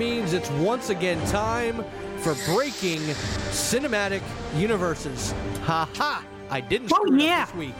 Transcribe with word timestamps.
That 0.00 0.06
music 0.06 0.22
means 0.22 0.32
it's 0.32 0.50
once 0.64 0.88
again 0.88 1.24
time 1.26 1.84
for 2.20 2.34
breaking 2.54 3.00
cinematic 3.50 4.22
universes. 4.56 5.32
Ha 5.64 5.86
ha! 5.94 6.24
I 6.48 6.60
didn't 6.62 6.90
Oh, 6.90 7.04
screw 7.04 7.16
it 7.16 7.22
yeah. 7.22 7.42
up 7.42 7.48
this 7.48 7.58
week. 7.58 7.74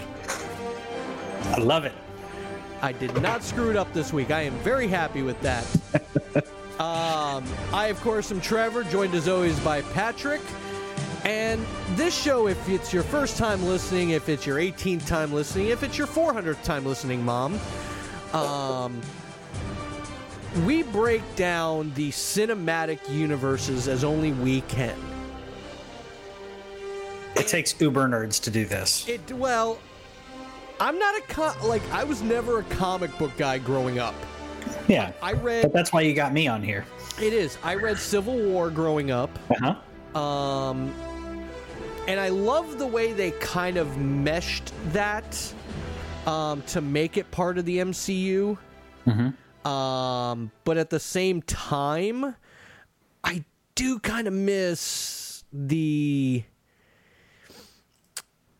I 1.46 1.58
love 1.60 1.86
it. 1.86 1.94
I 2.82 2.92
did 2.92 3.20
not 3.22 3.42
screw 3.42 3.70
it 3.70 3.76
up 3.76 3.90
this 3.94 4.12
week. 4.12 4.30
I 4.30 4.42
am 4.42 4.52
very 4.58 4.86
happy 4.86 5.22
with 5.22 5.40
that. 5.40 5.64
um, 6.78 7.42
I, 7.72 7.86
of 7.90 7.98
course, 8.02 8.30
am 8.30 8.40
Trevor, 8.42 8.84
joined 8.84 9.14
as 9.14 9.26
always 9.26 9.58
by 9.60 9.80
Patrick. 9.80 10.42
And 11.24 11.64
this 11.96 12.14
show, 12.14 12.48
if 12.48 12.68
it's 12.68 12.92
your 12.92 13.02
first 13.02 13.38
time 13.38 13.64
listening, 13.64 14.10
if 14.10 14.28
it's 14.28 14.46
your 14.46 14.58
18th 14.58 15.06
time 15.06 15.32
listening, 15.32 15.68
if 15.68 15.82
it's 15.82 15.96
your 15.96 16.06
400th 16.06 16.62
time 16.64 16.84
listening, 16.84 17.24
Mom, 17.24 17.58
um, 18.34 19.00
we 20.64 20.82
break 20.82 21.22
down 21.36 21.92
the 21.94 22.10
cinematic 22.10 22.98
universes 23.12 23.88
as 23.88 24.04
only 24.04 24.32
we 24.32 24.62
can. 24.62 24.98
It 27.36 27.46
takes 27.46 27.78
uber 27.80 28.08
nerds 28.08 28.42
to 28.42 28.50
do 28.50 28.64
this. 28.64 29.08
It 29.08 29.32
well, 29.32 29.78
I'm 30.80 30.98
not 30.98 31.16
a 31.16 31.22
co- 31.22 31.54
like 31.66 31.82
I 31.90 32.04
was 32.04 32.22
never 32.22 32.58
a 32.58 32.62
comic 32.64 33.16
book 33.18 33.32
guy 33.36 33.58
growing 33.58 33.98
up. 33.98 34.14
Yeah. 34.88 35.12
I 35.22 35.32
read 35.32 35.62
But 35.62 35.72
that's 35.72 35.92
why 35.92 36.00
you 36.02 36.14
got 36.14 36.32
me 36.32 36.48
on 36.48 36.62
here. 36.62 36.84
It 37.20 37.32
is. 37.32 37.56
I 37.62 37.74
read 37.76 37.98
Civil 37.98 38.36
War 38.36 38.70
growing 38.70 39.10
up. 39.10 39.30
Uh-huh. 39.50 40.18
Um 40.20 40.92
and 42.08 42.18
I 42.18 42.28
love 42.28 42.78
the 42.78 42.86
way 42.86 43.12
they 43.12 43.30
kind 43.32 43.76
of 43.76 43.96
meshed 43.98 44.72
that 44.92 45.54
um 46.26 46.62
to 46.62 46.80
make 46.80 47.16
it 47.16 47.30
part 47.30 47.56
of 47.56 47.64
the 47.64 47.78
MCU. 47.78 48.58
Um 49.64 50.50
but 50.64 50.78
at 50.78 50.90
the 50.90 51.00
same 51.00 51.42
time 51.42 52.34
I 53.22 53.44
do 53.74 53.98
kind 53.98 54.26
of 54.26 54.32
miss 54.34 55.44
the 55.52 56.44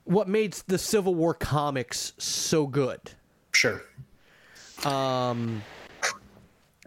what 0.05 0.29
made 0.29 0.55
the 0.67 0.79
Civil 0.79 1.15
War 1.15 1.35
comics 1.35 2.13
so 2.19 2.67
good. 2.67 2.99
Sure. 3.53 3.81
Um, 4.85 5.63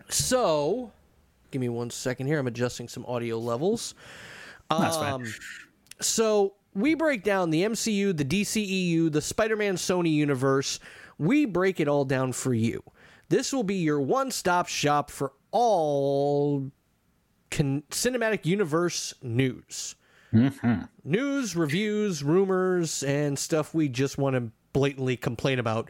so, 0.10 0.92
give 1.52 1.62
me 1.62 1.70
one 1.70 1.90
second 1.90 2.28
here. 2.28 2.38
I'm 2.40 2.48
adjusting 2.48 2.90
some 2.90 3.06
audio 3.06 3.38
levels. 3.40 3.96
That's 4.70 4.98
Um, 4.98 5.24
fine. 5.24 5.34
So, 6.02 6.56
we 6.74 6.96
break 6.96 7.24
down 7.24 7.50
the 7.50 7.64
MCU, 7.64 8.18
the 8.18 8.26
DCEU, 8.26 9.10
the 9.12 9.22
Spider 9.22 9.56
Man 9.56 9.76
Sony 9.76 10.12
universe. 10.12 10.80
We 11.18 11.46
break 11.46 11.80
it 11.80 11.88
all 11.88 12.04
down 12.04 12.34
for 12.34 12.54
you. 12.54 12.84
This 13.34 13.52
will 13.52 13.64
be 13.64 13.78
your 13.78 14.00
one 14.00 14.30
stop 14.30 14.68
shop 14.68 15.10
for 15.10 15.34
all 15.50 16.70
con- 17.50 17.82
cinematic 17.90 18.46
universe 18.46 19.16
news. 19.24 19.96
Mm-hmm. 20.32 20.84
News, 21.04 21.56
reviews, 21.56 22.24
rumors, 22.24 23.02
and 23.02 23.40
stuff 23.40 23.74
we 23.74 23.90
just 23.90 24.20
want 24.20 24.36
to 24.36 24.52
blatantly 24.72 25.18
complain 25.18 25.58
about, 25.58 25.90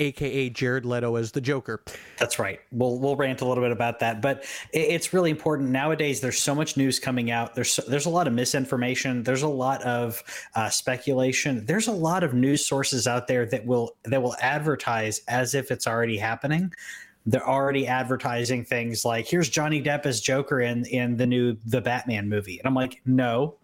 aka 0.00 0.48
Jared 0.50 0.84
Leto 0.84 1.16
as 1.16 1.32
the 1.32 1.40
Joker. 1.40 1.82
That's 2.18 2.38
right. 2.38 2.60
We'll 2.72 2.98
we'll 2.98 3.16
rant 3.16 3.40
a 3.40 3.44
little 3.44 3.62
bit 3.62 3.72
about 3.72 4.00
that, 4.00 4.22
but 4.22 4.44
it, 4.72 4.80
it's 4.80 5.12
really 5.12 5.30
important 5.30 5.70
nowadays. 5.70 6.20
There's 6.20 6.38
so 6.38 6.54
much 6.54 6.76
news 6.76 6.98
coming 6.98 7.30
out. 7.30 7.54
There's 7.54 7.72
so, 7.72 7.82
there's 7.88 8.06
a 8.06 8.10
lot 8.10 8.26
of 8.26 8.32
misinformation. 8.32 9.22
There's 9.22 9.42
a 9.42 9.48
lot 9.48 9.82
of 9.82 10.22
uh, 10.54 10.70
speculation. 10.70 11.64
There's 11.66 11.88
a 11.88 11.92
lot 11.92 12.22
of 12.22 12.34
news 12.34 12.64
sources 12.64 13.06
out 13.06 13.26
there 13.26 13.46
that 13.46 13.66
will 13.66 13.96
that 14.04 14.22
will 14.22 14.36
advertise 14.40 15.20
as 15.28 15.54
if 15.54 15.70
it's 15.70 15.86
already 15.86 16.16
happening. 16.16 16.72
They're 17.26 17.46
already 17.46 17.86
advertising 17.86 18.64
things 18.64 19.04
like 19.04 19.26
here's 19.26 19.48
Johnny 19.48 19.82
Depp 19.82 20.06
as 20.06 20.20
Joker 20.20 20.60
in 20.60 20.86
in 20.86 21.16
the 21.16 21.26
new 21.26 21.56
the 21.66 21.80
Batman 21.80 22.28
movie, 22.28 22.58
and 22.58 22.66
I'm 22.66 22.74
like, 22.74 23.00
no, 23.04 23.56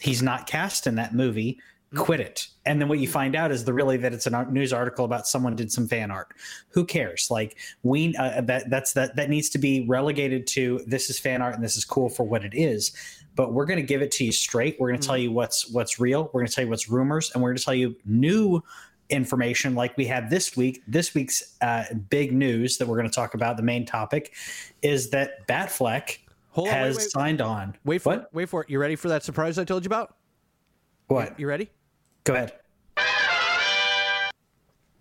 he's 0.00 0.22
not 0.22 0.46
cast 0.46 0.86
in 0.86 0.96
that 0.96 1.14
movie. 1.14 1.58
Quit 1.94 2.20
it. 2.20 2.48
And 2.64 2.80
then 2.80 2.88
what 2.88 2.98
you 2.98 3.06
find 3.06 3.36
out 3.36 3.52
is 3.52 3.64
the 3.64 3.72
really 3.72 3.96
that 3.98 4.12
it's 4.12 4.26
a 4.26 4.44
news 4.50 4.72
article 4.72 5.04
about 5.04 5.28
someone 5.28 5.54
did 5.54 5.70
some 5.70 5.86
fan 5.86 6.10
art. 6.10 6.28
Who 6.70 6.84
cares? 6.84 7.28
Like 7.30 7.56
we 7.84 8.14
uh, 8.16 8.40
that 8.42 8.68
that's 8.68 8.92
that 8.94 9.14
that 9.14 9.30
needs 9.30 9.48
to 9.50 9.58
be 9.58 9.86
relegated 9.86 10.48
to 10.48 10.80
this 10.86 11.08
is 11.10 11.18
fan 11.18 11.42
art 11.42 11.54
and 11.54 11.62
this 11.62 11.76
is 11.76 11.84
cool 11.84 12.08
for 12.08 12.24
what 12.24 12.44
it 12.44 12.54
is. 12.54 12.92
But 13.36 13.52
we're 13.52 13.66
going 13.66 13.78
to 13.78 13.86
give 13.86 14.02
it 14.02 14.10
to 14.12 14.24
you 14.24 14.32
straight. 14.32 14.76
We're 14.80 14.88
going 14.88 15.00
to 15.00 15.06
tell 15.06 15.16
you 15.16 15.30
what's 15.30 15.70
what's 15.70 16.00
real. 16.00 16.24
We're 16.32 16.40
going 16.40 16.48
to 16.48 16.54
tell 16.54 16.64
you 16.64 16.70
what's 16.70 16.88
rumors, 16.88 17.30
and 17.32 17.42
we're 17.42 17.50
going 17.50 17.58
to 17.58 17.64
tell 17.64 17.74
you 17.74 17.94
new 18.04 18.62
information 19.08 19.76
like 19.76 19.96
we 19.96 20.06
had 20.06 20.28
this 20.28 20.56
week. 20.56 20.82
This 20.88 21.14
week's 21.14 21.56
uh, 21.60 21.84
big 22.10 22.32
news 22.32 22.78
that 22.78 22.88
we're 22.88 22.96
going 22.96 23.08
to 23.08 23.14
talk 23.14 23.34
about. 23.34 23.56
The 23.56 23.62
main 23.62 23.86
topic 23.86 24.34
is 24.82 25.10
that 25.10 25.46
Batfleck 25.46 26.18
Hold 26.50 26.68
on, 26.68 26.74
wait, 26.74 26.80
has 26.80 26.96
wait. 26.96 27.10
signed 27.10 27.40
on. 27.40 27.76
Wait 27.84 27.98
for 28.02 28.14
what? 28.14 28.22
it. 28.22 28.28
Wait 28.32 28.48
for 28.48 28.62
it. 28.62 28.70
You 28.70 28.80
ready 28.80 28.96
for 28.96 29.08
that 29.08 29.22
surprise 29.22 29.58
I 29.58 29.64
told 29.64 29.84
you 29.84 29.88
about? 29.88 30.16
What? 31.08 31.38
You 31.38 31.46
ready? 31.46 31.70
Go 32.24 32.34
ahead. 32.34 32.52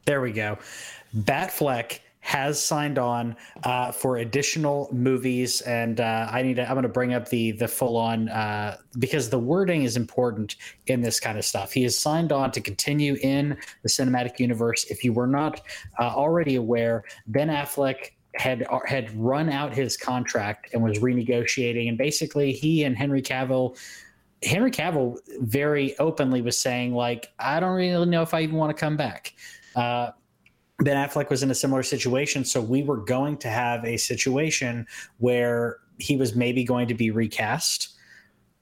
There 0.06 0.22
we 0.22 0.32
go. 0.32 0.60
Batfleck 1.18 2.00
has 2.20 2.64
signed 2.64 2.98
on 2.98 3.36
uh, 3.64 3.92
for 3.92 4.18
additional 4.18 4.90
movies, 4.92 5.62
and 5.62 6.00
uh, 6.00 6.28
I 6.32 6.44
need 6.44 6.56
to. 6.56 6.64
I'm 6.68 6.74
going 6.74 6.84
to 6.84 6.90
bring 6.90 7.14
up 7.14 7.30
the 7.30 7.52
the 7.54 7.68
full 7.68 7.98
on 7.98 8.30
uh, 8.30 8.78
because 9.00 9.30
the 9.30 9.40
wording 9.40 9.84
is 9.84 9.98
important 9.98 10.56
in 10.88 11.02
this 11.02 11.20
kind 11.20 11.40
of 11.40 11.46
stuff. 11.46 11.72
He 11.72 11.84
has 11.84 11.98
signed 11.98 12.32
on 12.32 12.52
to 12.52 12.62
continue 12.62 13.16
in 13.22 13.58
the 13.82 13.90
cinematic 13.90 14.40
universe. 14.40 14.86
If 14.92 15.04
you 15.04 15.14
were 15.14 15.28
not 15.28 15.62
uh, 16.00 16.14
already 16.16 16.56
aware, 16.56 17.04
Ben 17.28 17.50
Affleck 17.50 18.12
had 18.36 18.68
had 18.86 19.16
run 19.16 19.50
out 19.50 19.74
his 19.74 19.98
contract 19.98 20.74
and 20.74 20.84
was 20.84 21.00
renegotiating, 21.00 21.90
and 21.90 21.98
basically 21.98 22.52
he 22.52 22.84
and 22.84 22.96
Henry 22.96 23.22
Cavill 23.22 23.78
Henry 24.44 24.72
Cavill 24.72 25.18
very 25.40 25.98
openly 25.98 26.42
was 26.42 26.58
saying, 26.58 26.94
like, 26.94 27.32
I 27.40 27.60
don't 27.60 27.76
really 27.76 28.06
know 28.06 28.22
if 28.22 28.34
I 28.34 28.42
even 28.42 28.56
want 28.56 28.76
to 28.76 28.80
come 28.80 28.98
back. 28.98 29.34
Uh, 29.76 30.12
ben 30.80 30.98
Affleck 30.98 31.30
was 31.30 31.44
in 31.44 31.52
a 31.52 31.56
similar 31.56 31.84
situation, 31.84 32.46
so 32.46 32.62
we 32.62 32.84
were 32.84 32.98
going 32.98 33.38
to 33.38 33.48
have 33.48 33.84
a 33.86 33.98
situation 33.98 34.86
where 35.20 35.78
he 35.98 36.18
was 36.18 36.36
maybe 36.36 36.64
going 36.64 36.88
to 36.88 36.94
be 36.94 37.12
recast. 37.12 37.90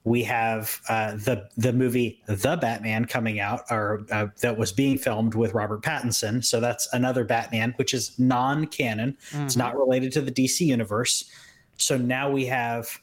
We 0.06 0.24
have 0.24 0.82
uh, 0.90 1.14
the 1.14 1.50
the 1.56 1.72
movie 1.72 2.22
The 2.28 2.58
Batman 2.58 3.06
coming 3.06 3.40
out, 3.40 3.62
or 3.72 4.06
uh, 4.12 4.28
that 4.42 4.58
was 4.58 4.72
being 4.72 4.98
filmed 4.98 5.34
with 5.34 5.54
Robert 5.54 5.82
Pattinson. 5.82 6.44
So 6.44 6.60
that's 6.60 6.90
another 6.94 7.24
Batman, 7.24 7.74
which 7.78 7.94
is 7.94 8.18
non-canon. 8.20 9.18
It's 9.32 9.56
not 9.56 9.78
related 9.78 10.12
to 10.14 10.22
the 10.22 10.32
DC 10.32 10.60
universe. 10.62 11.24
So 11.78 11.98
now 11.98 12.30
we 12.30 12.46
have 12.46 13.00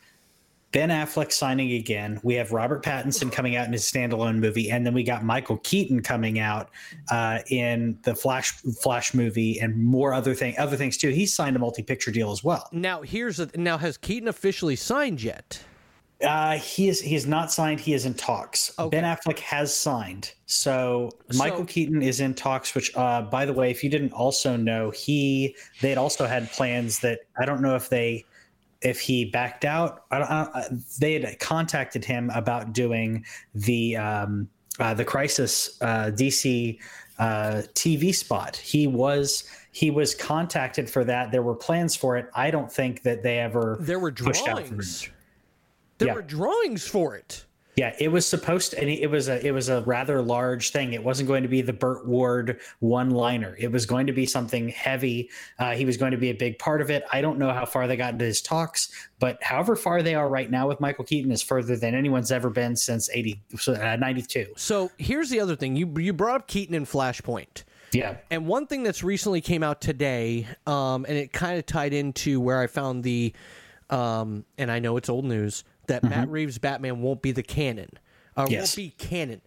Ben 0.72 0.91
Affleck 0.91 1.32
signing 1.32 1.72
again. 1.72 2.20
We 2.22 2.34
have 2.34 2.53
Robert 2.53 2.84
Pattinson 2.84 3.32
coming 3.32 3.56
out 3.56 3.66
in 3.66 3.72
his 3.72 3.82
standalone 3.82 4.36
movie, 4.38 4.70
and 4.70 4.86
then 4.86 4.94
we 4.94 5.03
got 5.03 5.25
Michael 5.25 5.56
Keaton 5.58 6.00
coming 6.00 6.38
out 6.38 6.70
uh, 7.10 7.41
in 7.48 7.98
the 8.03 8.14
Flash 8.14 8.53
Flash 8.81 9.12
movie, 9.12 9.58
and 9.58 9.76
more 9.76 10.14
other 10.14 10.34
thing 10.34 10.54
other 10.58 10.76
things 10.76 10.97
too. 10.97 11.08
He's 11.08 11.34
signed 11.34 11.56
a 11.56 11.58
multi 11.58 11.82
picture 11.82 12.12
deal 12.12 12.31
as 12.31 12.44
well. 12.44 12.69
Now 12.72 13.03
here's 13.03 13.41
a, 13.41 13.50
now 13.56 13.78
has 13.78 13.97
Keaton 13.97 14.28
officially 14.28 14.76
signed 14.76 15.22
yet? 15.22 15.60
Uh, 16.22 16.58
he 16.58 16.88
is 16.88 17.00
he 17.00 17.16
is 17.16 17.26
not 17.26 17.50
signed. 17.50 17.81
He 17.81 17.94
is 17.94 18.04
in 18.04 18.14
talks. 18.14 18.72
Okay. 18.78 19.00
Ben 19.00 19.04
Affleck 19.04 19.38
has 19.38 19.75
signed. 19.75 20.34
So 20.47 21.10
Michael 21.34 21.60
So- 21.60 21.64
Keaton 21.64 22.02
is 22.02 22.20
in 22.20 22.34
talks. 22.34 22.75
Which, 22.75 22.94
uh, 22.94 23.22
by 23.22 23.44
the 23.44 23.54
way, 23.54 23.70
if 23.70 23.82
you 23.82 23.91
didn't 23.91 24.12
also 24.12 24.54
know, 24.54 24.91
he 24.91 25.56
they 25.81 25.88
had 25.88 25.98
also 25.98 26.26
had 26.26 26.52
plans 26.52 27.00
that 27.00 27.20
I 27.41 27.44
don't 27.47 27.62
know 27.62 27.75
if 27.75 27.88
they 27.88 28.25
if 28.82 29.00
he 29.00 29.24
backed 29.26 29.64
out. 29.64 30.05
I 30.10 30.19
don't, 30.19 30.31
I, 30.31 30.69
they 30.99 31.20
had 31.20 31.38
contacted 31.38 32.05
him 32.05 32.31
about 32.34 32.72
doing 32.72 33.25
the 33.55 33.96
um, 33.96 34.49
uh, 34.78 34.94
the 34.94 35.05
Crisis 35.05 35.78
uh, 35.82 36.10
DC 36.14 36.78
uh, 37.19 37.62
TV 37.75 38.14
spot. 38.14 38.56
He 38.56 38.87
was 38.87 39.44
he 39.72 39.90
was 39.90 40.14
contacted 40.14 40.88
for 40.88 41.05
that. 41.05 41.31
There 41.31 41.43
were 41.43 41.55
plans 41.55 41.94
for 41.94 42.16
it. 42.16 42.28
I 42.34 42.50
don't 42.50 42.72
think 42.72 43.02
that 43.02 43.22
they 43.22 43.38
ever 43.38 43.76
There 43.81 43.99
were 43.99 44.10
pushed 44.12 44.49
out 44.49 44.62
for 44.62 44.69
drawings. 44.69 45.08
There 45.99 46.08
Yeah. 46.08 46.14
were 46.14 46.22
drawings 46.22 46.87
for 46.87 47.14
it. 47.16 47.44
Yeah, 47.81 47.97
it 47.99 48.09
was 48.09 48.27
supposed 48.27 48.73
to, 48.73 48.79
and 48.79 48.91
it 48.91 49.11
was 49.11 49.31
a 49.31 49.43
it 49.43 49.53
was 49.53 49.71
a 49.71 49.81
rather 49.81 50.21
large 50.21 50.69
thing. 50.69 50.93
It 50.93 51.03
wasn't 51.03 51.29
going 51.29 51.44
to 51.44 51.49
be 51.49 51.62
the 51.62 51.73
Burt 51.73 52.06
Ward 52.06 52.61
one 52.81 53.09
liner. 53.09 53.56
It 53.59 53.73
was 53.73 53.87
going 53.87 54.06
to 54.06 54.12
be 54.12 54.27
something 54.27 54.69
heavy. 54.69 55.31
Uh, 55.59 55.73
he 55.73 55.87
was 55.87 55.97
going 55.97 56.11
to 56.11 56.19
be 56.19 56.29
a 56.29 56.35
big 56.35 56.59
part 56.59 56.82
of 56.82 56.91
it. 56.91 57.05
I 57.11 57.23
don't 57.23 57.38
know 57.38 57.50
how 57.55 57.65
far 57.65 57.87
they 57.87 57.97
got 57.97 58.12
into 58.12 58.27
his 58.27 58.43
talks, 58.43 58.91
but 59.19 59.43
however 59.43 59.77
far 59.77 60.03
they 60.03 60.15
are 60.15 60.29
right 60.29 60.50
now 60.50 60.69
with 60.69 60.79
Michael 60.79 61.06
Keaton 61.06 61.32
is 61.32 61.41
further 61.41 61.75
than 61.75 61.94
anyone's 61.94 62.31
ever 62.31 62.50
been 62.50 62.77
since 62.77 63.09
80, 63.09 63.41
uh, 63.69 63.97
92. 63.97 64.49
So 64.59 64.91
here's 64.99 65.31
the 65.31 65.41
other 65.41 65.56
thing. 65.56 65.75
You 65.75 65.91
you 65.99 66.12
brought 66.12 66.43
up 66.43 66.49
Keaton 66.49 66.75
and 66.75 66.85
Flashpoint. 66.85 67.65
Yeah. 67.93 68.19
And 68.31 68.47
one 68.47 68.67
thing 68.67 68.82
that's 68.82 69.03
recently 69.03 69.41
came 69.41 69.62
out 69.62 69.81
today, 69.81 70.47
um, 70.67 71.06
and 71.09 71.17
it 71.17 71.32
kind 71.32 71.59
of 71.59 71.65
tied 71.65 71.94
into 71.94 72.43
where 72.43 72.61
I 72.61 72.67
found 72.67 73.05
the, 73.05 73.32
um, 73.88 74.44
and 74.59 74.71
I 74.71 74.81
know 74.81 74.99
it's 74.99 75.09
old 75.09 75.25
news 75.25 75.65
that 75.90 76.02
Matt 76.02 76.28
Reeves' 76.28 76.58
Batman 76.58 77.02
won't 77.02 77.20
be 77.22 77.31
the 77.32 77.42
canon, 77.42 77.90
uh, 78.37 78.46
Yes. 78.48 78.76
won't 78.76 78.76
be 78.76 78.90
canon. 79.06 79.42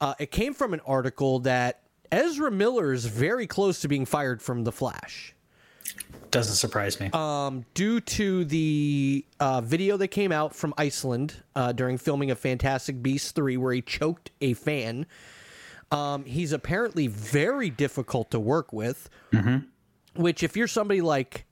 Uh, 0.00 0.14
it 0.18 0.30
came 0.30 0.52
from 0.54 0.74
an 0.74 0.80
article 0.86 1.38
that 1.40 1.80
Ezra 2.12 2.50
Miller 2.50 2.92
is 2.92 3.06
very 3.06 3.46
close 3.46 3.80
to 3.80 3.88
being 3.88 4.04
fired 4.04 4.42
from 4.42 4.64
the 4.64 4.72
Flash. 4.72 5.34
doesn't 6.30 6.56
surprise 6.56 6.98
me. 7.00 7.08
um, 7.12 7.64
due 7.74 8.00
to 8.00 8.44
the 8.44 9.24
uh, 9.38 9.60
video 9.60 9.96
that 9.96 10.08
came 10.08 10.32
out 10.32 10.54
from 10.54 10.74
Iceland 10.76 11.42
uh, 11.54 11.72
during 11.72 11.96
filming 11.98 12.30
of 12.30 12.38
Fantastic 12.38 13.02
Beasts 13.02 13.30
3, 13.32 13.56
where 13.56 13.72
he 13.72 13.80
choked 13.82 14.30
a 14.40 14.54
fan. 14.54 15.06
Um, 15.92 16.24
he's 16.24 16.52
apparently 16.52 17.06
very 17.06 17.70
difficult 17.70 18.30
to 18.32 18.40
work 18.40 18.72
with, 18.72 19.08
which, 20.16 20.42
if 20.42 20.56
you're 20.56 20.66
somebody 20.66 21.00
like 21.00 21.44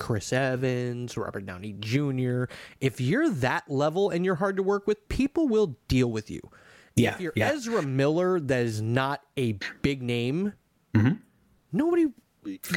Chris 0.00 0.32
Evans, 0.32 1.16
Robert 1.16 1.46
Downey 1.46 1.76
Jr., 1.78 2.44
if 2.80 3.00
you're 3.00 3.30
that 3.30 3.70
level 3.70 4.10
and 4.10 4.24
you're 4.24 4.34
hard 4.34 4.56
to 4.56 4.62
work 4.64 4.86
with, 4.88 5.08
people 5.08 5.46
will 5.46 5.76
deal 5.86 6.10
with 6.10 6.30
you. 6.30 6.40
yeah, 6.96 7.14
If 7.14 7.20
you're 7.20 7.32
yeah. 7.36 7.50
Ezra 7.52 7.82
Miller, 7.82 8.40
that 8.40 8.62
is 8.64 8.80
not 8.82 9.22
a 9.36 9.52
big 9.82 10.02
name, 10.02 10.54
Mm-hmm. 10.94 11.12
nobody, 11.72 12.06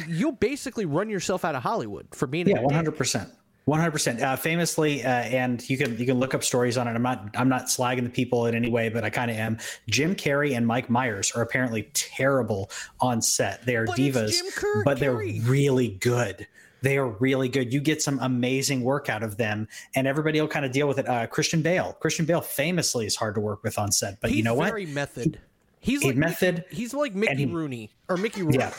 you'll 0.07 0.33
basically 0.33 0.85
run 0.85 1.09
yourself 1.09 1.43
out 1.43 1.55
of 1.55 1.63
Hollywood 1.63 2.07
for 2.11 2.27
being 2.27 2.47
Yeah, 2.47 2.59
a 2.69 2.71
hundred 2.73 2.95
percent. 2.97 3.29
One 3.65 3.79
hundred 3.79 3.91
percent. 3.91 4.21
Uh, 4.21 4.35
Famously, 4.35 5.05
uh, 5.05 5.07
and 5.07 5.67
you 5.69 5.77
can 5.77 5.97
you 5.97 6.05
can 6.05 6.19
look 6.19 6.33
up 6.33 6.43
stories 6.43 6.77
on 6.77 6.85
it. 6.87 6.91
I'm 6.91 7.01
not 7.01 7.29
I'm 7.35 7.47
not 7.47 7.67
slagging 7.67 8.03
the 8.03 8.09
people 8.09 8.45
in 8.45 8.55
any 8.55 8.69
way, 8.69 8.89
but 8.89 9.05
I 9.05 9.09
kind 9.09 9.31
of 9.31 9.37
am. 9.37 9.57
Jim 9.89 10.15
Carrey 10.15 10.55
and 10.57 10.67
Mike 10.67 10.89
Myers 10.89 11.31
are 11.31 11.41
apparently 11.41 11.89
terrible 11.93 12.69
on 12.99 13.21
set. 13.21 13.65
They 13.65 13.77
are 13.77 13.85
But 13.85 13.97
divas, 13.97 14.35
but 14.83 14.99
they're 14.99 15.15
Carrey. 15.15 15.47
really 15.47 15.87
good. 15.87 16.45
They 16.83 16.97
are 16.97 17.07
really 17.07 17.47
good. 17.47 17.71
You 17.73 17.79
get 17.79 18.01
some 18.01 18.19
amazing 18.19 18.83
work 18.83 19.09
out 19.09 19.23
of 19.23 19.37
them, 19.37 19.67
and 19.95 20.05
everybody 20.05 20.39
will 20.41 20.49
kind 20.49 20.65
of 20.65 20.71
deal 20.73 20.85
with 20.87 20.99
it. 20.99 21.07
Uh, 21.07 21.25
Christian 21.27 21.61
Bale. 21.61 21.93
Christian 22.01 22.25
Bale 22.25 22.41
famously 22.41 23.05
is 23.05 23.15
hard 23.15 23.35
to 23.35 23.41
work 23.41 23.63
with 23.63 23.79
on 23.79 23.89
set, 23.91 24.19
but 24.19 24.29
He's 24.29 24.37
you 24.39 24.43
know 24.43 24.53
what? 24.53 24.67
very 24.67 24.85
method. 24.85 25.39
He's 25.79 26.01
He 26.01 26.09
like 26.09 26.17
method, 26.17 26.55
Mickey, 26.57 26.75
he's 26.75 26.93
like 26.93 27.15
Mickey 27.15 27.35
he- 27.35 27.45
Rooney 27.45 27.91
or 28.09 28.17
Mickey 28.17 28.43
Rourke. 28.43 28.55
Yeah, 28.55 28.73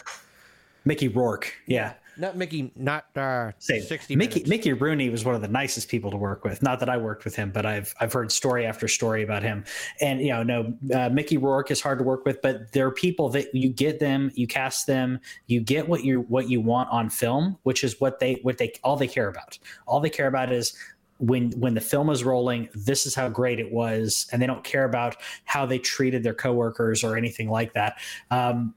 Mickey 0.84 1.08
Rourke. 1.08 1.52
Yeah. 1.66 1.94
Not 2.16 2.36
Mickey, 2.36 2.72
not 2.76 3.06
uh, 3.16 3.52
Say, 3.58 3.80
60 3.80 4.16
Mickey 4.16 4.34
minutes. 4.34 4.48
Mickey 4.48 4.72
Rooney 4.72 5.10
was 5.10 5.24
one 5.24 5.34
of 5.34 5.40
the 5.40 5.48
nicest 5.48 5.88
people 5.88 6.10
to 6.10 6.16
work 6.16 6.44
with. 6.44 6.62
Not 6.62 6.80
that 6.80 6.88
I 6.88 6.96
worked 6.96 7.24
with 7.24 7.34
him, 7.34 7.50
but 7.50 7.66
I've 7.66 7.94
I've 8.00 8.12
heard 8.12 8.30
story 8.30 8.66
after 8.66 8.88
story 8.88 9.22
about 9.22 9.42
him. 9.42 9.64
And 10.00 10.20
you 10.20 10.28
know, 10.28 10.42
no, 10.42 10.74
uh, 10.94 11.08
Mickey 11.08 11.36
Rourke 11.36 11.70
is 11.70 11.80
hard 11.80 11.98
to 11.98 12.04
work 12.04 12.24
with, 12.24 12.40
but 12.42 12.72
there 12.72 12.86
are 12.86 12.92
people 12.92 13.28
that 13.30 13.54
you 13.54 13.68
get 13.68 14.00
them, 14.00 14.30
you 14.34 14.46
cast 14.46 14.86
them, 14.86 15.20
you 15.46 15.60
get 15.60 15.88
what 15.88 16.04
you 16.04 16.20
what 16.22 16.48
you 16.48 16.60
want 16.60 16.88
on 16.90 17.10
film, 17.10 17.58
which 17.62 17.84
is 17.84 18.00
what 18.00 18.18
they 18.18 18.34
what 18.42 18.58
they 18.58 18.72
all 18.82 18.96
they 18.96 19.08
care 19.08 19.28
about. 19.28 19.58
All 19.86 20.00
they 20.00 20.10
care 20.10 20.28
about 20.28 20.52
is 20.52 20.74
when 21.18 21.52
when 21.52 21.74
the 21.74 21.80
film 21.80 22.10
is 22.10 22.24
rolling 22.24 22.68
this 22.74 23.06
is 23.06 23.14
how 23.14 23.28
great 23.28 23.60
it 23.60 23.70
was 23.70 24.26
and 24.32 24.42
they 24.42 24.46
don't 24.46 24.64
care 24.64 24.84
about 24.84 25.16
how 25.44 25.64
they 25.64 25.78
treated 25.78 26.22
their 26.22 26.34
coworkers 26.34 27.04
or 27.04 27.16
anything 27.16 27.48
like 27.48 27.72
that 27.72 27.98
um, 28.32 28.74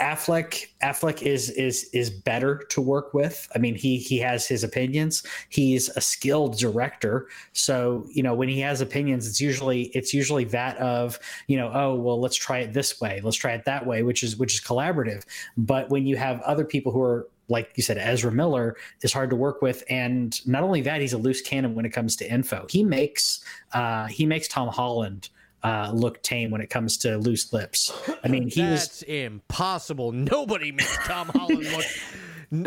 Affleck 0.00 0.66
Affleck 0.82 1.22
is 1.22 1.50
is 1.50 1.88
is 1.92 2.10
better 2.10 2.64
to 2.70 2.80
work 2.80 3.14
with. 3.14 3.48
I 3.54 3.58
mean, 3.58 3.76
he 3.76 3.98
he 3.98 4.18
has 4.18 4.46
his 4.46 4.64
opinions. 4.64 5.22
He's 5.50 5.88
a 5.90 6.00
skilled 6.00 6.58
director, 6.58 7.28
so 7.52 8.04
you 8.10 8.22
know 8.22 8.34
when 8.34 8.48
he 8.48 8.58
has 8.60 8.80
opinions, 8.80 9.28
it's 9.28 9.40
usually 9.40 9.84
it's 9.94 10.12
usually 10.12 10.44
that 10.46 10.76
of 10.78 11.18
you 11.46 11.56
know 11.56 11.70
oh 11.72 11.94
well 11.94 12.20
let's 12.20 12.36
try 12.36 12.58
it 12.58 12.72
this 12.72 13.00
way, 13.00 13.20
let's 13.22 13.36
try 13.36 13.52
it 13.52 13.64
that 13.66 13.86
way, 13.86 14.02
which 14.02 14.24
is 14.24 14.36
which 14.36 14.54
is 14.54 14.60
collaborative. 14.60 15.24
But 15.56 15.90
when 15.90 16.06
you 16.06 16.16
have 16.16 16.40
other 16.40 16.64
people 16.64 16.90
who 16.90 17.00
are 17.00 17.28
like 17.48 17.72
you 17.76 17.82
said, 17.82 17.98
Ezra 17.98 18.32
Miller 18.32 18.76
is 19.02 19.12
hard 19.12 19.30
to 19.30 19.36
work 19.36 19.62
with, 19.62 19.84
and 19.88 20.44
not 20.46 20.62
only 20.62 20.80
that, 20.80 21.00
he's 21.00 21.12
a 21.12 21.18
loose 21.18 21.40
cannon 21.40 21.74
when 21.74 21.84
it 21.84 21.90
comes 21.90 22.16
to 22.16 22.30
info. 22.30 22.66
He 22.68 22.82
makes 22.82 23.44
uh, 23.72 24.06
he 24.06 24.26
makes 24.26 24.48
Tom 24.48 24.68
Holland. 24.68 25.28
Uh, 25.64 25.90
look 25.94 26.22
tame 26.22 26.50
when 26.50 26.60
it 26.60 26.68
comes 26.68 26.98
to 26.98 27.16
loose 27.16 27.50
lips. 27.54 27.90
I 28.22 28.28
mean, 28.28 28.48
he 28.50 28.60
was 28.60 29.00
impossible. 29.04 30.12
Nobody 30.12 30.70
makes 30.72 30.94
Tom 31.06 31.28
Holland 31.28 31.66
look. 31.72 31.86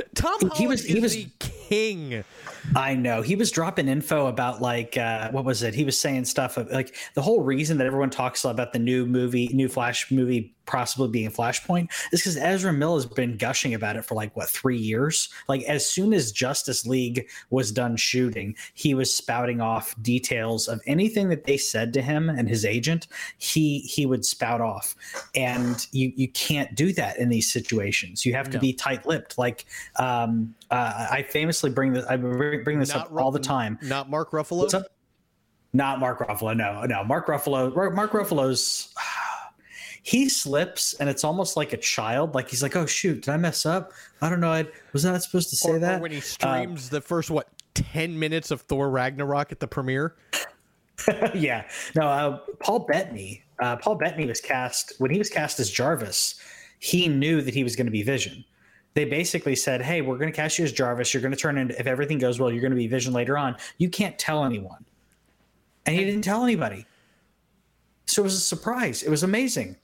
Tom 0.16 0.34
Holland 0.40 0.54
He 0.58 0.68
was- 0.68 0.82
is 0.84 0.88
he 0.88 1.00
was- 1.00 1.14
the 1.14 1.28
king. 1.38 2.24
I 2.76 2.96
know 2.96 3.22
he 3.22 3.36
was 3.36 3.52
dropping 3.52 3.88
info 3.88 4.26
about 4.26 4.62
like 4.64 4.98
uh, 4.98 5.30
what 5.32 5.46
was 5.46 5.62
it? 5.62 5.76
He 5.76 5.84
was 5.86 5.98
saying 6.00 6.26
stuff 6.26 6.58
of, 6.58 6.70
like 6.72 6.96
the 7.14 7.22
whole 7.22 7.42
reason 7.44 7.78
that 7.78 7.86
everyone 7.88 8.10
talks 8.10 8.44
about 8.44 8.74
the 8.74 8.80
new 8.80 9.06
movie, 9.06 9.48
new 9.54 9.70
Flash 9.70 10.12
movie 10.12 10.56
possibly 10.68 11.08
being 11.08 11.32
Flashpoint 11.32 11.90
is 12.12 12.20
because 12.22 12.38
Ezra 12.38 12.72
Miller 12.72 12.98
has 12.98 13.06
been 13.06 13.38
gushing 13.38 13.74
about 13.74 13.96
it 13.96 14.06
for 14.06 14.16
like 14.16 14.36
what 14.36 14.50
three 14.50 14.78
years. 14.78 15.30
Like 15.48 15.64
as 15.64 15.90
soon 15.90 16.14
as 16.14 16.32
Justice 16.32 16.86
League 16.86 17.28
was 17.50 17.72
done 17.72 17.96
shooting, 17.96 18.56
he 18.74 18.94
was 18.94 19.12
spouting 19.14 19.62
off 19.62 19.96
details 20.02 20.68
of 20.68 20.80
anything 20.86 21.30
that 21.30 21.46
they 21.46 21.58
said 21.58 21.94
to 21.94 22.02
him 22.02 22.30
and 22.30 22.48
his 22.48 22.66
agent. 22.66 23.08
He 23.38 23.80
he 23.80 24.06
would 24.06 24.26
spout 24.26 24.62
off, 24.62 24.96
and 25.34 25.88
you 25.92 26.12
you 26.16 26.28
can't 26.30 26.76
do 26.76 26.94
that 26.94 27.18
in 27.18 27.30
these 27.30 27.52
situations. 27.52 28.26
You 28.26 28.34
have 28.34 28.50
to 28.52 28.58
No. 28.58 28.62
be 28.62 28.74
tight 28.74 29.06
lipped. 29.08 29.38
Like 29.38 29.66
um, 29.96 30.54
uh, 30.70 31.08
I 31.10 31.24
famously 31.24 31.70
bring 31.70 31.94
this. 31.94 32.06
I 32.06 32.18
bring 32.18 32.64
bring 32.64 32.80
this 32.80 32.94
up 32.94 33.12
Not 33.12 33.22
all 33.22 33.32
the 33.32 33.40
time. 33.40 33.80
Not 33.82 34.10
Mark 34.10 34.32
Ruffalo. 34.32 34.58
What's 34.58 34.74
up? 34.74 34.88
Not 35.74 36.00
Mark 36.00 36.20
Ruffalo. 36.20 36.56
No, 36.56 36.84
no. 36.84 37.04
Mark 37.04 37.28
Ruffalo. 37.28 37.94
Mark 37.94 38.12
Ruffalo's. 38.12 38.94
He 40.08 40.30
slips, 40.30 40.94
and 40.94 41.10
it's 41.10 41.26
almost 41.26 41.58
like 41.58 41.74
a 41.74 41.78
child. 41.78 42.34
Like 42.34 42.50
he's 42.50 42.64
like, 42.64 42.78
"Oh 42.78 42.86
shoot, 42.86 43.24
did 43.24 43.30
I 43.30 43.36
mess 43.36 43.66
up? 43.66 43.92
I 44.22 44.30
don't 44.30 44.40
know. 44.40 44.54
I 44.54 44.66
was 44.94 45.04
not 45.04 45.22
supposed 45.22 45.50
to 45.50 45.58
say 45.58 45.72
or, 45.72 45.76
or 45.76 45.80
that." 45.80 46.00
when 46.00 46.12
he 46.12 46.22
streams 46.22 46.90
the 46.90 47.02
first 47.02 47.30
what 47.30 47.50
ten 47.74 48.18
minutes 48.18 48.50
of 48.50 48.62
Thor 48.62 48.90
Ragnarok 48.90 49.52
at 49.52 49.60
the 49.60 49.68
premiere. 49.68 50.16
yeah. 51.34 51.68
No, 51.94 52.04
uh, 52.04 52.40
Paul 52.62 52.88
Bettany. 52.88 53.44
Uh, 53.60 53.76
Paul 53.76 53.96
Bettany 53.96 54.26
was 54.26 54.40
cast 54.40 54.94
when 55.00 55.12
he 55.12 55.18
was 55.18 55.30
cast 55.30 55.60
as 55.60 55.70
Jarvis. 55.70 56.40
He 56.80 57.10
knew 57.10 57.42
that 57.42 57.54
he 57.54 57.66
was 57.66 57.76
going 57.76 57.88
to 57.88 57.92
be 57.92 58.02
Vision. 58.02 58.46
They 58.94 59.04
basically 59.04 59.58
said, 59.58 59.82
"Hey, 59.82 60.02
we're 60.02 60.18
going 60.18 60.32
to 60.32 60.36
cast 60.36 60.58
you 60.58 60.64
as 60.64 60.72
Jarvis. 60.72 61.14
You're 61.14 61.20
going 61.20 61.34
to 61.34 61.38
turn 61.38 61.58
into 61.58 61.78
if 61.78 61.86
everything 61.86 62.18
goes 62.18 62.40
well, 62.40 62.50
you're 62.50 62.62
going 62.62 62.72
to 62.72 62.78
be 62.78 62.88
Vision 62.88 63.12
later 63.12 63.38
on. 63.38 63.58
You 63.78 63.90
can't 63.90 64.18
tell 64.18 64.46
anyone." 64.46 64.86
And 65.86 65.98
he 65.98 66.06
didn't 66.06 66.24
tell 66.24 66.46
anybody. 66.46 66.86
So 68.06 68.22
it 68.22 68.24
was 68.24 68.36
a 68.36 68.40
surprise. 68.40 69.04
It 69.04 69.10
was 69.10 69.24
amazing. 69.24 69.76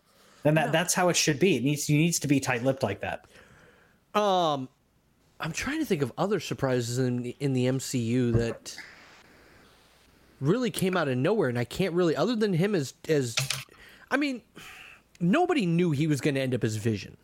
And 0.45 0.57
that, 0.57 0.71
that's 0.71 0.93
how 0.93 1.09
it 1.09 1.15
should 1.15 1.39
be. 1.39 1.57
It 1.57 1.63
needs 1.63 1.89
you 1.89 1.97
needs 1.97 2.19
to 2.19 2.27
be 2.27 2.39
tight-lipped 2.39 2.83
like 2.83 3.01
that. 3.01 3.25
Um, 4.19 4.69
I'm 5.39 5.51
trying 5.51 5.79
to 5.79 5.85
think 5.85 6.01
of 6.01 6.11
other 6.17 6.39
surprises 6.39 6.99
in 6.99 7.23
the, 7.23 7.35
in 7.39 7.53
the 7.53 7.65
MCU 7.65 8.33
that 8.33 8.75
really 10.39 10.71
came 10.71 10.95
out 10.95 11.07
of 11.07 11.17
nowhere, 11.17 11.49
and 11.49 11.57
I 11.57 11.65
can't 11.65 11.93
really, 11.93 12.15
other 12.15 12.35
than 12.35 12.53
him 12.53 12.75
as 12.75 12.93
as, 13.09 13.35
I 14.11 14.17
mean, 14.17 14.41
nobody 15.19 15.65
knew 15.65 15.91
he 15.91 16.07
was 16.07 16.21
going 16.21 16.35
to 16.35 16.41
end 16.41 16.53
up 16.53 16.63
as 16.63 16.75
Vision. 16.75 17.17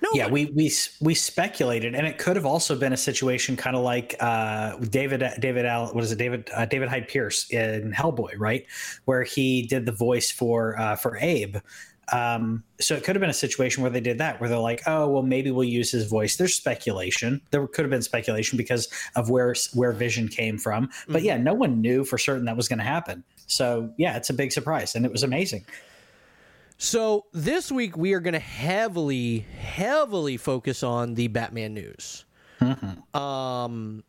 No, 0.00 0.10
Yeah, 0.14 0.28
we 0.28 0.46
we 0.46 0.70
we 1.00 1.14
speculated, 1.14 1.96
and 1.96 2.06
it 2.06 2.18
could 2.18 2.36
have 2.36 2.46
also 2.46 2.76
been 2.76 2.92
a 2.92 2.96
situation 2.96 3.56
kind 3.56 3.74
of 3.74 3.82
like 3.82 4.14
uh, 4.20 4.76
David 4.76 5.24
David 5.40 5.66
Al 5.66 5.88
what 5.88 6.04
is 6.04 6.12
it 6.12 6.18
David 6.18 6.48
uh, 6.54 6.66
David 6.66 6.88
Hyde 6.88 7.08
Pierce 7.08 7.50
in 7.50 7.92
Hellboy, 7.92 8.34
right, 8.38 8.64
where 9.06 9.24
he 9.24 9.62
did 9.62 9.86
the 9.86 9.92
voice 9.92 10.30
for 10.30 10.78
uh, 10.78 10.94
for 10.94 11.16
Abe. 11.16 11.56
Um, 12.12 12.64
so 12.80 12.94
it 12.94 13.04
could 13.04 13.16
have 13.16 13.20
been 13.20 13.30
a 13.30 13.34
situation 13.34 13.82
where 13.82 13.90
they 13.90 14.00
did 14.00 14.18
that, 14.18 14.40
where 14.40 14.48
they're 14.48 14.58
like, 14.58 14.82
oh 14.86 15.08
well, 15.08 15.22
maybe 15.22 15.50
we'll 15.50 15.64
use 15.64 15.90
his 15.90 16.06
voice. 16.06 16.36
There's 16.36 16.54
speculation. 16.54 17.40
There 17.50 17.66
could 17.66 17.84
have 17.84 17.90
been 17.90 18.02
speculation 18.02 18.56
because 18.56 18.88
of 19.14 19.30
where 19.30 19.54
where 19.74 19.92
Vision 19.92 20.28
came 20.28 20.58
from, 20.58 20.88
but 21.08 21.22
yeah, 21.22 21.36
no 21.36 21.54
one 21.54 21.80
knew 21.80 22.04
for 22.04 22.18
certain 22.18 22.46
that 22.46 22.56
was 22.56 22.68
going 22.68 22.78
to 22.78 22.84
happen. 22.84 23.24
So 23.46 23.92
yeah, 23.98 24.16
it's 24.16 24.30
a 24.30 24.34
big 24.34 24.52
surprise, 24.52 24.94
and 24.94 25.04
it 25.04 25.12
was 25.12 25.22
amazing. 25.22 25.64
So 26.78 27.26
this 27.32 27.72
week 27.72 27.96
we 27.96 28.12
are 28.14 28.20
going 28.20 28.34
to 28.34 28.38
heavily, 28.38 29.40
heavily 29.60 30.36
focus 30.36 30.84
on 30.84 31.14
the 31.14 31.26
Batman 31.26 31.74
news. 31.74 32.24
Um, 33.14 34.04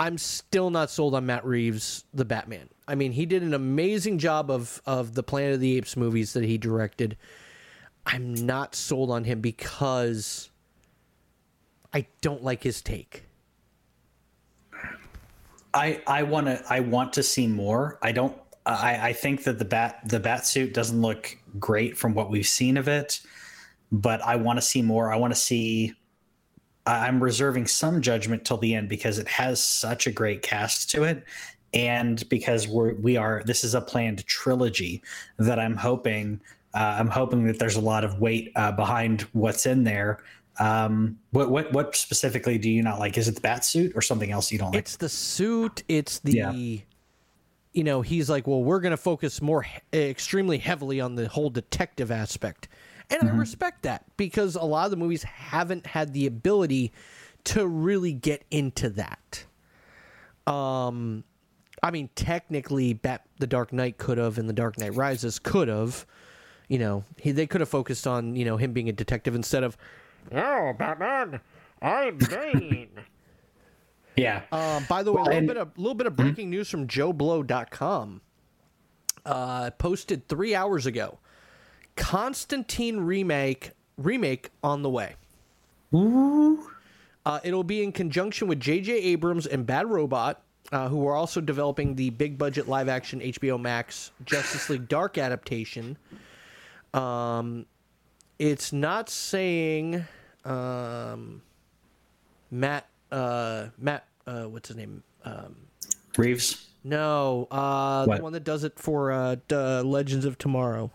I'm 0.00 0.18
still 0.18 0.70
not 0.70 0.90
sold 0.90 1.14
on 1.14 1.26
Matt 1.26 1.44
Reeves, 1.44 2.04
the 2.12 2.24
Batman. 2.24 2.68
I 2.88 2.94
mean, 2.94 3.12
he 3.12 3.26
did 3.26 3.42
an 3.42 3.54
amazing 3.54 4.18
job 4.18 4.50
of 4.50 4.82
of 4.86 5.14
the 5.14 5.22
Planet 5.22 5.54
of 5.54 5.60
the 5.60 5.76
Apes 5.76 5.96
movies 5.96 6.32
that 6.32 6.44
he 6.44 6.58
directed. 6.58 7.16
I'm 8.04 8.34
not 8.34 8.74
sold 8.74 9.10
on 9.10 9.24
him 9.24 9.40
because 9.40 10.50
I 11.92 12.06
don't 12.20 12.42
like 12.42 12.62
his 12.62 12.82
take. 12.82 13.24
I 15.74 16.02
I 16.06 16.22
want 16.24 16.46
to 16.46 16.62
I 16.68 16.80
want 16.80 17.12
to 17.14 17.22
see 17.22 17.46
more. 17.46 17.98
I 18.02 18.12
don't. 18.12 18.36
I 18.66 19.08
I 19.08 19.12
think 19.12 19.44
that 19.44 19.58
the 19.58 19.64
bat 19.64 20.00
the 20.06 20.20
bat 20.20 20.46
suit 20.46 20.74
doesn't 20.74 21.00
look 21.00 21.36
great 21.58 21.96
from 21.96 22.14
what 22.14 22.30
we've 22.30 22.46
seen 22.46 22.76
of 22.76 22.88
it, 22.88 23.20
but 23.90 24.20
I 24.22 24.36
want 24.36 24.58
to 24.58 24.62
see 24.62 24.82
more. 24.82 25.12
I 25.12 25.16
want 25.16 25.32
to 25.32 25.40
see. 25.40 25.94
I'm 26.84 27.22
reserving 27.22 27.68
some 27.68 28.02
judgment 28.02 28.44
till 28.44 28.56
the 28.56 28.74
end 28.74 28.88
because 28.88 29.20
it 29.20 29.28
has 29.28 29.62
such 29.62 30.08
a 30.08 30.10
great 30.10 30.42
cast 30.42 30.90
to 30.90 31.04
it, 31.04 31.22
and 31.74 32.28
because 32.28 32.68
we're 32.68 32.94
we 32.94 33.16
are 33.16 33.42
this 33.46 33.64
is 33.64 33.74
a 33.74 33.80
planned 33.80 34.26
trilogy 34.26 35.02
that 35.38 35.58
I'm 35.58 35.76
hoping 35.76 36.40
uh, 36.74 36.96
I'm 36.98 37.08
hoping 37.08 37.44
that 37.46 37.58
there's 37.58 37.76
a 37.76 37.80
lot 37.80 38.02
of 38.04 38.18
weight 38.20 38.52
uh, 38.56 38.72
behind 38.72 39.22
what's 39.32 39.66
in 39.66 39.84
there. 39.84 40.22
Um, 40.58 41.18
what 41.30 41.50
what 41.50 41.72
what 41.72 41.96
specifically 41.96 42.58
do 42.58 42.70
you 42.70 42.82
not 42.82 42.98
like? 42.98 43.16
Is 43.18 43.28
it 43.28 43.34
the 43.34 43.40
bat 43.40 43.64
suit 43.64 43.92
or 43.94 44.02
something 44.02 44.30
else 44.30 44.52
you 44.52 44.58
don't 44.58 44.70
like? 44.72 44.78
It's 44.78 44.96
the 44.96 45.08
suit. 45.08 45.82
It's 45.88 46.18
the, 46.20 46.32
Yeah. 46.32 46.52
you 46.52 47.84
know, 47.84 48.02
he's 48.02 48.28
like, 48.28 48.46
well, 48.46 48.62
we're 48.62 48.80
going 48.80 48.90
to 48.92 48.96
focus 48.98 49.40
more 49.40 49.62
he- 49.62 49.80
extremely 49.92 50.58
heavily 50.58 51.00
on 51.00 51.14
the 51.14 51.28
whole 51.28 51.50
detective 51.50 52.10
aspect, 52.10 52.68
and 53.10 53.28
I 53.28 53.32
respect 53.32 53.82
that 53.82 54.04
because 54.16 54.56
a 54.56 54.62
lot 54.64 54.84
of 54.84 54.90
the 54.90 54.98
movies 54.98 55.22
haven't 55.22 55.86
had 55.86 56.12
the 56.12 56.26
ability 56.26 56.92
to 57.44 57.66
really 57.66 58.12
get 58.12 58.44
into 58.50 58.90
that. 58.90 59.44
Um, 60.46 61.24
I 61.82 61.90
mean, 61.90 62.10
technically, 62.14 62.92
Bat 62.94 63.26
the 63.38 63.46
Dark 63.46 63.72
Knight 63.72 63.98
could 63.98 64.18
have, 64.18 64.38
and 64.38 64.48
the 64.48 64.52
Dark 64.52 64.78
Knight 64.78 64.94
Rises 64.94 65.38
could 65.38 65.68
have. 65.68 66.06
You 66.68 66.78
know, 66.78 67.04
he, 67.18 67.32
they 67.32 67.46
could 67.46 67.60
have 67.60 67.68
focused 67.68 68.06
on 68.06 68.36
you 68.36 68.44
know 68.44 68.56
him 68.56 68.72
being 68.72 68.88
a 68.88 68.92
detective 68.92 69.34
instead 69.34 69.64
of, 69.64 69.76
oh 70.32 70.72
Batman, 70.78 71.40
I'm 71.80 72.18
Bane. 72.30 72.88
Yeah. 74.16 74.42
Um, 74.52 74.84
by 74.88 75.02
the 75.02 75.12
way, 75.12 75.22
a 75.22 75.24
little 75.24 75.46
bit 75.46 75.56
of 75.56 75.78
little 75.78 75.94
bit 75.94 76.06
of 76.06 76.16
breaking 76.16 76.50
news 76.50 76.68
from 76.68 76.86
JoeBlow.com. 76.86 78.20
Uh, 79.24 79.70
posted 79.70 80.28
three 80.28 80.54
hours 80.54 80.86
ago. 80.86 81.18
Constantine 81.96 83.00
remake 83.00 83.72
remake 83.96 84.50
on 84.62 84.82
the 84.82 84.90
way. 84.90 85.16
Ooh. 85.94 86.70
Uh, 87.24 87.38
it'll 87.44 87.64
be 87.64 87.82
in 87.82 87.92
conjunction 87.92 88.48
with 88.48 88.58
J.J. 88.58 88.92
Abrams 88.94 89.46
and 89.46 89.64
Bad 89.64 89.88
Robot, 89.88 90.42
uh, 90.72 90.88
who 90.88 91.06
are 91.06 91.14
also 91.14 91.40
developing 91.40 91.94
the 91.94 92.10
big 92.10 92.38
budget 92.38 92.66
live 92.66 92.88
action 92.88 93.20
HBO 93.20 93.60
Max 93.60 94.10
Justice 94.24 94.70
League 94.70 94.88
Dark 94.88 95.18
adaptation. 95.18 95.98
Um, 96.94 97.66
it's 98.38 98.72
not 98.72 99.08
saying 99.08 100.04
um, 100.44 101.42
Matt 102.50 102.88
uh, 103.12 103.66
Matt 103.78 104.06
uh, 104.26 104.44
what's 104.44 104.68
his 104.68 104.76
name? 104.76 105.02
Um, 105.24 105.56
Reeves. 106.16 106.66
no, 106.84 107.46
uh, 107.50 108.06
the 108.06 108.22
one 108.22 108.32
that 108.32 108.44
does 108.44 108.64
it 108.64 108.78
for 108.78 109.12
uh, 109.12 109.36
Legends 109.82 110.24
of 110.24 110.38
Tomorrow. 110.38 110.90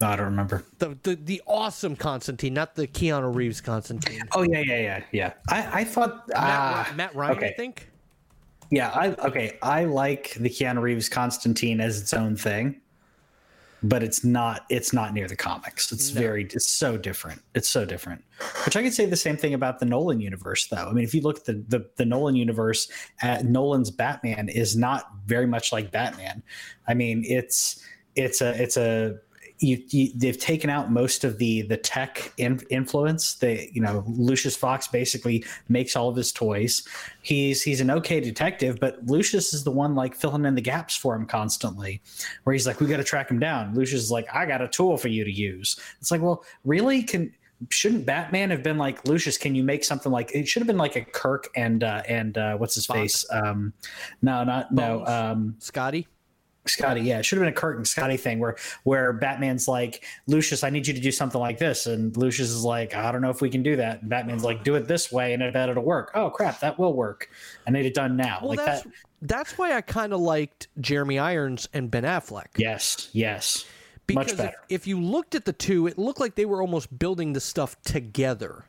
I 0.00 0.14
don't 0.14 0.26
remember. 0.26 0.64
The, 0.78 0.96
the 1.02 1.16
the 1.16 1.42
awesome 1.46 1.96
Constantine, 1.96 2.54
not 2.54 2.76
the 2.76 2.86
Keanu 2.86 3.34
Reeves 3.34 3.60
Constantine. 3.60 4.22
Oh 4.32 4.42
yeah, 4.42 4.60
yeah, 4.60 4.78
yeah, 4.78 5.02
yeah. 5.10 5.32
I 5.48 5.80
I 5.80 5.84
thought 5.84 6.28
Matt, 6.28 6.36
Ry- 6.38 6.44
ah, 6.44 6.92
Matt 6.96 7.14
Ryan, 7.16 7.44
I 7.44 7.50
think. 7.52 7.90
Yeah, 8.70 8.90
I 8.90 9.08
okay. 9.26 9.58
I 9.62 9.84
like 9.84 10.34
the 10.38 10.48
Keanu 10.48 10.82
Reeves 10.82 11.08
Constantine 11.08 11.80
as 11.80 12.00
its 12.00 12.14
own 12.14 12.36
thing, 12.36 12.80
but 13.82 14.04
it's 14.04 14.22
not. 14.22 14.66
It's 14.68 14.92
not 14.92 15.14
near 15.14 15.26
the 15.26 15.34
comics. 15.34 15.90
It's 15.90 16.10
very. 16.10 16.44
It's 16.44 16.70
so 16.70 16.96
different. 16.96 17.42
It's 17.56 17.68
so 17.68 17.84
different. 17.84 18.22
Which 18.66 18.76
I 18.76 18.82
could 18.84 18.94
say 18.94 19.04
the 19.06 19.16
same 19.16 19.36
thing 19.36 19.54
about 19.54 19.80
the 19.80 19.86
Nolan 19.86 20.20
universe, 20.20 20.68
though. 20.68 20.86
I 20.88 20.92
mean, 20.92 21.02
if 21.02 21.12
you 21.12 21.22
look 21.22 21.38
at 21.38 21.44
the 21.46 21.54
the, 21.66 21.90
the 21.96 22.04
Nolan 22.04 22.36
universe, 22.36 22.88
at 23.20 23.46
Nolan's 23.46 23.90
Batman 23.90 24.48
is 24.48 24.76
not 24.76 25.10
very 25.26 25.46
much 25.46 25.72
like 25.72 25.90
Batman. 25.90 26.42
I 26.86 26.94
mean, 26.94 27.24
it's 27.26 27.82
it's 28.14 28.40
a 28.40 28.62
it's 28.62 28.76
a 28.76 29.18
you, 29.60 29.82
you, 29.88 30.10
they've 30.14 30.38
taken 30.38 30.70
out 30.70 30.92
most 30.92 31.24
of 31.24 31.38
the 31.38 31.62
the 31.62 31.76
tech 31.76 32.32
in, 32.36 32.60
influence. 32.70 33.34
They, 33.34 33.70
you 33.72 33.80
know, 33.80 34.04
Lucius 34.06 34.56
Fox 34.56 34.86
basically 34.86 35.44
makes 35.68 35.96
all 35.96 36.08
of 36.08 36.16
his 36.16 36.32
toys. 36.32 36.86
He's 37.22 37.62
he's 37.62 37.80
an 37.80 37.90
okay 37.90 38.20
detective, 38.20 38.78
but 38.80 39.04
Lucius 39.06 39.52
is 39.52 39.64
the 39.64 39.70
one 39.70 39.94
like 39.94 40.14
filling 40.14 40.44
in 40.44 40.54
the 40.54 40.60
gaps 40.60 40.96
for 40.96 41.14
him 41.14 41.26
constantly. 41.26 42.00
Where 42.44 42.52
he's 42.54 42.66
like, 42.66 42.80
"We 42.80 42.86
got 42.86 42.98
to 42.98 43.04
track 43.04 43.30
him 43.30 43.38
down." 43.38 43.74
Lucius 43.74 44.02
is 44.02 44.10
like, 44.10 44.26
"I 44.32 44.46
got 44.46 44.62
a 44.62 44.68
tool 44.68 44.96
for 44.96 45.08
you 45.08 45.24
to 45.24 45.32
use." 45.32 45.78
It's 46.00 46.10
like, 46.10 46.22
well, 46.22 46.44
really? 46.64 47.02
Can 47.02 47.32
shouldn't 47.70 48.06
Batman 48.06 48.50
have 48.50 48.62
been 48.62 48.78
like 48.78 49.06
Lucius? 49.08 49.36
Can 49.36 49.54
you 49.54 49.64
make 49.64 49.84
something 49.84 50.12
like 50.12 50.30
it? 50.32 50.46
Should 50.46 50.60
have 50.60 50.68
been 50.68 50.78
like 50.78 50.96
a 50.96 51.04
Kirk 51.04 51.48
and 51.56 51.82
uh, 51.82 52.02
and 52.08 52.38
uh, 52.38 52.56
what's 52.56 52.74
his 52.74 52.86
Spock. 52.86 52.94
face? 52.94 53.26
Um, 53.30 53.72
no, 54.22 54.44
not 54.44 54.72
no. 54.72 55.04
Um, 55.06 55.56
Scotty. 55.58 56.06
Scotty, 56.68 57.00
yeah, 57.02 57.18
it 57.18 57.24
should 57.24 57.38
have 57.38 57.44
been 57.44 57.52
a 57.52 57.56
Kirk 57.56 57.76
and 57.76 57.86
Scotty 57.86 58.16
thing 58.16 58.38
where 58.38 58.56
where 58.84 59.12
Batman's 59.12 59.68
like, 59.68 60.04
Lucius, 60.26 60.64
I 60.64 60.70
need 60.70 60.86
you 60.86 60.94
to 60.94 61.00
do 61.00 61.10
something 61.12 61.40
like 61.40 61.58
this, 61.58 61.86
and 61.86 62.16
Lucius 62.16 62.50
is 62.50 62.64
like, 62.64 62.94
I 62.94 63.10
don't 63.12 63.22
know 63.22 63.30
if 63.30 63.40
we 63.40 63.50
can 63.50 63.62
do 63.62 63.76
that. 63.76 64.00
And 64.02 64.10
Batman's 64.10 64.44
like, 64.44 64.64
do 64.64 64.74
it 64.74 64.86
this 64.88 65.10
way, 65.10 65.32
and 65.32 65.42
I 65.42 65.50
bet 65.50 65.68
it'll 65.68 65.82
work. 65.82 66.10
Oh 66.14 66.30
crap, 66.30 66.60
that 66.60 66.78
will 66.78 66.94
work. 66.94 67.30
I 67.66 67.70
need 67.70 67.86
it 67.86 67.94
done 67.94 68.16
now. 68.16 68.38
Well, 68.40 68.50
like 68.50 68.58
that's 68.58 68.82
that. 68.82 68.92
that's 69.22 69.58
why 69.58 69.74
I 69.74 69.80
kind 69.80 70.12
of 70.12 70.20
liked 70.20 70.68
Jeremy 70.80 71.18
Irons 71.18 71.68
and 71.72 71.90
Ben 71.90 72.04
Affleck. 72.04 72.46
Yes, 72.56 73.10
yes, 73.12 73.64
because 74.06 74.24
much 74.24 74.32
if, 74.32 74.38
better. 74.38 74.56
if 74.68 74.86
you 74.86 75.00
looked 75.00 75.34
at 75.34 75.44
the 75.44 75.52
two, 75.52 75.86
it 75.86 75.98
looked 75.98 76.20
like 76.20 76.34
they 76.34 76.46
were 76.46 76.60
almost 76.62 76.96
building 76.98 77.32
the 77.32 77.40
stuff 77.40 77.80
together. 77.82 78.64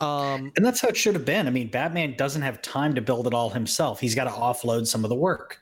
Um, 0.00 0.52
And 0.56 0.64
that's 0.64 0.80
how 0.80 0.88
it 0.88 0.96
should 0.96 1.14
have 1.14 1.24
been. 1.24 1.48
I 1.48 1.50
mean, 1.50 1.68
Batman 1.70 2.14
doesn't 2.16 2.42
have 2.42 2.62
time 2.62 2.94
to 2.94 3.00
build 3.00 3.26
it 3.26 3.34
all 3.34 3.50
himself. 3.50 3.98
He's 3.98 4.14
got 4.14 4.24
to 4.24 4.30
offload 4.30 4.86
some 4.86 5.04
of 5.04 5.08
the 5.08 5.16
work. 5.16 5.60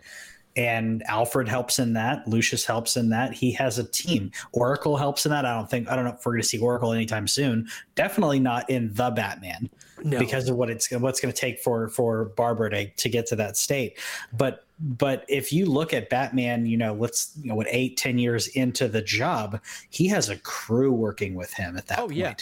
And 0.56 1.02
Alfred 1.06 1.48
helps 1.48 1.78
in 1.78 1.92
that. 1.92 2.26
Lucius 2.26 2.64
helps 2.64 2.96
in 2.96 3.10
that. 3.10 3.34
He 3.34 3.52
has 3.52 3.78
a 3.78 3.84
team. 3.84 4.30
Oracle 4.52 4.96
helps 4.96 5.26
in 5.26 5.30
that. 5.30 5.44
I 5.44 5.54
don't 5.54 5.68
think 5.68 5.88
I 5.90 5.96
don't 5.96 6.04
know 6.06 6.12
if 6.12 6.24
we're 6.24 6.32
going 6.32 6.42
to 6.42 6.48
see 6.48 6.58
Oracle 6.58 6.92
anytime 6.92 7.28
soon. 7.28 7.68
Definitely 7.94 8.40
not 8.40 8.70
in 8.70 8.92
the 8.94 9.10
Batman 9.10 9.68
No. 10.02 10.18
because 10.18 10.48
of 10.48 10.56
what 10.56 10.70
it's 10.70 10.90
what's 10.90 11.20
going 11.20 11.32
to 11.32 11.38
take 11.38 11.60
for 11.60 11.88
for 11.90 12.26
Barbara 12.36 12.70
to 12.70 12.88
to 12.90 13.08
get 13.10 13.26
to 13.26 13.36
that 13.36 13.56
state. 13.58 13.98
But 14.32 14.64
but 14.80 15.24
if 15.28 15.52
you 15.52 15.66
look 15.66 15.92
at 15.92 16.08
Batman, 16.08 16.64
you 16.66 16.76
know, 16.78 16.94
let's 16.94 17.32
you 17.42 17.48
know, 17.50 17.54
what 17.54 17.66
eight 17.70 17.98
ten 17.98 18.16
years 18.18 18.48
into 18.48 18.88
the 18.88 19.02
job, 19.02 19.60
he 19.90 20.08
has 20.08 20.30
a 20.30 20.36
crew 20.38 20.90
working 20.92 21.34
with 21.34 21.52
him 21.52 21.76
at 21.76 21.86
that 21.88 21.98
Oh, 21.98 22.06
point. 22.06 22.16
yeah. 22.16 22.34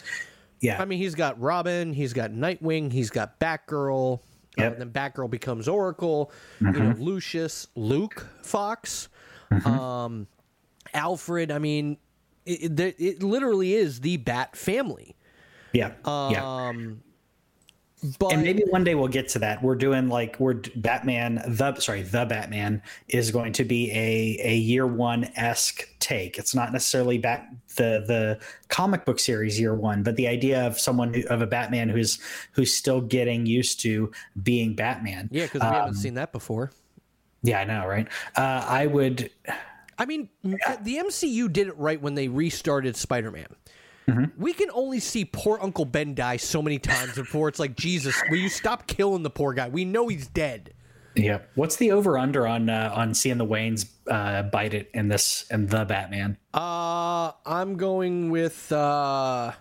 Yeah. 0.61 0.81
I 0.81 0.85
mean, 0.85 0.99
he's 0.99 1.15
got 1.15 1.39
Robin, 1.41 1.93
he's 1.93 2.13
got 2.13 2.31
Nightwing, 2.31 2.91
he's 2.93 3.11
got 3.11 3.39
Batgirl. 3.41 4.21
Uh, 4.59 4.71
then 4.71 4.91
Batgirl 4.91 5.31
becomes 5.31 5.69
Oracle. 5.69 6.31
You 6.61 6.71
know, 6.71 6.95
Lucius, 6.99 7.67
Luke 7.75 8.27
Fox, 8.43 9.09
um, 9.65 10.27
Alfred. 10.93 11.51
I 11.51 11.59
mean, 11.59 11.99
it, 12.47 12.79
it, 12.79 12.97
it 12.99 13.23
literally 13.23 13.75
is 13.75 14.01
the 14.01 14.17
Bat 14.19 14.57
family. 14.57 15.17
yeah. 15.73 15.93
yeah. 16.33 16.73
But 18.19 18.33
and 18.33 18.43
maybe 18.43 18.63
one 18.69 18.85
day 18.85 18.95
we'll 18.95 19.09
get 19.09 19.29
to 19.31 19.39
that. 19.39 19.63
We're 19.63 19.77
doing 19.77 20.09
like 20.09 20.39
we're 20.39 20.61
Batman 20.77 21.43
the 21.47 21.75
sorry 21.81 22.03
the 22.03 22.25
Batman 22.27 22.83
is 23.09 23.31
going 23.31 23.53
to 23.55 23.65
be 23.65 23.91
a 23.93 24.39
a 24.45 24.57
year 24.57 24.87
one 24.87 25.25
esque 25.37 25.89
take. 26.01 26.37
It's 26.39 26.55
not 26.55 26.73
necessarily 26.73 27.17
back 27.17 27.49
the 27.77 28.05
the 28.07 28.39
comic 28.69 29.05
book 29.07 29.19
series 29.19 29.59
year 29.59 29.75
one, 29.75 30.03
but 30.03 30.17
the 30.17 30.29
idea 30.29 30.67
of 30.67 30.79
someone 30.79 31.15
who, 31.15 31.23
of 31.29 31.41
a 31.41 31.47
Batman 31.47 31.89
who's 31.89 32.19
who's 32.53 32.75
still 32.75 33.01
getting 33.01 33.47
used 33.47 33.81
to 33.81 34.13
being 34.43 34.75
Batman. 34.75 35.29
yeah, 35.33 35.45
because 35.45 35.63
we 35.63 35.67
Um, 35.69 35.75
haven't 35.75 35.95
seen 35.95 36.15
that 36.15 36.31
before. 36.33 36.73
Yeah, 37.43 37.61
I 37.61 37.65
know, 37.65 37.87
right? 37.87 38.09
Uh, 38.37 38.65
I 38.69 38.87
would. 38.87 39.31
I 39.99 40.07
mean, 40.07 40.29
m- 40.45 40.57
the 40.83 40.97
MCU 40.97 41.51
did 41.53 41.69
it 41.69 41.77
right 41.79 42.01
when 42.03 42.15
they 42.17 42.29
restarted 42.29 42.97
Spider 42.97 43.31
Man. 43.31 43.47
We 44.37 44.53
can 44.53 44.71
only 44.73 45.01
see 45.01 45.25
poor 45.25 45.59
Uncle 45.61 45.85
Ben 45.85 46.15
die 46.15 46.37
so 46.37 46.61
many 46.61 46.79
times 46.79 47.15
before 47.15 47.49
it's 47.49 47.59
like, 47.59 47.77
Jesus, 47.77 48.21
will 48.31 48.39
you 48.39 48.49
stop 48.49 48.87
killing 48.87 49.23
the 49.23 49.31
poor 49.31 49.55
guy? 49.55 49.69
We 49.69 49.85
know 49.85 50.09
he's 50.09 50.27
dead. 50.27 50.75
Yeah. 51.15 51.39
What's 51.55 51.77
the 51.77 51.93
over 51.93 52.19
under 52.19 52.47
on 52.47 52.69
uh, 52.69 52.93
on 52.95 53.15
seeing 53.15 53.39
the 53.39 53.47
Waynes 53.47 53.89
uh, 54.11 54.43
bite 54.43 54.75
it 54.75 54.91
in 54.95 55.09
this 55.09 55.47
and 55.51 55.69
the 55.69 55.85
Batman? 55.85 56.37
Uh, 56.53 57.33
I'm 57.47 57.77
going 57.77 58.31
with 58.31 58.71
uh, 58.73 59.53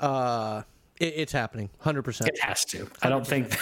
uh, 0.00 0.62
it, 1.00 1.14
it's 1.16 1.32
happening, 1.32 1.70
hundred 1.78 2.02
percent. 2.02 2.30
It 2.30 2.40
has 2.40 2.64
to. 2.66 2.88
I 3.02 3.08
don't 3.08 3.26
think 3.26 3.56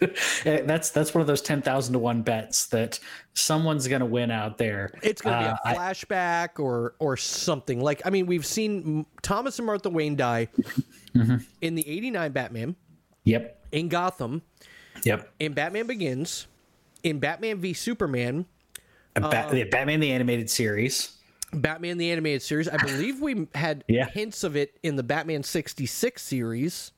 Eh, 0.44 0.62
that's 0.62 0.90
that's 0.90 1.12
one 1.14 1.20
of 1.20 1.26
those 1.26 1.42
ten 1.42 1.60
thousand 1.62 1.92
to 1.92 1.98
one 1.98 2.22
bets 2.22 2.66
that 2.66 2.98
someone's 3.34 3.86
going 3.88 4.00
to 4.00 4.06
win 4.06 4.30
out 4.30 4.56
there. 4.58 4.90
It's 5.02 5.20
going 5.20 5.38
to 5.42 5.50
Uh, 5.50 5.56
be 5.64 5.70
a 5.70 5.72
uh, 5.72 5.74
flashback 5.78 6.58
or 6.60 6.94
or 6.98 7.16
something. 7.16 7.80
Like, 7.80 8.02
I 8.04 8.10
mean, 8.10 8.26
we've 8.26 8.46
seen 8.46 9.06
Thomas 9.22 9.58
and 9.58 9.66
Martha 9.66 9.90
Wayne 9.90 10.16
die 10.16 10.48
mm-hmm. 11.14 11.36
in 11.60 11.74
the 11.74 11.88
'89 11.88 12.32
Batman, 12.32 12.76
Yep. 13.24 13.66
in 13.72 13.88
Gotham, 13.88 14.42
Yep. 15.04 15.32
in 15.40 15.52
Batman 15.52 15.86
Begins, 15.86 16.46
in 17.02 17.18
Batman 17.18 17.58
v 17.58 17.72
Superman, 17.72 18.46
Bat- 19.14 19.50
um, 19.50 19.56
yeah, 19.56 19.64
Batman 19.70 20.00
the 20.00 20.12
animated 20.12 20.48
series. 20.50 21.16
Batman 21.52 21.98
the 21.98 22.10
animated 22.10 22.42
series. 22.42 22.68
I 22.68 22.76
believe 22.76 23.20
we 23.20 23.48
had 23.54 23.82
Yeah. 23.88 24.08
hints 24.08 24.44
of 24.44 24.54
it 24.56 24.78
in 24.82 24.96
the 24.96 25.02
Batman 25.02 25.42
'66 25.42 26.22
series. 26.22 26.92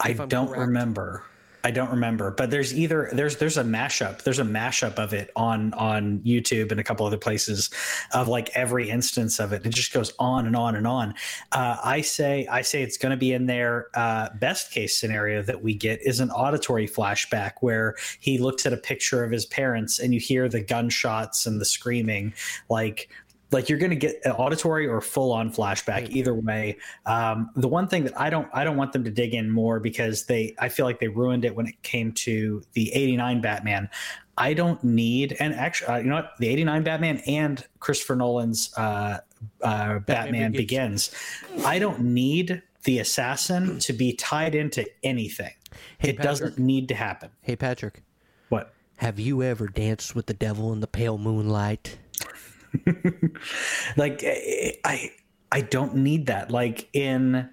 I 0.00 0.12
don't 0.12 0.46
correct. 0.46 0.60
remember. 0.60 1.24
I 1.68 1.70
don't 1.70 1.90
remember, 1.90 2.30
but 2.30 2.50
there's 2.50 2.72
either 2.72 3.10
there's 3.12 3.36
there's 3.36 3.58
a 3.58 3.62
mashup. 3.62 4.22
There's 4.22 4.38
a 4.38 4.42
mashup 4.42 4.94
of 4.94 5.12
it 5.12 5.30
on 5.36 5.74
on 5.74 6.20
YouTube 6.20 6.70
and 6.70 6.80
a 6.80 6.82
couple 6.82 7.04
other 7.04 7.18
places 7.18 7.68
of 8.14 8.26
like 8.26 8.48
every 8.54 8.88
instance 8.88 9.38
of 9.38 9.52
it. 9.52 9.66
It 9.66 9.74
just 9.74 9.92
goes 9.92 10.14
on 10.18 10.46
and 10.46 10.56
on 10.56 10.76
and 10.76 10.86
on. 10.86 11.14
Uh, 11.52 11.76
I 11.84 12.00
say 12.00 12.46
I 12.46 12.62
say 12.62 12.82
it's 12.82 12.96
going 12.96 13.10
to 13.10 13.18
be 13.18 13.34
in 13.34 13.44
there. 13.44 13.88
Uh, 13.92 14.30
best 14.40 14.70
case 14.70 14.96
scenario 14.96 15.42
that 15.42 15.62
we 15.62 15.74
get 15.74 16.00
is 16.00 16.20
an 16.20 16.30
auditory 16.30 16.88
flashback 16.88 17.56
where 17.60 17.96
he 18.18 18.38
looks 18.38 18.64
at 18.64 18.72
a 18.72 18.78
picture 18.78 19.22
of 19.22 19.30
his 19.30 19.44
parents 19.44 19.98
and 19.98 20.14
you 20.14 20.20
hear 20.20 20.48
the 20.48 20.62
gunshots 20.62 21.44
and 21.44 21.60
the 21.60 21.66
screaming, 21.66 22.32
like 22.70 23.10
like 23.50 23.68
you're 23.68 23.78
going 23.78 23.90
to 23.90 23.96
get 23.96 24.20
an 24.24 24.32
auditory 24.32 24.86
or 24.86 25.00
full 25.00 25.32
on 25.32 25.50
flashback 25.52 26.10
either 26.10 26.34
way 26.34 26.76
um, 27.06 27.50
the 27.56 27.68
one 27.68 27.88
thing 27.88 28.04
that 28.04 28.18
i 28.20 28.28
don't 28.30 28.48
i 28.52 28.64
don't 28.64 28.76
want 28.76 28.92
them 28.92 29.04
to 29.04 29.10
dig 29.10 29.34
in 29.34 29.50
more 29.50 29.80
because 29.80 30.26
they 30.26 30.54
i 30.58 30.68
feel 30.68 30.84
like 30.86 31.00
they 31.00 31.08
ruined 31.08 31.44
it 31.44 31.54
when 31.56 31.66
it 31.66 31.80
came 31.82 32.12
to 32.12 32.62
the 32.74 32.92
89 32.92 33.40
batman 33.40 33.88
i 34.36 34.52
don't 34.54 34.82
need 34.84 35.36
and 35.40 35.54
actually 35.54 35.88
uh, 35.88 35.96
you 35.98 36.04
know 36.04 36.16
what 36.16 36.32
the 36.38 36.48
89 36.48 36.82
batman 36.82 37.22
and 37.26 37.64
christopher 37.80 38.16
nolan's 38.16 38.72
uh, 38.76 39.18
uh, 39.62 39.98
batman, 40.00 40.52
Begins. 40.52 41.08
begins 41.08 41.64
i 41.66 41.78
don't 41.78 42.00
need 42.00 42.62
the 42.84 42.98
assassin 43.00 43.78
to 43.80 43.92
be 43.92 44.12
tied 44.14 44.54
into 44.54 44.86
anything. 45.02 45.52
Hey, 45.98 46.10
it 46.10 46.16
Patrick. 46.16 46.22
doesn't 46.22 46.58
need 46.58 46.88
to 46.88 46.94
happen. 46.94 47.30
Hey, 47.42 47.56
Patrick, 47.56 48.02
What? 48.48 48.72
have 48.98 49.18
you 49.18 49.42
ever 49.42 49.66
danced 49.66 50.14
with 50.14 50.26
the 50.26 50.32
devil 50.32 50.72
in 50.72 50.80
the 50.80 50.86
pale 50.86 51.18
moonlight? 51.18 51.98
like 53.96 54.22
I, 54.24 54.78
I 54.84 55.10
I 55.50 55.60
don't 55.62 55.96
need 55.96 56.26
that. 56.26 56.50
Like 56.50 56.88
in 56.92 57.48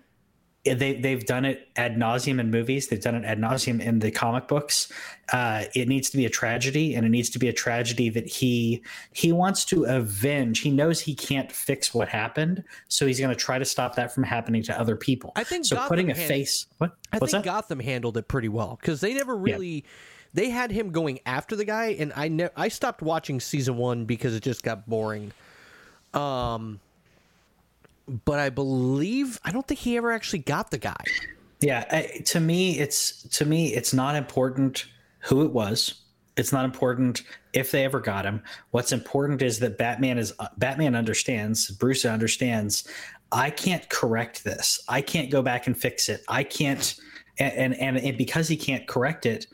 eh, 0.66 0.74
they 0.74 0.94
they've 0.96 1.26
done 1.26 1.46
it 1.46 1.68
ad 1.76 1.96
nauseum 1.96 2.40
in 2.40 2.52
movies. 2.52 2.88
They've 2.88 3.02
done 3.02 3.16
it 3.16 3.24
ad 3.26 3.40
nauseum 3.40 3.80
in 3.80 4.00
the 4.00 4.12
comic 4.12 4.48
books. 4.48 4.92
Uh, 5.32 5.66
it 5.74 5.88
needs 5.88 6.10
to 6.10 6.18
be 6.18 6.26
a 6.26 6.30
tragedy, 6.30 6.94
and 6.96 7.06
it 7.06 7.10
needs 7.10 7.30
to 7.32 7.40
be 7.40 7.48
a 7.48 7.54
tragedy 7.54 8.10
that 8.10 8.28
he 8.28 8.84
he 9.14 9.32
wants 9.32 9.64
to 9.66 9.86
avenge. 9.86 10.60
He 10.60 10.72
knows 10.72 11.00
he 11.00 11.16
can't 11.16 11.52
fix 11.52 11.94
what 11.94 12.10
happened, 12.10 12.64
so 12.90 13.08
he's 13.08 13.20
going 13.20 13.34
to 13.34 13.36
try 13.36 13.58
to 13.58 13.66
stop 13.66 13.96
that 13.96 14.14
from 14.14 14.24
happening 14.24 14.64
to 14.64 14.80
other 14.80 14.96
people. 14.96 15.32
I 15.36 15.44
think 15.44 15.66
so. 15.66 15.78
Gotham 15.78 15.90
putting 15.90 16.12
a 16.12 16.16
hand- 16.16 16.28
face. 16.28 16.68
What? 16.78 16.96
I 17.12 17.18
What's 17.18 17.32
think 17.32 17.46
that? 17.46 17.50
Gotham 17.50 17.80
handled 17.80 18.18
it 18.18 18.28
pretty 18.28 18.50
well 18.50 18.78
because 18.80 19.02
they 19.02 19.14
never 19.14 19.36
really. 19.36 19.86
They 20.36 20.50
had 20.50 20.70
him 20.70 20.92
going 20.92 21.20
after 21.26 21.56
the 21.56 21.64
guy, 21.64 21.96
and 21.98 22.12
I 22.14 22.28
ne- 22.28 22.50
I 22.58 22.68
stopped 22.68 23.02
watching 23.02 23.40
season 23.40 23.78
one 23.78 24.04
because 24.04 24.36
it 24.36 24.44
just 24.44 24.64
got 24.64 24.86
boring. 24.86 25.32
Um, 26.14 26.82
but 28.26 28.40
I 28.40 28.50
believe 28.50 29.40
I 29.46 29.52
don't 29.52 29.66
think 29.66 29.80
he 29.80 29.96
ever 29.96 30.12
actually 30.12 30.40
got 30.40 30.72
the 30.72 30.78
guy. 30.78 31.04
Yeah, 31.62 31.86
I, 31.90 32.22
to 32.26 32.42
me, 32.42 32.78
it's 32.78 33.24
to 33.38 33.46
me, 33.46 33.74
it's 33.74 33.94
not 33.94 34.18
important 34.18 34.88
who 35.20 35.46
it 35.46 35.52
was. 35.52 36.02
It's 36.36 36.52
not 36.52 36.66
important 36.66 37.24
if 37.54 37.72
they 37.72 37.86
ever 37.86 38.02
got 38.02 38.26
him. 38.26 38.44
What's 38.72 38.92
important 38.92 39.42
is 39.42 39.60
that 39.60 39.78
Batman 39.78 40.18
is 40.18 40.34
Batman 40.58 40.96
understands. 40.96 41.72
Bruce 41.72 42.04
understands. 42.04 42.86
I 43.32 43.52
can't 43.52 43.88
correct 43.90 44.44
this. 44.44 44.84
I 44.90 45.00
can't 45.00 45.32
go 45.32 45.42
back 45.42 45.66
and 45.66 45.78
fix 45.78 46.10
it. 46.10 46.26
I 46.28 46.44
can't, 46.44 46.94
and 47.40 47.74
and, 47.74 47.98
and 47.98 48.18
because 48.18 48.50
he 48.50 48.58
can't 48.58 48.86
correct 48.86 49.26
it, 49.26 49.48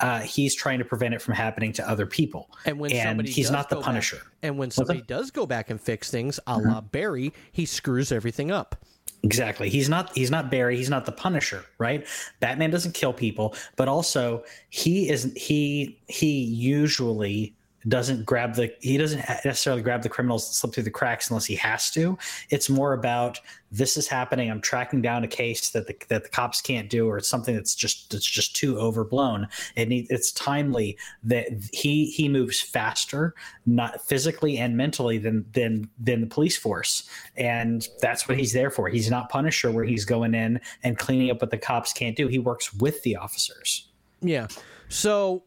uh, 0.00 0.20
he's 0.20 0.54
trying 0.54 0.78
to 0.78 0.84
prevent 0.84 1.14
it 1.14 1.22
from 1.22 1.34
happening 1.34 1.72
to 1.72 1.88
other 1.88 2.06
people. 2.06 2.50
And 2.64 2.78
when 2.78 2.90
somebody 2.90 3.30
he's 3.30 3.50
not 3.50 3.68
the 3.68 3.76
go 3.76 3.80
back- 3.80 3.86
Punisher. 3.86 4.22
and 4.42 4.58
when 4.58 4.70
somebody 4.70 5.00
does 5.02 5.30
go 5.30 5.46
back 5.46 5.70
and 5.70 5.80
fix 5.80 6.10
things, 6.10 6.38
a 6.46 6.58
la 6.58 6.80
Barry, 6.80 7.32
he 7.52 7.64
screws 7.64 8.12
everything 8.12 8.50
up. 8.50 8.84
Exactly. 9.22 9.70
He's 9.70 9.88
not 9.88 10.14
he's 10.14 10.30
not 10.30 10.50
Barry, 10.50 10.76
he's 10.76 10.90
not 10.90 11.06
the 11.06 11.12
Punisher, 11.12 11.64
right? 11.78 12.06
Batman 12.40 12.70
doesn't 12.70 12.92
kill 12.94 13.12
people, 13.12 13.54
but 13.74 13.88
also 13.88 14.44
he 14.68 15.08
is 15.08 15.32
he 15.34 15.98
he 16.06 16.42
usually 16.42 17.55
doesn't 17.88 18.24
grab 18.24 18.54
the 18.54 18.72
he 18.80 18.96
doesn't 18.96 19.24
necessarily 19.44 19.82
grab 19.82 20.02
the 20.02 20.08
criminals 20.08 20.48
that 20.48 20.54
slip 20.54 20.74
through 20.74 20.82
the 20.82 20.90
cracks 20.90 21.30
unless 21.30 21.44
he 21.44 21.54
has 21.56 21.90
to. 21.90 22.18
It's 22.50 22.68
more 22.68 22.92
about 22.92 23.40
this 23.70 23.96
is 23.96 24.08
happening. 24.08 24.50
I'm 24.50 24.60
tracking 24.60 25.02
down 25.02 25.24
a 25.24 25.28
case 25.28 25.70
that 25.70 25.86
the 25.86 25.96
that 26.08 26.24
the 26.24 26.28
cops 26.28 26.60
can't 26.60 26.90
do, 26.90 27.08
or 27.08 27.18
it's 27.18 27.28
something 27.28 27.54
that's 27.54 27.74
just 27.74 28.10
that's 28.10 28.26
just 28.26 28.56
too 28.56 28.78
overblown. 28.78 29.48
It 29.76 29.88
need, 29.88 30.06
it's 30.10 30.32
timely 30.32 30.96
that 31.24 31.48
he 31.72 32.06
he 32.06 32.28
moves 32.28 32.60
faster, 32.60 33.34
not 33.66 34.04
physically 34.04 34.58
and 34.58 34.76
mentally 34.76 35.18
than 35.18 35.44
than 35.52 35.88
than 35.98 36.20
the 36.22 36.26
police 36.26 36.56
force, 36.56 37.08
and 37.36 37.88
that's 38.00 38.28
what 38.28 38.38
he's 38.38 38.52
there 38.52 38.70
for. 38.70 38.88
He's 38.88 39.10
not 39.10 39.28
Punisher, 39.28 39.70
where 39.70 39.84
he's 39.84 40.04
going 40.04 40.34
in 40.34 40.60
and 40.82 40.98
cleaning 40.98 41.30
up 41.30 41.40
what 41.40 41.50
the 41.50 41.58
cops 41.58 41.92
can't 41.92 42.16
do. 42.16 42.26
He 42.26 42.38
works 42.38 42.72
with 42.74 43.02
the 43.02 43.16
officers. 43.16 43.88
Yeah. 44.20 44.48
So 44.88 45.44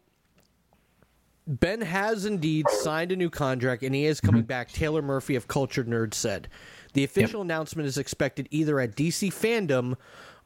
Ben 1.50 1.80
has 1.80 2.26
indeed 2.26 2.68
signed 2.70 3.10
a 3.10 3.16
new 3.16 3.28
contract 3.28 3.82
and 3.82 3.92
he 3.92 4.06
is 4.06 4.20
coming 4.20 4.42
mm-hmm. 4.42 4.48
back. 4.48 4.70
Taylor 4.70 5.02
Murphy 5.02 5.34
of 5.34 5.48
Cultured 5.48 5.88
Nerd 5.88 6.14
said. 6.14 6.48
The 6.92 7.02
official 7.02 7.42
announcement 7.42 7.88
is 7.88 7.98
expected 7.98 8.46
either 8.52 8.78
at 8.78 8.94
DC 8.94 9.32
Fandom 9.32 9.96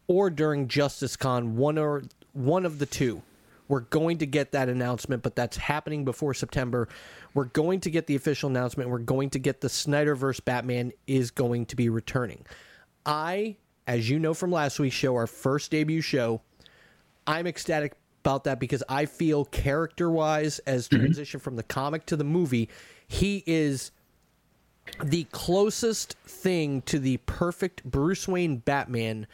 or 0.07 0.31
during 0.31 0.67
Justice 0.67 1.15
Con, 1.15 1.57
one 1.57 1.77
or 1.77 2.05
one 2.33 2.65
of 2.65 2.79
the 2.79 2.87
two. 2.87 3.23
We're 3.69 3.81
going 3.81 4.19
to 4.19 4.27
get 4.27 4.53
that 4.53 4.69
announcement, 4.71 5.23
but 5.23 5.37
that's 5.37 5.59
happening 5.59 6.07
before 6.07 6.33
September. 6.33 6.89
We're 7.35 7.47
going 7.47 7.81
to 7.81 7.91
get 7.91 8.07
the 8.07 8.15
official 8.15 8.49
announcement. 8.49 8.89
We're 8.89 8.99
going 8.99 9.31
to 9.31 9.39
get 9.39 9.61
the 9.61 9.69
Snyderverse 9.69 10.43
Batman 10.45 10.93
is 11.07 11.31
going 11.31 11.67
to 11.67 11.77
be 11.77 11.91
returning. 11.91 12.45
I, 13.05 13.57
as 13.87 14.09
you 14.09 14.19
know 14.19 14.33
from 14.33 14.51
last 14.53 14.79
week's 14.79 14.97
show, 14.97 15.15
our 15.17 15.27
first 15.27 15.71
debut 15.71 16.01
show, 16.01 16.41
I'm 17.27 17.47
ecstatic 17.47 17.95
about 18.25 18.45
that 18.45 18.59
because 18.59 18.83
I 18.89 19.05
feel 19.05 19.45
character 19.45 20.11
wise, 20.11 20.59
as 20.61 20.89
transition 20.89 21.41
from 21.41 21.57
the 21.57 21.63
comic 21.63 22.07
to 22.07 22.17
the 22.17 22.25
movie, 22.25 22.71
he 23.07 23.45
is 23.47 23.91
the 25.03 25.25
closest 25.25 26.15
thing 26.27 26.81
to 26.83 26.99
the 26.99 27.19
perfect 27.19 27.85
Bruce 27.85 28.27
Wayne 28.27 28.57
Batman 28.57 29.27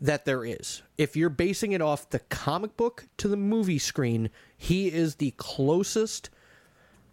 that 0.00 0.24
there 0.24 0.44
is. 0.44 0.82
If 0.98 1.14
you're 1.14 1.28
basing 1.30 1.70
it 1.72 1.80
off 1.80 2.10
the 2.10 2.18
comic 2.18 2.76
book 2.76 3.06
to 3.18 3.28
the 3.28 3.36
movie 3.36 3.78
screen, 3.78 4.30
he 4.56 4.88
is 4.92 5.14
the 5.16 5.30
closest 5.36 6.30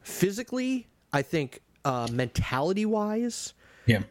physically, 0.01 0.87
I 1.13 1.21
think, 1.21 1.61
uh, 1.85 2.07
mentality 2.11 2.85
wise, 2.87 3.53
Yeah. 3.85 4.01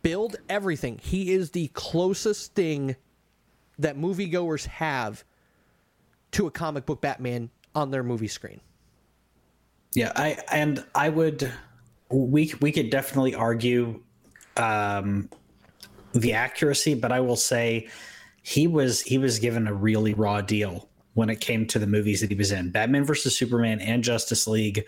build 0.00 0.36
everything. 0.48 0.98
He 1.02 1.34
is 1.34 1.50
the 1.50 1.68
closest 1.74 2.54
thing 2.54 2.96
that 3.78 3.98
moviegoers 3.98 4.64
have 4.64 5.22
to 6.36 6.46
a 6.46 6.50
comic 6.50 6.84
book 6.84 7.00
Batman 7.00 7.48
on 7.74 7.90
their 7.90 8.02
movie 8.02 8.28
screen. 8.28 8.60
Yeah, 9.94 10.12
I 10.14 10.38
and 10.52 10.84
I 10.94 11.08
would 11.08 11.50
we 12.10 12.52
we 12.60 12.72
could 12.72 12.90
definitely 12.90 13.34
argue 13.34 14.02
um 14.58 15.30
the 16.12 16.34
accuracy, 16.34 16.94
but 16.94 17.10
I 17.10 17.20
will 17.20 17.36
say 17.36 17.88
he 18.42 18.66
was 18.66 19.00
he 19.00 19.16
was 19.16 19.38
given 19.38 19.66
a 19.66 19.72
really 19.72 20.12
raw 20.12 20.42
deal 20.42 20.90
when 21.14 21.30
it 21.30 21.40
came 21.40 21.66
to 21.68 21.78
the 21.78 21.86
movies 21.86 22.20
that 22.20 22.30
he 22.30 22.36
was 22.36 22.52
in. 22.52 22.70
Batman 22.70 23.04
versus 23.04 23.36
Superman 23.36 23.80
and 23.80 24.04
Justice 24.04 24.46
League 24.46 24.86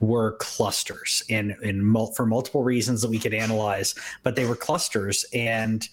were 0.00 0.32
clusters 0.40 1.22
in 1.28 1.56
in 1.62 1.84
mul- 1.84 2.12
for 2.14 2.26
multiple 2.26 2.64
reasons 2.64 3.02
that 3.02 3.08
we 3.08 3.20
could 3.20 3.34
analyze, 3.34 3.94
but 4.24 4.34
they 4.34 4.46
were 4.46 4.56
clusters 4.56 5.24
and 5.32 5.88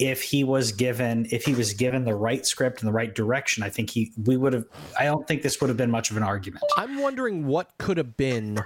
if 0.00 0.22
he 0.22 0.42
was 0.44 0.72
given 0.72 1.26
if 1.30 1.44
he 1.44 1.54
was 1.54 1.74
given 1.74 2.04
the 2.04 2.14
right 2.14 2.46
script 2.46 2.80
and 2.80 2.88
the 2.88 2.92
right 2.92 3.14
direction, 3.14 3.62
I 3.62 3.68
think 3.68 3.90
he 3.90 4.10
we 4.24 4.36
would 4.36 4.54
have 4.54 4.64
I 4.98 5.04
don't 5.04 5.28
think 5.28 5.42
this 5.42 5.60
would 5.60 5.68
have 5.68 5.76
been 5.76 5.90
much 5.90 6.10
of 6.10 6.16
an 6.16 6.22
argument. 6.22 6.64
I'm 6.76 6.98
wondering 6.98 7.46
what 7.46 7.70
could 7.78 7.98
have 7.98 8.16
been 8.16 8.58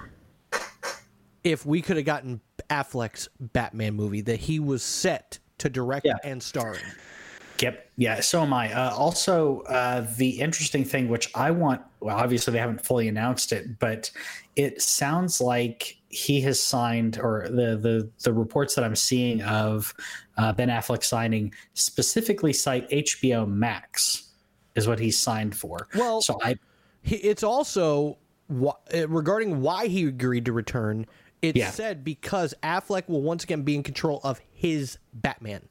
if 1.43 1.65
we 1.65 1.81
could 1.81 1.97
have 1.97 2.05
gotten 2.05 2.39
Affleck's 2.69 3.27
Batman 3.39 3.93
movie 3.95 4.21
that 4.21 4.39
he 4.39 4.59
was 4.59 4.81
set 4.81 5.37
to 5.59 5.69
direct 5.69 6.05
Yeah. 6.05 6.13
and 6.23 6.41
star 6.41 6.75
in. 6.75 6.81
Yep. 7.61 7.89
Yeah. 7.97 8.19
So 8.19 8.41
am 8.41 8.53
I. 8.53 8.73
Uh, 8.73 8.93
also, 8.93 9.61
uh, 9.61 10.05
the 10.17 10.41
interesting 10.41 10.83
thing, 10.83 11.07
which 11.07 11.29
I 11.35 11.51
want, 11.51 11.81
well, 12.01 12.17
obviously 12.17 12.51
they 12.53 12.59
haven't 12.59 12.85
fully 12.85 13.07
announced 13.07 13.51
it, 13.53 13.79
but 13.79 14.11
it 14.55 14.81
sounds 14.81 15.39
like 15.39 15.97
he 16.09 16.41
has 16.41 16.61
signed, 16.61 17.17
or 17.19 17.47
the 17.49 17.77
the 17.77 18.09
the 18.23 18.33
reports 18.33 18.75
that 18.75 18.83
I'm 18.83 18.95
seeing 18.95 19.41
of 19.43 19.93
uh, 20.37 20.51
Ben 20.53 20.69
Affleck 20.69 21.03
signing 21.03 21.53
specifically 21.73 22.51
cite 22.53 22.89
HBO 22.89 23.47
Max 23.47 24.29
is 24.75 24.87
what 24.87 24.99
he's 24.99 25.17
signed 25.17 25.55
for. 25.55 25.87
Well- 25.95 26.21
so 26.21 26.37
I 26.43 26.57
He, 27.01 27.15
it's 27.17 27.43
also 27.43 28.17
wh- 28.49 28.75
uh, 28.93 29.07
regarding 29.07 29.61
why 29.61 29.87
he 29.87 30.05
agreed 30.05 30.45
to 30.45 30.51
return. 30.53 31.05
It 31.41 31.55
Yeah. 31.55 31.69
said 31.69 32.03
because 32.03 32.53
Affleck 32.63 33.07
will 33.07 33.21
once 33.21 33.43
again 33.43 33.61
be 33.61 33.75
in 33.75 33.83
control 33.83 34.19
of 34.23 34.41
his 34.51 34.97
Batman. 35.13 35.67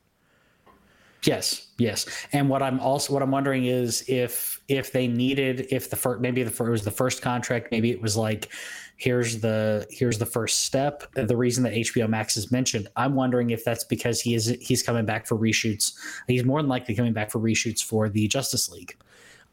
Yes, 1.25 1.69
yes. 1.79 2.07
And 2.33 2.49
what 2.49 2.63
I'm 2.63 2.81
also 2.81 3.13
what 3.13 3.23
I'm 3.23 3.31
wondering 3.31 3.65
is 3.65 4.05
if 4.09 4.61
if 4.69 4.93
they 4.93 5.09
needed 5.09 5.67
if 5.71 5.91
the 5.91 5.97
first 5.97 6.21
maybe 6.21 6.43
the 6.43 6.51
first, 6.51 6.69
it 6.69 6.71
was 6.71 6.85
the 6.85 6.91
first 6.91 7.23
contract 7.23 7.71
maybe 7.71 7.91
it 7.91 8.01
was 8.01 8.17
like 8.17 8.51
here's 8.97 9.41
the 9.41 9.87
here's 9.91 10.19
the 10.19 10.27
first 10.27 10.65
step 10.65 11.03
the 11.15 11.37
reason 11.37 11.65
that 11.65 11.73
HBO 11.73 12.09
Max 12.09 12.37
is 12.37 12.53
mentioned 12.53 12.89
I'm 12.97 13.15
wondering 13.15 13.51
if 13.51 13.65
that's 13.65 13.85
because 13.85 14.21
he 14.21 14.35
is 14.35 14.57
he's 14.61 14.83
coming 14.83 15.05
back 15.05 15.27
for 15.27 15.37
reshoots 15.37 15.95
he's 16.29 16.45
more 16.45 16.61
than 16.63 16.69
likely 16.69 16.95
coming 16.95 17.13
back 17.13 17.31
for 17.31 17.41
reshoots 17.41 17.83
for 17.83 18.09
the 18.09 18.29
Justice 18.29 18.71
League 18.71 18.97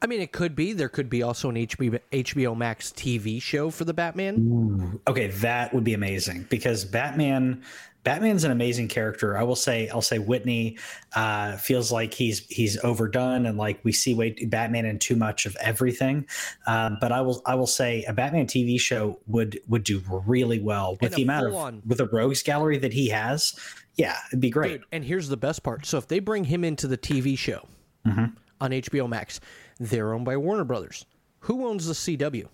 I 0.03 0.07
mean, 0.07 0.19
it 0.19 0.31
could 0.31 0.55
be. 0.55 0.73
There 0.73 0.89
could 0.89 1.11
be 1.11 1.21
also 1.21 1.49
an 1.49 1.55
HBO, 1.57 1.99
HBO 2.11 2.57
Max 2.57 2.91
TV 2.91 3.39
show 3.39 3.69
for 3.69 3.85
the 3.85 3.93
Batman. 3.93 4.99
okay 5.07 5.27
that 5.27 5.71
would 5.75 5.83
be 5.83 5.93
amazing 5.93 6.47
because 6.49 6.83
Batman 6.85 7.61
Batman's 8.03 8.43
an 8.43 8.51
amazing 8.51 8.87
character 8.87 9.37
I 9.37 9.43
will 9.43 9.55
say 9.55 9.87
I'll 9.89 10.01
say 10.01 10.17
Whitney 10.19 10.77
uh, 11.15 11.57
feels 11.57 11.91
like 11.91 12.13
he's 12.13 12.39
he's 12.47 12.77
overdone 12.83 13.45
and 13.45 13.57
like 13.57 13.79
we 13.83 13.91
see 13.91 14.13
way 14.15 14.31
Batman 14.47 14.85
in 14.85 14.97
too 14.99 15.15
much 15.15 15.45
of 15.45 15.55
everything 15.61 16.25
um, 16.67 16.97
but 16.99 17.11
I 17.11 17.21
will 17.21 17.41
I 17.45 17.55
will 17.55 17.67
say 17.67 18.03
a 18.07 18.13
Batman 18.13 18.47
TV 18.47 18.79
show 18.79 19.19
would 19.27 19.59
would 19.67 19.83
do 19.83 20.01
really 20.25 20.59
well 20.59 20.93
with 21.01 21.11
And 21.11 21.13
the 21.13 21.23
amount 21.23 21.45
of 21.45 21.51
full-on- 21.51 21.81
with 21.85 21.99
the 21.99 22.07
rogues 22.07 22.41
gallery 22.43 22.77
that 22.79 22.93
he 22.93 23.09
has 23.09 23.53
yeah 23.95 24.17
it'd 24.29 24.39
be 24.39 24.49
great 24.49 24.79
Dude, 24.79 24.85
and 24.91 25.03
here's 25.05 25.27
the 25.29 25.37
best 25.37 25.61
part. 25.63 25.85
So 25.85 25.97
if 25.97 26.07
they 26.07 26.19
bring 26.19 26.43
him 26.45 26.63
into 26.63 26.87
the 26.87 26.97
TV 26.97 27.37
show 27.37 27.67
Mm-hmm. 28.07 28.25
on 28.61 28.71
HBO 28.71 29.07
Max, 29.07 29.39
they're 29.79 30.13
owned 30.13 30.25
by 30.25 30.35
Warner 30.37 30.63
Brothers. 30.63 31.05
Who 31.41 31.67
owns 31.67 31.85
the 31.85 31.93
CW? 31.93 32.47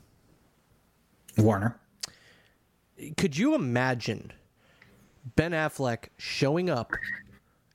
Warner 1.37 1.79
Could 3.15 3.37
you 3.37 3.55
imagine 3.55 4.33
Ben 5.35 5.51
Affleck 5.51 6.05
showing 6.17 6.69
up 6.69 6.93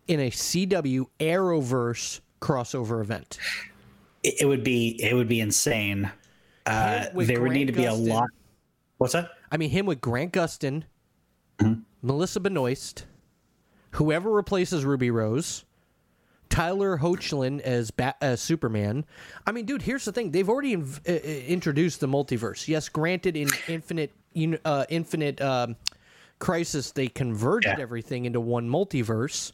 in 0.09 0.21
a 0.21 0.31
CW 0.31 1.07
Arrowverse 1.21 2.21
crossover 2.41 3.01
event? 3.01 3.39
It, 4.23 4.43
it 4.43 4.47
would 4.47 4.65
be 4.65 5.03
it 5.03 5.15
would 5.15 5.29
be 5.29 5.41
insane. 5.41 6.11
Uh, 6.65 7.07
there 7.15 7.41
would 7.43 7.53
need 7.53 7.67
to 7.67 7.73
be 7.73 7.83
Gustin. 7.83 8.09
a 8.09 8.15
lot. 8.15 8.29
What's 8.99 9.13
that? 9.15 9.31
I 9.51 9.57
mean, 9.57 9.71
him 9.71 9.87
with 9.87 10.01
Grant 10.01 10.33
Gustin, 10.33 10.85
Mm-hmm. 11.59 11.81
Melissa 12.03 12.41
Benoist, 12.41 13.05
whoever 13.93 14.31
replaces 14.31 14.85
Ruby 14.85 15.11
Rose, 15.11 15.65
Tyler 16.49 16.99
Hoechlin 16.99 17.61
as 17.61 17.93
as 18.21 18.41
Superman. 18.41 19.05
I 19.47 19.53
mean, 19.53 19.67
dude, 19.67 19.83
here's 19.83 20.05
the 20.05 20.13
thing: 20.13 20.31
they've 20.31 20.49
already 20.49 20.77
inv- 20.77 21.07
uh, 21.09 21.13
uh, 21.13 21.47
introduced 21.47 22.01
the 22.01 22.09
multiverse. 22.09 22.67
Yes, 22.69 22.89
granted, 22.89 23.37
in 23.37 23.49
Infinite, 23.69 24.13
uh, 24.65 24.85
Infinite 24.89 25.41
um, 25.41 25.77
Crisis, 26.43 26.91
they 26.91 27.07
converged 27.07 27.69
Yeah. 27.69 27.77
everything 27.79 28.25
into 28.25 28.41
one 28.41 28.69
multiverse. 28.69 29.53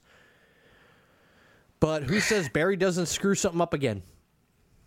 But 1.80 2.04
who 2.04 2.18
says 2.18 2.48
Barry 2.52 2.76
doesn't 2.76 3.06
screw 3.06 3.34
something 3.34 3.60
up 3.60 3.74
again? 3.74 4.02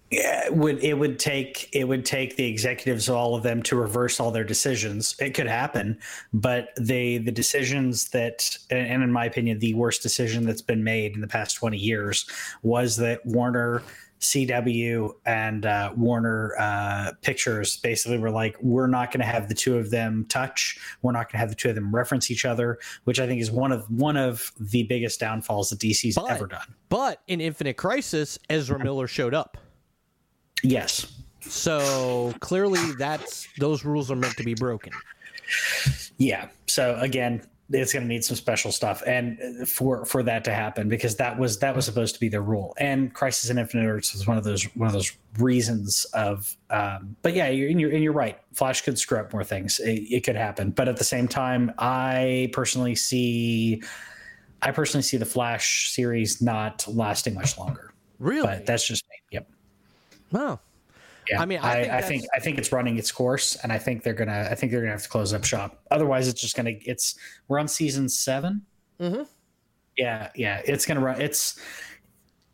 Yeah, 0.10 0.48
it 0.48 0.56
would 0.56 0.84
it 0.84 0.96
would 0.96 1.20
take 1.20 1.70
it 1.74 1.86
would 1.86 2.04
take 2.04 2.36
the 2.36 2.44
executives 2.46 3.08
of 3.08 3.16
all 3.16 3.36
of 3.36 3.44
them 3.44 3.62
to 3.64 3.76
reverse 3.78 4.20
all 4.20 4.32
their 4.32 4.44
decisions. 4.44 5.16
It 5.20 5.36
could 5.36 5.48
happen, 5.48 6.00
but 6.34 6.70
they 6.78 7.20
the 7.20 7.32
decisions 7.32 8.10
that 8.10 8.58
and 8.72 9.04
in 9.04 9.12
my 9.12 9.26
opinion 9.26 9.60
the 9.60 9.74
worst 9.76 10.02
decision 10.02 10.44
that's 10.46 10.62
been 10.64 10.84
made 10.84 11.14
in 11.14 11.22
the 11.22 11.28
past 11.28 11.56
20 11.56 11.78
years 11.78 12.26
was 12.64 12.98
that 12.98 13.26
Warner 13.26 13.84
CW 14.22 15.14
and 15.26 15.66
uh, 15.66 15.92
Warner 15.98 16.56
uh, 16.60 17.12
Pictures 17.22 17.78
basically 17.78 18.18
were 18.20 18.30
like, 18.32 18.56
we're 18.62 18.88
not 18.88 19.12
going 19.12 19.20
to 19.22 19.26
have 19.26 19.50
the 19.50 19.56
two 19.56 19.78
of 19.78 19.90
them 19.90 20.26
touch. 20.30 20.80
We're 21.02 21.12
not 21.12 21.26
going 21.26 21.34
to 21.34 21.38
have 21.40 21.50
the 21.50 21.56
two 21.56 21.70
of 21.70 21.76
them 21.76 21.94
reference 21.94 22.30
each 22.32 22.46
other, 22.46 22.80
which 23.06 23.20
I 23.20 23.28
think 23.28 23.42
is 23.42 23.52
one 23.52 23.72
of 23.72 23.90
one 23.90 24.18
of 24.18 24.52
the 24.60 24.84
biggest 24.84 25.20
downfalls 25.20 25.70
that 25.72 25.80
DC's 25.80 26.16
But- 26.16 26.30
ever 26.32 26.48
done. 26.48 26.76
But 26.90 27.22
in 27.28 27.42
Infinite 27.42 27.78
Crisis, 27.78 28.38
Ezra 28.50 28.78
Miller 28.84 29.08
showed 29.08 29.34
up. 29.34 29.58
Yes, 30.64 31.08
So 31.42 32.34
clearly, 32.40 32.80
that's 33.00 33.48
those 33.58 33.84
rules 33.84 34.12
are 34.12 34.16
meant 34.16 34.38
to 34.38 34.44
be 34.44 34.54
broken. 34.54 34.94
Yeah. 36.18 36.50
So 36.68 36.96
again, 37.00 37.42
it's 37.74 37.94
going 37.94 38.04
to 38.04 38.08
need 38.10 38.24
some 38.24 38.36
special 38.36 38.72
stuff, 38.72 39.02
and 39.06 39.68
for 39.68 40.06
for 40.06 40.24
that 40.24 40.44
to 40.46 40.54
happen, 40.54 40.90
because 40.90 41.16
that 41.18 41.38
was 41.38 41.60
that 41.60 41.76
was 41.76 41.86
supposed 41.86 42.14
to 42.16 42.20
be 42.20 42.30
the 42.30 42.42
rule. 42.42 42.74
And 42.80 43.14
Crisis 43.14 43.50
in 43.50 43.58
Infinite 43.58 43.88
Earths 43.88 44.14
was 44.14 44.28
one 44.28 44.38
of 44.38 44.44
those 44.44 44.64
one 44.76 44.88
of 44.88 44.94
those 44.94 45.12
reasons 45.40 46.06
of. 46.14 46.56
Um, 46.70 47.16
but 47.22 47.34
yeah, 47.34 47.50
you're, 47.50 47.70
and 47.70 47.80
you're 47.80 47.92
and 47.92 48.04
you're 48.04 48.14
right. 48.14 48.40
Flash 48.54 48.82
could 48.82 48.98
screw 49.00 49.20
up 49.20 49.34
more 49.34 49.44
things. 49.44 49.80
It, 49.80 50.02
it 50.10 50.24
could 50.24 50.36
happen, 50.36 50.72
but 50.72 50.88
at 50.88 50.98
the 50.98 51.04
same 51.04 51.28
time, 51.28 51.72
I 51.78 52.50
personally 52.54 52.96
see. 52.96 53.82
I 54.62 54.72
personally 54.72 55.02
see 55.04 55.18
the 55.18 55.26
Flash 55.26 55.92
series 55.92 56.42
not 56.42 56.86
lasting 56.88 57.34
much 57.34 57.58
longer, 57.58 57.94
Really? 58.20 58.46
but 58.48 58.66
that's 58.68 58.86
just 58.86 59.04
me. 59.10 59.16
Yep. 59.32 59.50
wow. 60.32 60.60
Yeah, 61.32 61.42
I 61.42 61.46
mean, 61.46 61.60
I 61.60 61.72
I, 61.72 61.74
think 61.82 61.92
I, 61.94 62.02
think, 62.02 62.26
I 62.36 62.40
think 62.40 62.58
it's 62.58 62.72
running 62.74 62.98
its 62.98 63.12
course, 63.12 63.56
and 63.64 63.72
I 63.72 63.78
think 63.78 64.04
they're 64.04 64.14
gonna 64.14 64.50
I 64.52 64.56
think 64.56 64.72
they're 64.72 64.82
gonna 64.82 64.92
have 64.92 65.04
to 65.04 65.10
close 65.10 65.34
up 65.34 65.46
shop. 65.46 65.82
Otherwise, 65.90 66.28
it's 66.28 66.42
just 66.42 66.58
gonna 66.58 66.74
it's 66.86 67.16
we're 67.48 67.58
on 67.60 67.68
season 67.68 68.10
7 68.10 68.62
Mhm. 69.00 69.28
Yeah, 69.98 70.30
yeah, 70.36 70.62
it's 70.66 70.86
gonna 70.86 71.00
run. 71.00 71.22
It's 71.22 71.58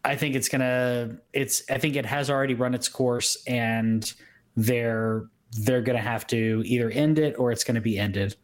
I 0.06 0.16
think 0.16 0.36
it's 0.36 0.48
gonna 0.48 1.18
it's 1.34 1.64
I 1.72 1.80
think 1.80 1.96
it 1.96 2.06
has 2.06 2.30
already 2.30 2.54
run 2.54 2.76
its 2.76 2.88
course, 2.88 3.44
and 3.48 4.14
they're 4.56 5.26
they're 5.62 5.82
gonna 5.82 5.98
have 6.00 6.28
to 6.28 6.62
either 6.66 6.92
end 6.92 7.18
it 7.18 7.36
or 7.40 7.52
it's 7.52 7.64
gonna 7.64 7.82
be 7.82 7.98
ended. 7.98 8.36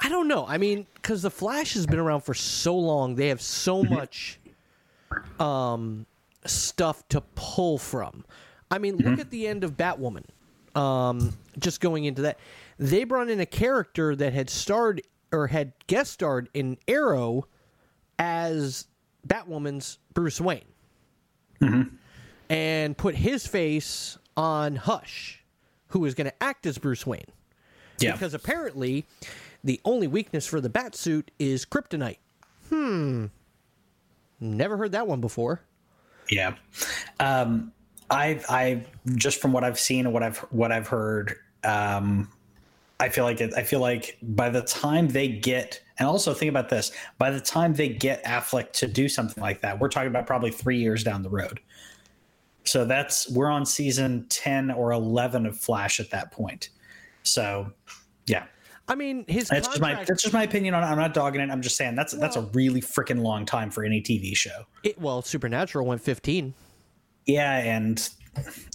I 0.00 0.08
don't 0.08 0.28
know. 0.28 0.46
I 0.46 0.58
mean, 0.58 0.86
because 0.94 1.22
the 1.22 1.30
Flash 1.30 1.74
has 1.74 1.86
been 1.86 1.98
around 1.98 2.20
for 2.20 2.34
so 2.34 2.76
long, 2.76 3.16
they 3.16 3.28
have 3.28 3.40
so 3.40 3.82
much 3.82 4.38
um, 5.40 6.06
stuff 6.44 7.08
to 7.08 7.22
pull 7.34 7.78
from. 7.78 8.24
I 8.70 8.78
mean, 8.78 8.96
look 8.96 9.18
at 9.18 9.30
the 9.30 9.46
end 9.46 9.64
of 9.64 9.76
Batwoman. 9.76 10.24
Um, 10.74 11.32
just 11.58 11.80
going 11.80 12.04
into 12.04 12.22
that, 12.22 12.38
they 12.78 13.04
brought 13.04 13.30
in 13.30 13.40
a 13.40 13.46
character 13.46 14.14
that 14.14 14.32
had 14.32 14.50
starred 14.50 15.02
or 15.32 15.46
had 15.48 15.72
guest 15.86 16.12
starred 16.12 16.48
in 16.54 16.78
Arrow 16.86 17.46
as 18.18 18.86
Batwoman's 19.26 19.98
Bruce 20.14 20.40
Wayne, 20.40 20.64
and 22.50 22.96
put 22.96 23.14
his 23.14 23.46
face 23.46 24.18
on 24.36 24.76
Hush, 24.76 25.42
who 25.88 26.04
is 26.04 26.14
going 26.14 26.28
to 26.30 26.42
act 26.42 26.66
as 26.66 26.78
Bruce 26.78 27.06
Wayne 27.06 27.24
Yeah, 27.98 28.12
because 28.12 28.34
apparently 28.34 29.04
the 29.64 29.80
only 29.84 30.06
weakness 30.06 30.46
for 30.46 30.60
the 30.60 30.68
bat 30.68 30.94
suit 30.94 31.30
is 31.38 31.64
kryptonite. 31.64 32.18
Hmm. 32.68 33.26
Never 34.40 34.76
heard 34.76 34.92
that 34.92 35.06
one 35.08 35.20
before. 35.20 35.60
Yeah. 36.30 36.54
Um, 37.18 37.72
I 38.10 38.40
I 38.48 38.84
just 39.16 39.40
from 39.40 39.52
what 39.52 39.64
I've 39.64 39.78
seen 39.78 40.06
and 40.06 40.14
what 40.14 40.22
I've 40.22 40.38
what 40.50 40.72
I've 40.72 40.88
heard, 40.88 41.36
um, 41.64 42.30
I 43.00 43.08
feel 43.08 43.24
like 43.24 43.40
it, 43.40 43.52
I 43.54 43.62
feel 43.62 43.80
like 43.80 44.18
by 44.22 44.48
the 44.48 44.62
time 44.62 45.08
they 45.08 45.28
get 45.28 45.82
and 45.98 46.08
also 46.08 46.32
think 46.32 46.48
about 46.48 46.68
this, 46.68 46.92
by 47.18 47.30
the 47.30 47.40
time 47.40 47.74
they 47.74 47.88
get 47.88 48.24
Affleck 48.24 48.72
to 48.74 48.86
do 48.86 49.08
something 49.08 49.42
like 49.42 49.60
that, 49.62 49.78
we're 49.78 49.88
talking 49.88 50.08
about 50.08 50.26
probably 50.26 50.50
three 50.50 50.78
years 50.78 51.02
down 51.04 51.22
the 51.22 51.28
road. 51.28 51.60
So 52.64 52.84
that's 52.84 53.30
we're 53.30 53.50
on 53.50 53.66
season 53.66 54.26
ten 54.28 54.70
or 54.70 54.92
eleven 54.92 55.46
of 55.46 55.58
Flash 55.58 56.00
at 56.00 56.10
that 56.10 56.32
point. 56.32 56.70
So, 57.22 57.72
yeah, 58.26 58.44
I 58.88 58.94
mean, 58.94 59.24
his 59.28 59.48
that's 59.48 59.68
just 59.68 59.80
my 59.80 60.02
that's 60.04 60.22
just 60.22 60.32
my 60.32 60.42
opinion 60.44 60.74
on. 60.74 60.82
it. 60.82 60.86
I'm 60.86 60.98
not 60.98 61.14
dogging 61.14 61.40
it. 61.40 61.50
I'm 61.50 61.62
just 61.62 61.76
saying 61.76 61.94
that's 61.94 62.14
that's 62.14 62.36
a 62.36 62.42
really 62.52 62.80
freaking 62.80 63.20
long 63.20 63.44
time 63.44 63.70
for 63.70 63.84
any 63.84 64.00
TV 64.00 64.34
show. 64.34 64.64
it, 64.82 64.98
well, 65.00 65.20
Supernatural 65.20 65.86
went 65.86 66.00
15. 66.00 66.54
Yeah, 67.28 67.58
and 67.58 68.08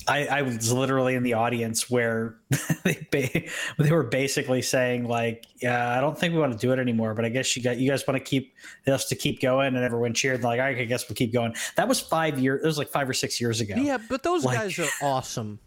I, 0.08 0.28
I 0.28 0.42
was 0.44 0.72
literally 0.72 1.16
in 1.16 1.24
the 1.24 1.34
audience 1.34 1.90
where 1.90 2.36
they 2.84 3.08
ba- 3.12 3.42
they 3.80 3.92
were 3.92 4.04
basically 4.04 4.62
saying 4.62 5.08
like, 5.08 5.46
"Yeah, 5.62 5.98
I 5.98 6.00
don't 6.02 6.18
think 6.18 6.34
we 6.34 6.40
want 6.40 6.54
to 6.54 6.58
do 6.60 6.72
it 6.72 6.80
anymore, 6.80 7.14
but 7.16 7.26
I 7.26 7.30
guess 7.30 7.56
you 7.58 7.64
got 7.64 7.78
you 7.78 7.90
guys 7.90 8.06
want 8.08 8.18
to 8.18 8.24
keep 8.24 8.54
us 8.88 9.06
to 9.10 9.16
keep 9.16 9.42
going," 9.42 9.68
and 9.76 9.78
everyone 9.84 10.14
cheered 10.14 10.44
like, 10.44 10.60
"I 10.60 10.86
guess 10.86 11.10
we'll 11.10 11.16
keep 11.16 11.34
going." 11.34 11.56
That 11.78 11.88
was 11.88 12.00
five 12.00 12.38
years. 12.40 12.62
It 12.64 12.68
was 12.68 12.78
like 12.78 12.90
five 12.90 13.10
or 13.10 13.14
six 13.14 13.42
years 13.42 13.60
ago. 13.60 13.76
Yeah, 13.76 13.98
but 14.10 14.24
those 14.24 14.46
Like- 14.46 14.58
guys 14.60 14.78
are 14.80 14.88
awesome. 15.02 15.60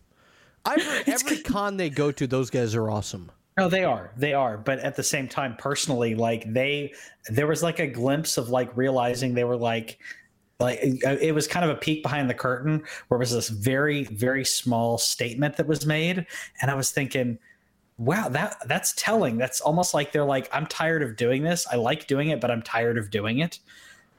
I've 0.64 0.83
heard 0.83 1.09
every 1.09 1.38
con 1.42 1.77
they 1.77 1.90
go 1.90 2.11
to, 2.12 2.27
those 2.27 2.51
guys 2.51 2.75
are 2.75 2.90
awesome. 2.90 3.31
No, 3.57 3.68
they 3.68 3.85
are. 3.85 4.11
They 4.16 4.35
are. 4.35 4.59
But 4.59 4.81
at 4.81 4.96
the 4.96 5.03
same 5.03 5.29
time, 5.29 5.55
personally, 5.57 6.14
like 6.14 6.44
they, 6.53 6.92
there 7.31 7.46
was 7.46 7.62
like 7.62 7.79
a 7.79 7.87
glimpse 7.87 8.37
of 8.37 8.49
like 8.51 8.77
realizing 8.77 9.33
they 9.33 9.44
were 9.44 9.57
like, 9.57 9.99
like 10.58 10.78
it 10.82 11.22
it 11.22 11.34
was 11.34 11.46
kind 11.46 11.64
of 11.64 11.70
a 11.70 11.78
peek 11.78 12.02
behind 12.02 12.30
the 12.30 12.34
curtain 12.34 12.82
where 13.08 13.16
it 13.16 13.20
was 13.20 13.32
this 13.32 13.48
very, 13.48 14.04
very 14.04 14.44
small 14.44 14.98
statement 14.98 15.56
that 15.56 15.66
was 15.66 15.84
made, 15.84 16.26
and 16.62 16.70
I 16.70 16.74
was 16.74 16.90
thinking, 16.90 17.38
wow, 17.98 18.28
that 18.28 18.56
that's 18.66 18.94
telling. 18.96 19.36
That's 19.36 19.60
almost 19.60 19.94
like 19.94 20.12
they're 20.12 20.24
like, 20.24 20.48
I'm 20.52 20.66
tired 20.66 21.02
of 21.02 21.16
doing 21.16 21.42
this. 21.42 21.66
I 21.70 21.76
like 21.76 22.06
doing 22.06 22.28
it, 22.28 22.40
but 22.40 22.50
I'm 22.50 22.62
tired 22.62 22.98
of 22.98 23.10
doing 23.10 23.40
it. 23.40 23.58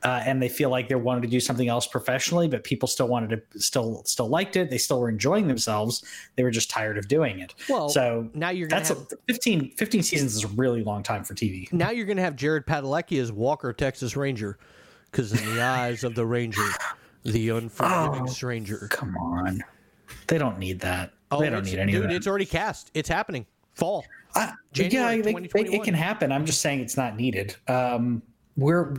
Uh, 0.04 0.22
and 0.26 0.42
they 0.42 0.48
feel 0.48 0.70
like 0.70 0.88
they 0.88 0.96
wanted 0.96 1.22
to 1.24 1.28
do 1.28 1.40
something 1.40 1.70
else 1.70 1.88
professionally, 1.88 2.48
but 2.48 2.64
people 2.64 2.88
still 2.88 3.08
wanted 3.08 3.30
to, 3.32 3.60
still, 3.60 4.04
still 4.06 4.28
liked 4.28 4.56
it. 4.56 4.70
They 4.70 4.78
still 4.78 5.00
were 5.00 5.10
enjoying 5.10 5.48
themselves. 5.48 6.04
They 6.36 6.44
were 6.44 6.52
just 6.52 6.70
tired 6.70 7.00
of 7.00 7.08
doing 7.08 7.40
it. 7.40 7.56
Well, 7.68 7.90
so 7.90 8.30
now 8.36 8.52
you're 8.52 8.68
gonna 8.68 8.82
that's 8.82 8.90
have, 8.90 9.08
a, 9.12 9.34
15, 9.34 9.72
15 9.72 10.04
seasons 10.04 10.36
is 10.36 10.44
a 10.44 10.48
really 10.50 10.84
long 10.84 11.02
time 11.02 11.24
for 11.24 11.34
TV. 11.34 11.72
now 11.74 11.90
you're 11.90 12.06
gonna 12.06 12.22
have 12.22 12.36
Jared 12.36 12.68
Padalecki 12.68 13.20
as 13.20 13.32
Walker 13.32 13.74
Texas 13.74 14.16
Ranger, 14.16 14.60
because 15.18 15.32
in 15.34 15.56
the 15.56 15.62
eyes 15.64 16.04
of 16.04 16.14
the 16.14 16.24
Ranger, 16.26 16.62
the 17.24 17.50
unforgiving 17.50 18.22
Oh. 18.24 18.32
stranger. 18.32 18.88
Come 18.92 19.18
on, 19.18 19.64
they 20.28 20.38
don't 20.38 20.60
need 20.60 20.80
that. 20.82 21.12
Oh, 21.32 21.40
they 21.42 21.50
don't 21.50 21.66
need 21.66 21.80
any 21.80 21.92
dude, 21.94 22.04
of 22.04 22.10
that. 22.10 22.16
It's 22.16 22.28
already 22.28 22.46
cast. 22.46 22.92
It's 22.94 23.10
happening. 23.10 23.46
Fall. 23.74 24.06
I- 24.36 24.54
January 24.74 25.18
yeah, 25.18 25.22
they- 25.24 25.34
they- 25.34 25.48
2021. 25.48 25.82
it 25.82 25.84
can 25.84 25.94
happen. 25.96 26.32
I'm 26.32 26.46
just 26.46 26.62
saying 26.62 26.82
it's 26.82 26.96
not 26.98 27.16
needed. 27.18 27.56
Um, 27.68 28.22
we're, 28.56 28.94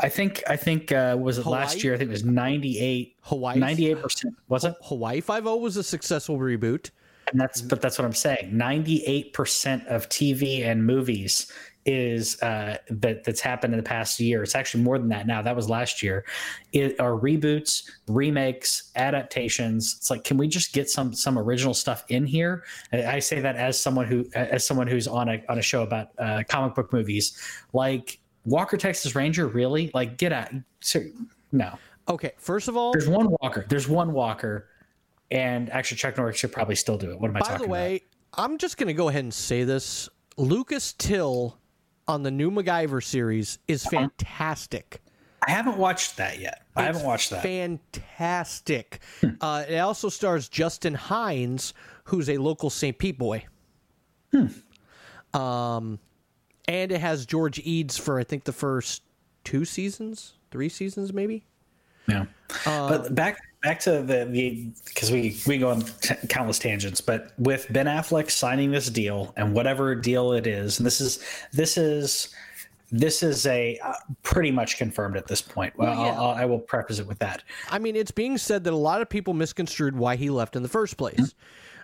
I 0.00 0.08
think, 0.10 0.42
I 0.46 0.56
think 0.56 0.92
uh, 0.92 1.16
was 1.18 1.38
it 1.38 1.46
last 1.46 1.82
year? 1.82 1.94
I 1.94 1.96
think 1.96 2.08
it 2.08 2.12
was 2.12 2.24
98, 2.24 3.16
Hawaii. 3.22 3.58
98 3.58 4.02
percent. 4.02 4.34
Was 4.48 4.64
it? 4.64 4.74
Hawaii 4.82 5.20
Five 5.22 5.46
O 5.46 5.56
was 5.56 5.76
a 5.78 5.82
successful 5.82 6.38
reboot. 6.38 6.90
And 7.32 7.40
that's, 7.40 7.60
but 7.62 7.80
that's 7.82 7.98
what 7.98 8.04
I'm 8.04 8.12
saying. 8.14 8.50
98 8.56 9.32
percent 9.32 9.86
of 9.88 10.08
TV 10.10 10.64
and 10.64 10.84
movies 10.86 11.50
is 11.90 12.40
uh, 12.42 12.76
that 12.90 13.24
that's 13.24 13.40
happened 13.40 13.72
in 13.72 13.78
the 13.78 13.84
past 13.84 14.20
year. 14.20 14.42
It's 14.42 14.54
actually 14.54 14.82
more 14.82 14.98
than 14.98 15.08
that 15.08 15.26
now. 15.26 15.40
That 15.40 15.56
was 15.56 15.70
last 15.70 16.02
year. 16.02 16.26
It 16.72 17.00
are 17.00 17.12
reboots, 17.12 17.90
remakes, 18.06 18.90
adaptations. 18.94 19.96
It's 19.98 20.10
like, 20.10 20.22
can 20.22 20.36
we 20.36 20.48
just 20.48 20.74
get 20.74 20.90
some 20.90 21.14
some 21.14 21.38
original 21.38 21.72
stuff 21.72 22.04
in 22.08 22.26
here? 22.26 22.64
I 22.92 23.18
say 23.20 23.40
that 23.40 23.56
as 23.56 23.80
someone 23.80 24.06
who 24.06 24.26
as 24.34 24.66
someone 24.66 24.86
who's 24.86 25.08
on 25.08 25.30
a 25.30 25.42
on 25.48 25.58
a 25.58 25.62
show 25.62 25.82
about 25.82 26.08
uh, 26.18 26.42
comic 26.46 26.74
book 26.74 26.92
movies, 26.92 27.40
like 27.72 28.20
Walker 28.44 28.76
Texas 28.76 29.14
Ranger. 29.14 29.46
Really, 29.46 29.90
like 29.94 30.18
get 30.18 30.32
out. 30.32 30.50
So, 30.80 31.00
no, 31.52 31.78
Okay, 32.08 32.32
first 32.38 32.68
of 32.68 32.76
all, 32.76 32.92
there's 32.92 33.08
one 33.08 33.28
Walker. 33.42 33.66
There's 33.68 33.88
one 33.88 34.12
Walker, 34.12 34.68
and 35.30 35.68
actually 35.70 35.98
Chuck 35.98 36.16
Norris 36.16 36.38
should 36.38 36.52
probably 36.52 36.74
still 36.74 36.96
do 36.96 37.10
it. 37.10 37.20
What 37.20 37.28
am 37.28 37.36
I 37.36 37.40
by 37.40 37.46
talking 37.46 37.66
the 37.66 37.72
way, 37.72 38.02
I'm 38.34 38.56
just 38.56 38.78
going 38.78 38.86
to 38.86 38.94
go 38.94 39.08
ahead 39.08 39.24
and 39.24 39.34
say 39.34 39.64
this. 39.64 40.08
Lucas 40.38 40.94
Till 40.94 41.57
on 42.08 42.22
the 42.22 42.30
new 42.30 42.50
MacGyver 42.50 43.04
series 43.04 43.58
is 43.68 43.84
fantastic. 43.84 45.00
I 45.46 45.52
haven't 45.52 45.76
watched 45.76 46.16
that 46.16 46.40
yet. 46.40 46.62
I 46.74 46.82
haven't 46.82 47.04
watched 47.04 47.30
that. 47.30 47.42
Fantastic. 47.42 49.00
uh, 49.40 49.64
it 49.68 49.78
also 49.78 50.08
stars 50.08 50.48
Justin 50.48 50.94
Hires, 50.94 51.74
who's 52.04 52.28
a 52.28 52.38
local 52.38 52.70
St. 52.70 52.98
Pete 52.98 53.18
boy. 53.18 53.44
Hmm. 54.32 55.38
Um, 55.38 55.98
and 56.66 56.90
it 56.90 57.00
has 57.00 57.26
George 57.26 57.58
Eads 57.60 57.96
for 57.96 58.18
I 58.18 58.24
think 58.24 58.44
the 58.44 58.52
first 58.52 59.02
two 59.44 59.64
seasons, 59.64 60.34
three 60.50 60.68
seasons 60.68 61.12
maybe. 61.12 61.44
Yeah. 62.08 62.24
but 62.64 63.14
back 63.14 63.38
back 63.62 63.80
to 63.80 64.02
the 64.02 64.24
the 64.24 64.70
because 64.84 65.10
we 65.10 65.36
we 65.46 65.58
go 65.58 65.70
on 65.70 65.82
t- 65.82 66.14
countless 66.28 66.58
tangents, 66.58 67.00
but 67.00 67.32
with 67.38 67.66
Ben 67.70 67.86
Affleck 67.86 68.30
signing 68.30 68.70
this 68.70 68.88
deal 68.88 69.32
and 69.36 69.54
whatever 69.54 69.94
deal 69.94 70.32
it 70.32 70.46
is, 70.46 70.78
and 70.78 70.86
this 70.86 71.00
is 71.00 71.22
this 71.52 71.76
is 71.76 72.34
this 72.90 73.22
is 73.22 73.46
a 73.46 73.78
uh, 73.84 73.92
pretty 74.22 74.50
much 74.50 74.78
confirmed 74.78 75.16
at 75.16 75.26
this 75.26 75.42
point. 75.42 75.76
Well, 75.76 75.90
Well, 75.94 76.06
yeah. 76.06 76.12
I'll, 76.12 76.24
I'll, 76.30 76.30
I 76.36 76.44
will 76.46 76.58
preface 76.58 76.98
it 76.98 77.06
with 77.06 77.18
that. 77.18 77.42
I 77.70 77.78
mean, 77.78 77.96
it's 77.96 78.10
being 78.10 78.38
said 78.38 78.64
that 78.64 78.72
a 78.72 78.76
lot 78.76 79.02
of 79.02 79.08
people 79.08 79.34
misconstrued 79.34 79.94
why 79.96 80.16
he 80.16 80.30
left 80.30 80.56
in 80.56 80.62
the 80.62 80.68
first 80.68 80.96
place. 80.96 81.34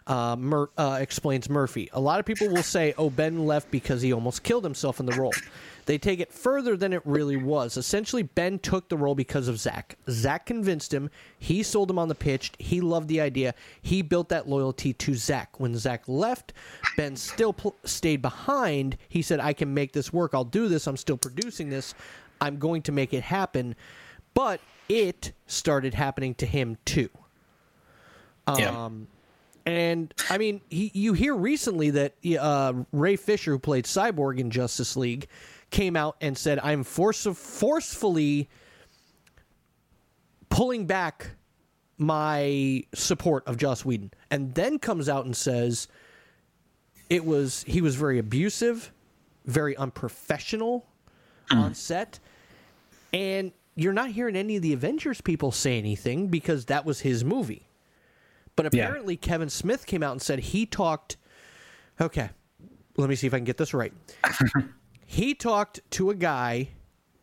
Uh, 0.07 0.37
Mur- 0.37 0.69
uh, 0.77 0.99
explains 1.01 1.49
Murphy. 1.49 1.89
A 1.95 2.01
lot 2.01 2.21
of 2.21 2.27
people 2.27 2.49
will 2.49 2.63
say, 2.63 2.93
"Oh, 2.99 3.09
Ben 3.09 3.47
left 3.47 3.71
because 3.71 4.03
he 4.03 4.13
almost 4.13 4.43
killed 4.43 4.63
himself 4.63 5.01
in 5.01 5.07
the 5.07 5.17
role." 5.17 5.33
They 5.87 5.99
take 5.99 6.21
it 6.21 6.33
further 6.33 6.77
than 6.77 6.93
it 6.93 7.03
really 7.05 7.37
was. 7.37 7.77
Essentially, 7.77 8.23
Ben 8.23 8.59
took 8.59 8.89
the 8.89 8.97
role 8.97 9.15
because 9.15 9.49
of 9.49 9.59
Zach. 9.59 9.97
Zach 10.09 10.47
convinced 10.47 10.93
him. 10.93 11.11
He 11.39 11.63
sold 11.63 11.91
him 11.91 11.99
on 11.99 12.09
the 12.09 12.15
pitch. 12.15 12.53
He 12.59 12.81
loved 12.81 13.09
the 13.09 13.21
idea. 13.21 13.55
He 13.83 14.03
built 14.03 14.29
that 14.31 14.49
loyalty 14.49 14.93
to 14.95 15.15
Zach. 15.15 15.61
When 15.61 15.77
Zach 15.77 16.05
left, 16.07 16.53
Ben 16.97 17.17
still 17.17 17.53
pl- 17.53 17.77
stayed 17.85 18.23
behind. 18.23 18.97
He 19.09 19.23
said, 19.23 19.41
"I 19.41 19.53
can 19.53 19.73
make 19.75 19.93
this 19.93 20.13
work. 20.13 20.33
I'll 20.35 20.45
do 20.45 20.69
this. 20.69 20.87
I'm 20.87 20.97
still 20.97 21.19
producing 21.19 21.69
this. 21.71 21.95
I'm 22.41 22.59
going 22.59 22.83
to 22.83 22.93
make 22.93 23.13
it 23.13 23.23
happen." 23.23 23.77
But 24.33 24.61
it 24.89 25.33
started 25.47 25.95
happening 25.95 26.35
to 26.37 26.47
him 26.47 26.77
too. 26.85 27.09
yeah. 28.57 28.89
And 29.67 30.13
I 30.29 30.37
mean, 30.39 30.61
he, 30.69 30.91
you 30.93 31.15
hear 31.15 31.35
recently 31.35 31.91
that 31.91 32.15
uh, 32.39 32.75
Ray 32.93 33.17
Fisher, 33.17 33.53
who 33.53 33.59
played 33.59 33.87
Cyborg 33.87 34.39
in 34.39 34.51
Justice 34.51 34.97
League, 34.97 35.29
came 35.75 35.97
out 35.97 36.17
and 36.21 36.39
said, 36.39 36.61
"I'm 36.61 36.85
force- 36.85 37.27
forcefully 37.27 38.49
pulling 40.49 40.87
back 40.87 41.33
my 41.99 42.85
support 42.95 43.43
of 43.49 43.57
Joss 43.57 43.85
Whedon," 43.85 44.13
and 44.31 44.55
then 44.55 44.79
comes 44.79 45.09
out 45.09 45.25
and 45.25 45.37
says 45.37 45.89
it 47.11 47.25
was 47.25 47.65
he 47.65 47.81
was 47.81 47.97
very 47.97 48.21
abusive, 48.21 48.93
very 49.47 49.77
unprofessional 49.77 50.87
hmm. 51.51 51.59
on 51.59 51.75
set, 51.75 52.21
and 53.13 53.51
you're 53.75 53.93
not 53.93 54.11
hearing 54.11 54.37
any 54.37 54.55
of 54.55 54.63
the 54.63 54.73
Avengers 54.73 55.21
people 55.21 55.51
say 55.51 55.77
anything 55.77 56.29
because 56.29 56.67
that 56.67 56.85
was 56.85 57.01
his 57.01 57.25
movie. 57.25 57.67
But 58.55 58.73
Yeah. 58.73 58.85
apparently, 58.85 59.17
Kevin 59.17 59.51
Smith 59.51 59.87
came 59.87 60.05
out 60.05 60.13
and 60.13 60.23
said 60.23 60.39
he 60.39 60.67
talked. 60.67 61.17
Okay, 62.01 62.31
let 62.97 63.09
me 63.09 63.17
see 63.17 63.27
if 63.27 63.35
I 63.35 63.39
can 63.39 63.45
get 63.45 63.57
this 63.57 63.75
right. 63.75 63.93
he 65.15 65.33
talked 65.33 65.81
to 65.93 66.11
a 66.11 66.15
guy 66.15 66.71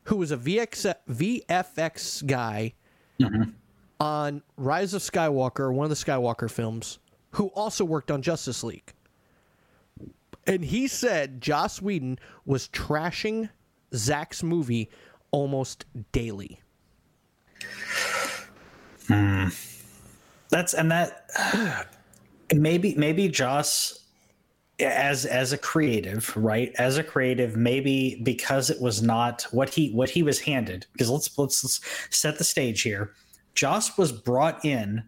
who 0.04 0.16
was 0.16 0.32
a 0.32 0.38
VX, 0.38 0.96
VFX 1.10 2.26
guy 2.26 2.74
mm-hmm. 3.20 3.50
on 4.00 4.42
Rise 4.56 4.94
of 4.94 5.02
Skywalker, 5.02 5.74
one 5.74 5.84
of 5.84 5.90
the 5.90 5.96
Skywalker 5.96 6.50
films, 6.50 7.00
who 7.32 7.48
also 7.48 7.84
worked 7.84 8.10
on 8.10 8.22
Justice 8.22 8.64
League. 8.64 8.94
And 10.48 10.64
he 10.64 10.88
said 10.88 11.42
Joss 11.42 11.82
Whedon 11.82 12.18
was 12.46 12.70
trashing 12.70 13.50
Zach's 13.94 14.42
movie 14.42 14.90
almost 15.32 15.86
daily. 16.14 16.62
Hmm. 19.08 19.50
That's 20.48 20.74
and 20.74 20.90
that 20.92 21.90
maybe 22.54 22.96
maybe 22.96 23.28
Joss 23.28 24.01
as 24.82 25.26
as 25.26 25.54
a 25.54 25.58
creative, 25.58 26.36
right? 26.36 26.74
As 26.78 26.98
a 26.98 27.04
creative, 27.04 27.56
maybe 27.56 28.20
because 28.24 28.70
it 28.70 28.82
was 28.82 29.02
not 29.02 29.44
what 29.52 29.70
he 29.70 29.92
what 29.92 30.10
he 30.10 30.24
was 30.24 30.40
handed. 30.40 30.86
Because 30.94 31.10
let's 31.10 31.38
let's, 31.38 31.64
let's 31.64 32.18
set 32.18 32.38
the 32.38 32.44
stage 32.44 32.82
here. 32.82 33.14
Joss 33.56 33.98
was 33.98 34.12
brought 34.12 34.64
in. 34.66 35.04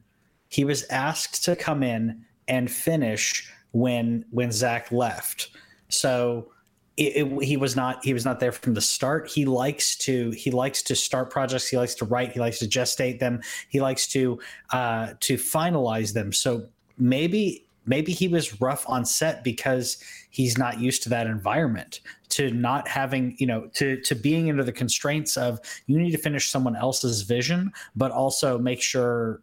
He 0.49 0.65
was 0.65 0.83
asked 0.89 1.43
to 1.45 1.55
come 1.55 1.83
in 1.83 2.25
and 2.47 2.71
finish 2.71 3.51
when 3.71 4.25
when 4.31 4.51
Zach 4.51 4.91
left. 4.91 5.49
So 5.89 6.49
it, 6.97 7.25
it, 7.25 7.43
he 7.43 7.57
was 7.57 7.75
not 7.75 8.03
he 8.03 8.13
was 8.13 8.23
not 8.23 8.39
there 8.39 8.51
from 8.51 8.75
the 8.75 8.81
start 8.81 9.27
he 9.27 9.45
likes 9.45 9.95
to 9.97 10.29
he 10.31 10.51
likes 10.51 10.83
to 10.83 10.95
start 10.95 11.31
projects 11.31 11.67
he 11.67 11.77
likes 11.77 11.95
to 11.95 12.05
write 12.05 12.31
he 12.31 12.39
likes 12.39 12.59
to 12.59 12.67
gestate 12.67 13.19
them 13.19 13.41
he 13.69 13.81
likes 13.81 14.07
to 14.07 14.39
uh 14.69 15.13
to 15.19 15.35
finalize 15.35 16.13
them 16.13 16.31
so 16.31 16.67
maybe 16.99 17.65
maybe 17.85 18.11
he 18.11 18.27
was 18.27 18.61
rough 18.61 18.83
on 18.87 19.05
set 19.05 19.43
because 19.43 19.97
he's 20.29 20.57
not 20.57 20.79
used 20.79 21.03
to 21.03 21.09
that 21.09 21.27
environment 21.27 21.99
to 22.29 22.49
not 22.51 22.87
having 22.87 23.35
you 23.37 23.45
know 23.45 23.67
to 23.73 23.99
to 24.01 24.15
being 24.15 24.49
under 24.49 24.63
the 24.63 24.71
constraints 24.71 25.37
of 25.37 25.59
you 25.87 25.97
need 25.99 26.11
to 26.11 26.17
finish 26.17 26.49
someone 26.49 26.75
else's 26.75 27.21
vision 27.21 27.71
but 27.95 28.11
also 28.11 28.57
make 28.57 28.81
sure 28.81 29.41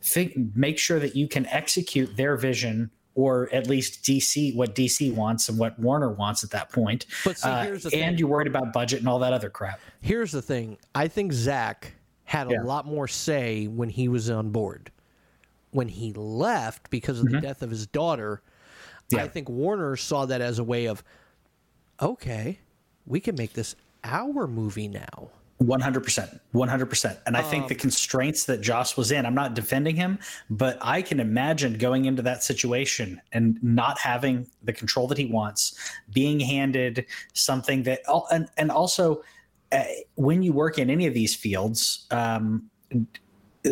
fig- 0.00 0.54
make 0.56 0.78
sure 0.78 0.98
that 0.98 1.16
you 1.16 1.28
can 1.28 1.46
execute 1.46 2.16
their 2.16 2.36
vision 2.36 2.90
or 3.16 3.52
at 3.52 3.66
least 3.66 4.02
DC 4.04 4.54
what 4.54 4.74
DC 4.74 5.12
wants 5.14 5.48
and 5.48 5.58
what 5.58 5.78
Warner 5.78 6.10
wants 6.12 6.44
at 6.44 6.50
that 6.50 6.70
point. 6.70 7.06
But 7.24 7.38
see, 7.38 7.48
Uh, 7.48 7.64
here's 7.64 7.82
the 7.82 7.88
and 7.94 8.12
thing. 8.12 8.18
you're 8.18 8.28
worried 8.28 8.46
about 8.46 8.72
budget 8.72 9.00
and 9.00 9.08
all 9.08 9.18
that 9.18 9.32
other 9.32 9.50
crap. 9.50 9.80
Here's 10.00 10.30
the 10.30 10.40
thing. 10.40 10.78
I 10.94 11.08
think 11.08 11.32
Zach 11.32 11.92
had 12.24 12.52
a 12.52 12.62
lot 12.62 12.86
more 12.86 13.08
say 13.08 13.66
when 13.66 13.88
he 13.88 14.06
was 14.08 14.30
on 14.30 14.50
board. 14.50 14.92
When 15.72 15.88
he 15.88 16.12
left 16.12 16.90
because 16.90 17.20
of 17.20 17.30
the 17.30 17.40
death 17.40 17.62
of 17.62 17.70
his 17.70 17.86
daughter, 17.86 18.42
I 19.12 19.18
Mm-hmm. 19.18 19.32
Think 19.32 19.48
Warner 19.48 19.96
saw 19.96 20.26
that 20.26 20.40
as 20.40 20.58
a 20.58 20.64
way 20.64 20.86
of, 20.86 21.02
okay, 22.00 22.60
we 23.06 23.20
can 23.20 23.34
make 23.34 23.52
this 23.52 23.74
our 24.04 24.46
movie 24.46 24.88
now. 24.88 25.30
100%. 25.62 26.40
100%. 26.54 27.18
And 27.26 27.36
I 27.36 27.42
think 27.42 27.68
the 27.68 27.74
constraints 27.74 28.44
that 28.46 28.62
Joss 28.62 28.96
was 28.96 29.12
in, 29.12 29.26
I'm 29.26 29.34
not 29.34 29.52
defending 29.54 29.94
him, 29.94 30.18
but 30.48 30.78
I 30.80 31.02
can 31.02 31.20
imagine 31.20 31.76
going 31.76 32.06
into 32.06 32.22
that 32.22 32.42
situation 32.42 33.20
and 33.32 33.62
not 33.62 33.98
having 33.98 34.46
the 34.62 34.72
control 34.72 35.06
that 35.08 35.18
he 35.18 35.26
wants, 35.26 35.74
being 36.14 36.40
handed 36.40 37.04
something 37.34 37.82
that, 37.82 38.00
and, 38.30 38.48
and 38.56 38.70
also 38.70 39.22
uh, 39.70 39.84
when 40.14 40.42
you 40.42 40.54
work 40.54 40.78
in 40.78 40.88
any 40.88 41.06
of 41.06 41.12
these 41.12 41.34
fields, 41.34 42.06
um, 42.10 42.70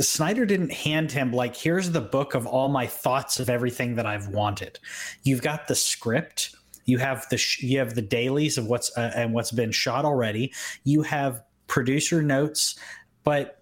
Snyder 0.00 0.44
didn't 0.44 0.72
hand 0.72 1.12
him 1.12 1.32
like 1.32 1.56
here's 1.56 1.90
the 1.90 2.00
book 2.00 2.34
of 2.34 2.46
all 2.46 2.68
my 2.68 2.86
thoughts 2.86 3.40
of 3.40 3.48
everything 3.48 3.94
that 3.94 4.06
I've 4.06 4.28
wanted. 4.28 4.78
You've 5.22 5.42
got 5.42 5.66
the 5.66 5.74
script, 5.74 6.54
you 6.84 6.98
have 6.98 7.26
the 7.30 7.38
sh- 7.38 7.62
you 7.62 7.78
have 7.78 7.94
the 7.94 8.02
dailies 8.02 8.58
of 8.58 8.66
what's 8.66 8.96
uh, 8.96 9.12
and 9.14 9.32
what's 9.32 9.50
been 9.50 9.72
shot 9.72 10.04
already. 10.04 10.52
You 10.84 11.02
have 11.02 11.42
producer 11.66 12.22
notes, 12.22 12.78
but 13.24 13.57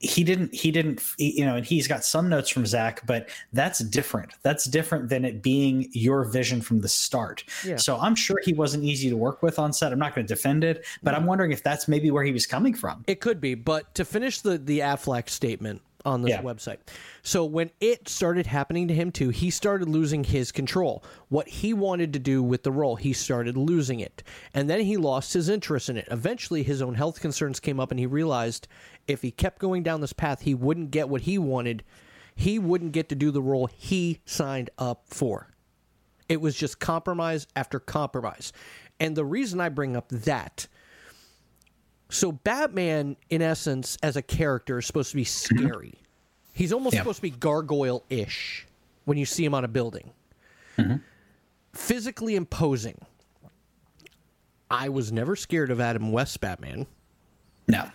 he 0.00 0.24
didn't 0.24 0.54
he 0.54 0.70
didn't 0.70 1.02
you 1.18 1.44
know 1.44 1.56
and 1.56 1.66
he's 1.66 1.86
got 1.86 2.04
some 2.04 2.28
notes 2.28 2.48
from 2.48 2.64
Zach, 2.64 3.02
but 3.06 3.28
that's 3.52 3.80
different. 3.80 4.32
That's 4.42 4.64
different 4.64 5.10
than 5.10 5.24
it 5.24 5.42
being 5.42 5.88
your 5.92 6.24
vision 6.24 6.62
from 6.62 6.80
the 6.80 6.88
start. 6.88 7.44
Yeah. 7.64 7.76
So 7.76 7.98
I'm 7.98 8.14
sure 8.14 8.40
he 8.42 8.54
wasn't 8.54 8.84
easy 8.84 9.10
to 9.10 9.16
work 9.16 9.42
with 9.42 9.58
on 9.58 9.72
set. 9.72 9.92
I'm 9.92 9.98
not 9.98 10.14
going 10.14 10.26
to 10.26 10.34
defend 10.34 10.64
it, 10.64 10.86
but 11.02 11.14
I'm 11.14 11.20
mm-hmm. 11.20 11.28
wondering 11.28 11.52
if 11.52 11.62
that's 11.62 11.86
maybe 11.86 12.10
where 12.10 12.24
he 12.24 12.32
was 12.32 12.46
coming 12.46 12.74
from. 12.74 13.04
It 13.06 13.20
could 13.20 13.40
be, 13.40 13.54
but 13.54 13.94
to 13.94 14.04
finish 14.04 14.40
the 14.40 14.56
the 14.56 14.80
Affleck 14.80 15.28
statement 15.28 15.82
on 16.04 16.22
this 16.22 16.30
Yeah. 16.30 16.42
website. 16.42 16.78
So 17.22 17.44
when 17.44 17.70
it 17.80 18.08
started 18.08 18.46
happening 18.46 18.88
to 18.88 18.94
him 18.94 19.12
too, 19.12 19.30
he 19.30 19.50
started 19.50 19.88
losing 19.88 20.24
his 20.24 20.52
control. 20.52 21.04
What 21.28 21.48
he 21.48 21.72
wanted 21.72 22.12
to 22.12 22.18
do 22.18 22.42
with 22.42 22.62
the 22.62 22.72
role, 22.72 22.96
he 22.96 23.12
started 23.12 23.56
losing 23.56 24.00
it. 24.00 24.22
And 24.54 24.68
then 24.68 24.80
he 24.80 24.96
lost 24.96 25.32
his 25.32 25.48
interest 25.48 25.88
in 25.88 25.96
it. 25.96 26.08
Eventually 26.10 26.62
his 26.62 26.82
own 26.82 26.94
health 26.94 27.20
concerns 27.20 27.60
came 27.60 27.80
up 27.80 27.90
and 27.90 28.00
he 28.00 28.06
realized 28.06 28.68
if 29.06 29.22
he 29.22 29.30
kept 29.30 29.58
going 29.58 29.82
down 29.82 30.00
this 30.00 30.12
path, 30.12 30.42
he 30.42 30.54
wouldn't 30.54 30.90
get 30.90 31.08
what 31.08 31.22
he 31.22 31.38
wanted. 31.38 31.82
He 32.34 32.58
wouldn't 32.58 32.92
get 32.92 33.08
to 33.10 33.14
do 33.14 33.30
the 33.30 33.42
role 33.42 33.66
he 33.66 34.20
signed 34.24 34.70
up 34.78 35.02
for. 35.06 35.48
It 36.28 36.40
was 36.40 36.54
just 36.54 36.78
compromise 36.78 37.46
after 37.56 37.80
compromise. 37.80 38.52
And 39.00 39.16
the 39.16 39.24
reason 39.24 39.60
I 39.60 39.68
bring 39.68 39.96
up 39.96 40.08
that 40.10 40.68
so 42.10 42.32
Batman, 42.32 43.16
in 43.30 43.42
essence, 43.42 43.96
as 44.02 44.16
a 44.16 44.22
character, 44.22 44.78
is 44.78 44.86
supposed 44.86 45.10
to 45.10 45.16
be 45.16 45.24
mm-hmm. 45.24 45.66
scary. 45.66 45.94
He's 46.52 46.72
almost 46.72 46.94
Yeah. 46.94 47.00
supposed 47.00 47.16
to 47.16 47.22
be 47.22 47.30
gargoyle-ish 47.30 48.66
when 49.04 49.16
you 49.16 49.24
see 49.24 49.44
him 49.44 49.54
on 49.54 49.64
a 49.64 49.68
building. 49.68 50.12
Mm-hmm. 50.78 50.96
Physically 51.72 52.36
imposing. 52.36 52.98
I 54.70 54.88
was 54.88 55.10
never 55.10 55.36
scared 55.36 55.70
of 55.70 55.80
Adam 55.80 56.12
West's 56.12 56.36
Batman. 56.36 56.86
No. 57.66 57.88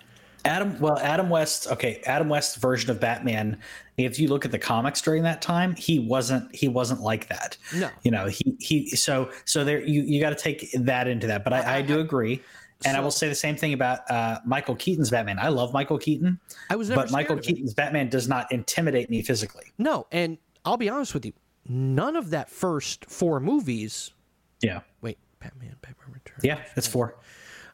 Adam, 0.46 0.80
well, 0.80 1.00
Adam 1.00 1.30
West, 1.30 1.68
okay, 1.72 2.02
Adam 2.06 2.30
West's 2.30 2.56
version 2.58 2.92
of 2.92 3.00
Batman. 3.00 3.58
If 3.98 4.20
you 4.20 4.28
look 4.28 4.46
at 4.46 4.52
the 4.52 4.60
comics 4.60 5.02
during 5.02 5.24
that 5.24 5.42
time, 5.42 5.76
he 5.76 5.98
wasn't 5.98 6.54
he 6.56 6.68
wasn't 6.68 7.02
like 7.02 7.28
that. 7.30 7.58
No, 7.74 7.90
you 8.04 8.12
know 8.12 8.28
he 8.28 8.56
he. 8.60 8.90
So 8.90 9.32
so 9.46 9.64
there 9.64 9.82
you 9.82 10.04
you 10.04 10.22
got 10.22 10.30
to 10.30 10.36
take 10.36 10.70
that 10.74 11.08
into 11.08 11.26
that. 11.28 11.44
But 11.44 11.54
I, 11.54 11.62
I, 11.62 11.76
I 11.78 11.82
do 11.82 12.00
agree, 12.08 12.44
and 12.86 12.94
so, 12.94 12.98
I 12.98 13.00
will 13.02 13.12
say 13.12 13.28
the 13.28 13.36
same 13.36 13.56
thing 13.56 13.74
about 13.74 14.10
uh, 14.10 14.40
Michael 14.46 14.76
Keaton's 14.76 15.10
Batman. 15.10 15.40
I 15.40 15.50
love 15.50 15.74
Michael 15.74 15.98
Keaton. 15.98 16.40
I 16.70 16.76
was, 16.76 16.90
but 16.90 17.12
Michael 17.12 17.38
Keaton's 17.38 17.74
Batman 17.74 18.10
does 18.10 18.28
not 18.28 18.52
intimidate 18.52 19.10
me 19.10 19.22
physically. 19.22 19.66
No, 19.78 20.08
and 20.12 20.38
I'll 20.64 20.78
be 20.78 20.90
honest 20.90 21.14
with 21.14 21.26
you, 21.26 21.34
none 21.68 22.16
of 22.16 22.30
that 22.32 22.50
first 22.50 23.06
four 23.06 23.40
movies. 23.40 24.14
Yeah. 24.62 24.82
Wait, 25.02 25.18
Batman, 25.40 25.76
Batman 25.82 26.14
Returns. 26.14 26.44
Yeah, 26.44 26.60
it's 26.76 26.88
four. 26.88 27.18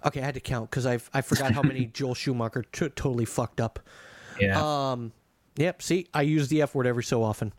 Okay, 0.06 0.22
I 0.22 0.26
had 0.26 0.34
to 0.34 0.40
count 0.40 0.70
because 0.70 0.86
I 0.86 1.00
I 1.14 1.22
forgot 1.22 1.52
how 1.52 1.62
many 1.62 1.86
Joel 1.94 2.16
Schumacher 2.16 2.64
t- 2.72 2.90
totally 2.90 3.26
fucked 3.26 3.62
up. 3.62 3.80
Yeah. 4.40 4.60
Um. 4.92 5.12
Yep. 5.58 5.82
See, 5.82 6.08
I 6.14 6.22
use 6.22 6.48
the 6.48 6.62
F 6.62 6.74
word 6.74 6.88
every 6.88 7.04
so 7.04 7.24
often. 7.24 7.54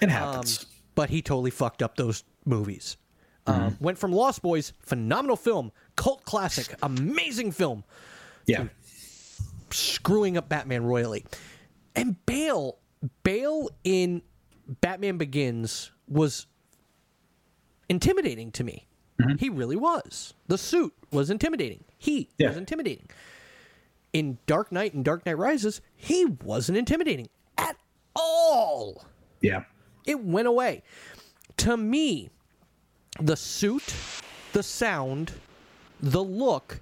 It 0.00 0.08
happens. 0.08 0.64
Um, 0.64 0.70
but 0.94 1.10
he 1.10 1.22
totally 1.22 1.50
fucked 1.50 1.82
up 1.82 1.96
those 1.96 2.24
movies. 2.44 2.96
Um, 3.46 3.54
mm-hmm. 3.54 3.64
Um, 3.64 3.76
went 3.80 3.98
from 3.98 4.12
Lost 4.12 4.42
Boys, 4.42 4.72
phenomenal 4.80 5.36
film, 5.36 5.72
cult 5.96 6.24
classic, 6.24 6.74
amazing 6.82 7.52
film. 7.52 7.84
Yeah. 8.46 8.66
Screwing 9.70 10.36
up 10.36 10.48
Batman 10.48 10.84
royally, 10.84 11.24
and 11.96 12.16
Bale, 12.26 12.78
Bale 13.22 13.68
in 13.82 14.22
Batman 14.80 15.18
Begins 15.18 15.90
was 16.08 16.46
intimidating 17.88 18.52
to 18.52 18.64
me. 18.64 18.86
Mm-hmm. 19.20 19.36
He 19.36 19.48
really 19.48 19.76
was. 19.76 20.34
The 20.48 20.58
suit 20.58 20.92
was 21.10 21.30
intimidating. 21.30 21.84
He 21.98 22.28
yeah. 22.38 22.48
was 22.48 22.56
intimidating. 22.56 23.08
In 24.12 24.38
Dark 24.46 24.70
Knight 24.70 24.94
and 24.94 25.04
Dark 25.04 25.26
Knight 25.26 25.38
Rises, 25.38 25.80
he 25.96 26.24
wasn't 26.24 26.78
intimidating 26.78 27.28
at 27.58 27.76
all. 28.14 29.04
Yeah. 29.40 29.64
It 30.06 30.22
went 30.22 30.48
away. 30.48 30.82
To 31.58 31.76
me, 31.76 32.30
the 33.20 33.36
suit, 33.36 33.94
the 34.52 34.62
sound, 34.62 35.32
the 36.04 36.22
look, 36.22 36.80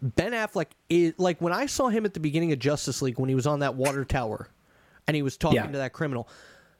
Ben 0.00 0.32
Affleck 0.32 0.68
is 0.88 1.14
like 1.18 1.40
when 1.40 1.52
I 1.52 1.66
saw 1.66 1.88
him 1.88 2.04
at 2.04 2.14
the 2.14 2.20
beginning 2.20 2.52
of 2.52 2.58
Justice 2.58 3.02
League 3.02 3.18
when 3.18 3.28
he 3.28 3.34
was 3.34 3.46
on 3.46 3.60
that 3.60 3.74
water 3.74 4.04
tower 4.04 4.48
and 5.06 5.16
he 5.16 5.22
was 5.22 5.36
talking 5.36 5.56
yeah. 5.56 5.66
to 5.66 5.78
that 5.78 5.92
criminal. 5.92 6.28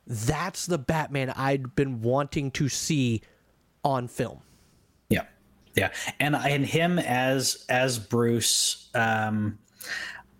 That's 0.07 0.67
the 0.67 0.79
Batman 0.79 1.31
I'd 1.31 1.75
been 1.75 2.01
wanting 2.01 2.51
to 2.53 2.69
see 2.69 3.23
on 3.85 4.09
film. 4.09 4.41
Yeah, 5.09 5.25
yeah, 5.75 5.93
and 6.21 6.37
and 6.37 6.65
him 6.65 6.99
as 6.99 7.65
as 7.69 7.99
Bruce. 7.99 8.89
Um, 8.95 9.59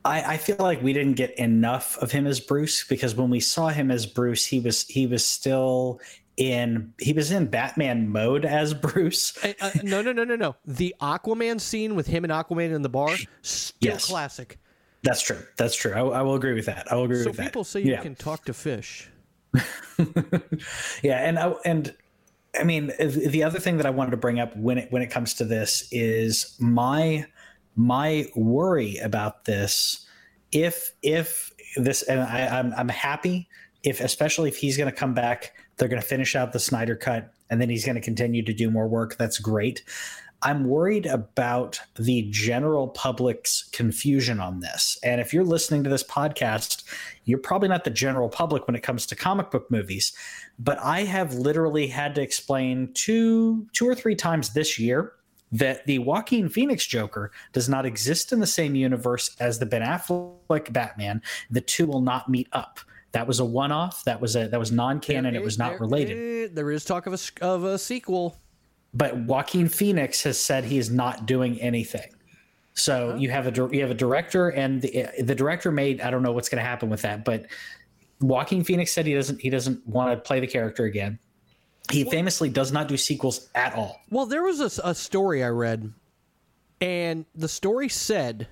I, 0.05 0.35
I 0.35 0.37
feel 0.37 0.57
like 0.59 0.83
we 0.83 0.93
didn't 0.93 1.15
get 1.15 1.37
enough 1.39 1.99
of 1.99 2.11
him 2.11 2.27
as 2.27 2.41
Bruce 2.41 2.85
because 2.85 3.15
when 3.15 3.29
we 3.29 3.41
saw 3.41 3.69
him 3.69 3.91
as 3.91 4.07
Bruce, 4.07 4.47
he 4.47 4.61
was 4.61 4.87
he 4.87 5.07
was 5.07 5.25
still 5.25 6.01
in 6.39 6.95
he 6.99 7.13
was 7.13 7.31
in 7.33 7.47
Batman 7.47 8.09
mode 8.09 8.45
as 8.45 8.73
Bruce. 8.73 9.37
uh, 9.45 9.53
uh 9.61 9.71
no, 9.83 10.01
no, 10.01 10.13
no, 10.13 10.25
no, 10.25 10.37
no. 10.37 10.57
The 10.65 10.95
Aquaman 11.01 11.61
scene 11.61 11.95
with 11.95 12.07
him 12.07 12.25
and 12.25 12.33
Aquaman 12.33 12.73
in 12.73 12.83
the 12.83 12.89
bar, 12.89 13.15
still 13.43 13.93
yes. 13.93 14.07
classic. 14.07 14.59
That's 15.03 15.21
true. 15.21 15.41
That's 15.57 15.77
true. 15.77 15.93
I, 15.93 16.01
I, 16.01 16.23
will 16.23 16.35
agree 16.35 16.55
with 16.55 16.67
that. 16.67 16.91
I 16.91 16.97
will 16.97 17.05
agree 17.05 17.23
so 17.23 17.31
with 17.31 17.37
that. 17.37 17.43
So 17.43 17.49
people 17.49 17.65
say 17.65 17.81
you 17.83 17.93
yeah. 17.93 18.03
can 18.03 18.15
talk 18.15 18.45
to 18.47 18.55
fish. 18.55 19.09
yeah, 21.03 21.27
and 21.27 21.39
I, 21.39 21.55
and 21.65 21.95
I 22.59 22.65
mean, 22.65 22.93
the 22.99 23.43
other 23.45 23.59
thing 23.59 23.77
that 23.77 23.87
I 23.87 23.91
wanted 23.91 24.13
to 24.13 24.17
bring 24.17 24.41
up 24.41 24.57
when 24.57 24.79
it 24.79 24.93
when 24.93 25.03
it 25.03 25.11
comes 25.11 25.35
to 25.35 25.45
this 25.45 25.89
is 25.91 26.57
my 26.61 27.27
my 27.77 28.27
worry 28.35 28.97
about 28.99 29.45
this. 29.45 30.07
If 30.53 30.93
if 31.03 31.53
this 31.77 32.03
and 32.03 32.21
I, 32.21 32.47
I'm 32.59 32.73
I'm 32.75 32.89
happy 32.89 33.49
if 33.83 34.01
especially 34.01 34.49
if 34.49 34.57
he's 34.57 34.77
going 34.77 34.91
to 34.91 34.97
come 34.97 35.15
back, 35.15 35.55
they're 35.79 35.89
going 35.89 36.03
to 36.03 36.07
finish 36.07 36.37
out 36.37 36.53
the 36.53 36.59
Snyder 36.59 36.97
cut, 36.97 37.33
and 37.51 37.61
then 37.61 37.71
he's 37.71 37.85
going 37.85 37.97
to 37.97 38.03
continue 38.03 38.43
to 38.43 38.53
do 38.53 38.71
more 38.71 38.89
work. 38.89 39.17
That's 39.17 39.39
great. 39.39 39.83
I'm 40.43 40.67
worried 40.67 41.07
about 41.07 41.81
the 41.97 42.29
general 42.31 42.89
public's 42.89 43.69
confusion 43.73 44.39
on 44.39 44.61
this. 44.61 44.97
And 45.03 45.21
if 45.21 45.35
you're 45.35 45.43
listening 45.43 45.83
to 45.83 45.91
this 45.91 46.05
podcast, 46.05 46.85
you're 47.25 47.39
probably 47.39 47.69
not 47.69 47.83
the 47.83 47.91
general 47.91 48.29
public 48.29 48.69
when 48.69 48.77
it 48.77 48.85
comes 48.85 49.05
to 49.07 49.17
comic 49.17 49.51
book 49.51 49.69
movies. 49.69 50.13
But 50.59 50.79
I 50.79 51.01
have 51.05 51.35
literally 51.35 51.89
had 51.89 52.15
to 52.15 52.23
explain 52.23 52.93
two, 52.95 53.67
two 53.73 53.89
or 53.89 53.97
three 53.97 54.15
times 54.15 54.53
this 54.53 54.79
year 54.79 55.13
that 55.51 55.87
the 55.87 55.99
Joaquin 55.99 56.49
Phoenix 56.49 56.87
Joker 56.87 57.33
does 57.53 57.69
not 57.69 57.87
exist 57.87 58.33
in 58.33 58.39
the 58.39 58.47
same 58.47 58.77
universe 58.77 59.35
as 59.41 59.59
the 59.59 59.67
Ben 59.67 59.83
Affleck 59.83 60.73
Batman. 60.73 61.21
The 61.51 61.63
two 61.63 61.87
will 61.87 62.03
not 62.03 62.29
meet 62.29 62.49
up. 62.53 62.79
That 63.13 63.27
was 63.27 63.41
a 63.41 63.45
one-off. 63.45 64.05
That 64.05 64.21
was 64.21 64.37
a 64.37 64.49
that 64.49 64.61
was 64.61 64.71
non-canon. 64.71 65.35
it 65.35 65.43
was 65.43 65.59
not 65.59 65.71
there, 65.71 65.79
related. 65.79 66.55
There 66.55 66.71
is 66.71 66.85
talk 66.85 67.07
of 67.07 67.15
a 67.15 67.45
of 67.45 67.65
a 67.65 67.79
sequel 67.79 68.39
but 68.95 69.17
Joaquin 69.17 69.69
Phoenix 69.69 70.23
has 70.23 70.41
said 70.41 70.65
he 70.65 70.79
is 70.79 70.91
not 70.91 71.27
doing 71.27 71.61
anything. 71.61 72.11
So 72.75 73.17
you 73.17 73.31
have 73.31 73.47
a 73.47 73.69
you 73.75 73.81
have 73.81 73.91
a 73.91 73.95
director, 73.95 74.51
and 74.51 74.81
the 74.81 75.09
the 75.21 75.35
director 75.35 75.73
made 75.73 76.01
I 76.01 76.11
don't 76.11 76.23
know 76.23 76.33
what's 76.33 76.49
going 76.49 76.63
to 76.63 76.69
happen 76.69 76.89
with 76.89 77.03
that, 77.03 77.25
but 77.25 77.47
Joaquin 78.21 78.63
Phoenix 78.65 78.93
said 78.93 79.05
he 79.05 79.15
doesn't 79.15 79.41
he 79.41 79.51
doesn't 79.51 79.87
want 79.87 80.13
to 80.13 80.17
play 80.17 80.41
the 80.41 80.47
character 80.47 80.85
again. 80.85 81.19
He 81.91 82.05
well, 82.05 82.13
famously 82.13 82.49
does 82.51 82.71
not 82.71 82.87
do 82.87 82.97
sequels 82.97 83.49
at 83.55 83.75
all. 83.75 84.01
Well, 84.11 84.27
there 84.27 84.43
was 84.43 84.61
a, 84.61 84.89
a 84.91 84.95
story 84.95 85.43
I 85.43 85.49
read, 85.49 85.93
and 86.81 87.25
the 87.35 87.49
story 87.49 87.89
said 87.89 88.47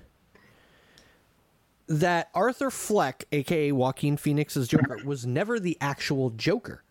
that 1.87 2.29
Arthur 2.33 2.69
Fleck, 2.69 3.25
aka 3.31 3.71
Joaquin 3.71 4.17
Phoenix's 4.17 4.67
Joker, 4.67 4.99
was 5.05 5.25
never 5.25 5.59
the 5.59 5.77
actual 5.81 6.31
Joker. 6.31 6.83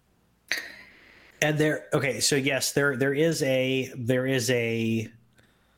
And 1.42 1.58
there 1.58 1.86
okay 1.92 2.20
so 2.20 2.34
yes 2.34 2.72
there 2.72 2.96
there 2.96 3.12
is 3.12 3.42
a 3.42 3.92
there 3.94 4.26
is 4.26 4.48
a 4.50 5.10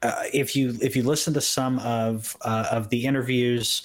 uh, 0.02 0.22
if 0.32 0.54
you 0.54 0.78
if 0.80 0.94
you 0.94 1.02
listen 1.02 1.34
to 1.34 1.40
some 1.40 1.80
of 1.80 2.36
uh, 2.42 2.66
of 2.70 2.88
the 2.90 3.04
interviews 3.04 3.82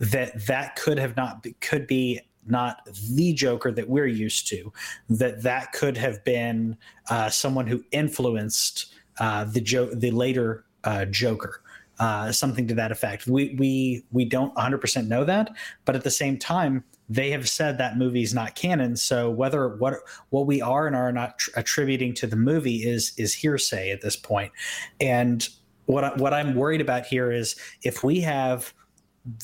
that 0.00 0.44
that 0.46 0.74
could 0.76 0.98
have 0.98 1.16
not 1.16 1.46
could 1.60 1.86
be 1.86 2.20
not 2.46 2.88
the 3.12 3.32
joker 3.34 3.70
that 3.70 3.88
we're 3.88 4.06
used 4.06 4.48
to 4.48 4.72
that 5.08 5.42
that 5.42 5.72
could 5.72 5.96
have 5.96 6.24
been 6.24 6.76
uh, 7.10 7.28
someone 7.28 7.66
who 7.66 7.84
influenced 7.92 8.94
uh, 9.20 9.44
the 9.44 9.60
jo- 9.60 9.92
the 9.94 10.10
later 10.10 10.64
uh, 10.84 11.04
joker 11.04 11.62
uh, 11.98 12.30
something 12.32 12.66
to 12.66 12.74
that 12.74 12.92
effect 12.92 13.26
we 13.26 13.54
we 13.58 14.04
we 14.12 14.24
don't 14.24 14.54
100% 14.54 15.06
know 15.08 15.24
that 15.24 15.50
but 15.84 15.96
at 15.96 16.04
the 16.04 16.10
same 16.10 16.38
time 16.38 16.84
they 17.08 17.30
have 17.30 17.48
said 17.48 17.78
that 17.78 17.96
movie 17.96 18.22
is 18.22 18.34
not 18.34 18.54
canon. 18.54 18.96
So 18.96 19.30
whether 19.30 19.76
what 19.76 19.94
what 20.30 20.46
we 20.46 20.60
are 20.60 20.86
and 20.86 20.94
are 20.94 21.10
not 21.10 21.38
tr- 21.38 21.50
attributing 21.56 22.14
to 22.14 22.26
the 22.26 22.36
movie 22.36 22.86
is 22.86 23.12
is 23.16 23.32
hearsay 23.34 23.90
at 23.90 24.02
this 24.02 24.16
point. 24.16 24.52
And 25.00 25.48
what 25.86 26.04
I, 26.04 26.14
what 26.16 26.34
I'm 26.34 26.54
worried 26.54 26.82
about 26.82 27.06
here 27.06 27.32
is 27.32 27.56
if 27.82 28.04
we 28.04 28.20
have 28.20 28.74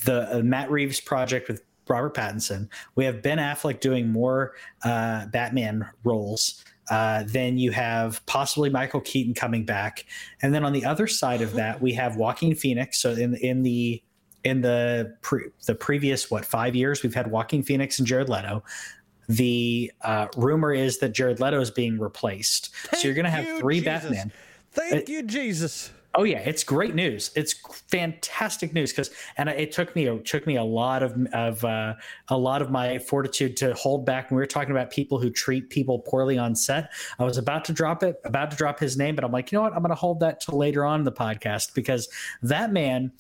the 0.05 0.38
uh, 0.38 0.43
Matt 0.43 0.71
Reeves 0.71 1.01
project 1.01 1.49
with 1.49 1.62
Robert 1.88 2.14
Pattinson, 2.14 2.69
we 2.97 3.05
have 3.05 3.23
Ben 3.23 3.38
Affleck 3.38 3.81
doing 3.81 4.11
more 4.11 4.53
uh, 4.85 5.27
Batman 5.27 5.88
roles. 6.03 6.64
Uh, 6.90 7.25
then 7.27 7.57
you 7.57 7.70
have 7.70 8.25
possibly 8.27 8.68
Michael 8.70 9.01
Keaton 9.01 9.35
coming 9.35 9.64
back, 9.64 10.05
and 10.42 10.55
then 10.55 10.64
on 10.64 10.73
the 10.73 10.85
other 10.85 11.07
side 11.07 11.40
of 11.40 11.55
that, 11.55 11.81
we 11.81 11.92
have 11.94 12.16
Joaquin 12.16 12.55
Phoenix. 12.55 12.99
So 12.99 13.12
in 13.12 13.35
in 13.37 13.62
the 13.62 14.03
in 14.44 14.61
the 14.61 15.16
pre- 15.23 15.49
the 15.66 15.75
previous 15.75 16.31
what 16.31 16.44
five 16.44 16.77
years 16.77 17.03
we've 17.03 17.14
had 17.14 17.31
Joaquin 17.31 17.62
Phoenix 17.62 17.99
and 17.99 18.07
Jared 18.07 18.29
Leto. 18.29 18.62
The 19.27 19.90
uh, 20.03 20.27
rumor 20.37 20.73
is 20.75 20.99
that 20.99 21.11
Jared 21.11 21.40
Leto 21.40 21.59
is 21.59 21.70
being 21.70 21.99
replaced, 21.99 22.75
Thank 22.75 23.01
so 23.01 23.09
you're 23.09 23.14
going 23.14 23.25
to 23.25 23.31
have 23.31 23.59
three 23.59 23.81
Jesus. 23.81 24.03
Batman. 24.03 24.33
Thank 24.73 25.09
uh, 25.09 25.12
you, 25.12 25.23
Jesus. 25.23 25.90
Oh 26.16 26.22
yeah, 26.22 26.38
it's 26.38 26.62
great 26.62 26.94
news. 26.94 27.33
It's 27.35 27.55
fantastic 27.90 28.73
news 28.73 28.92
because, 28.92 29.10
and 29.37 29.48
it 29.48 29.73
took 29.73 29.96
me 29.96 30.06
it 30.06 30.25
took 30.25 30.46
me 30.46 30.56
a 30.56 30.62
lot 30.62 31.02
of 31.02 31.17
of 31.33 31.65
uh, 31.65 31.94
a 32.29 32.38
lot 32.38 32.62
of 32.62 32.71
my 32.71 32.98
fortitude 32.98 33.56
to 33.58 33.75
hold 33.75 34.06
back. 34.06 34.31
When 34.31 34.37
we 34.37 34.42
were 34.42 34.46
talking 34.46 34.71
about 34.71 34.90
people 34.90 35.19
who 35.19 35.31
treat 35.31 35.71
people 35.71 35.98
poorly 35.98 36.38
on 36.38 36.54
set, 36.54 36.92
I 37.19 37.25
was 37.25 37.37
about 37.37 37.65
to 37.67 37.73
drop 37.73 38.04
it, 38.04 38.21
about 38.25 38.52
to 38.52 38.56
drop 38.56 38.79
his 38.79 38.96
name, 38.96 39.17
but 39.17 39.25
I'm 39.25 39.33
like, 39.33 39.50
you 39.50 39.58
know 39.58 39.62
what? 39.62 39.73
I'm 39.73 39.81
going 39.81 39.90
to 39.90 39.96
hold 39.96 40.21
that 40.21 40.40
till 40.40 40.56
later 40.56 40.85
on 40.85 41.02
the 41.02 41.12
podcast 41.12 41.75
because 41.75 42.08
that 42.42 42.73
man 42.73 43.10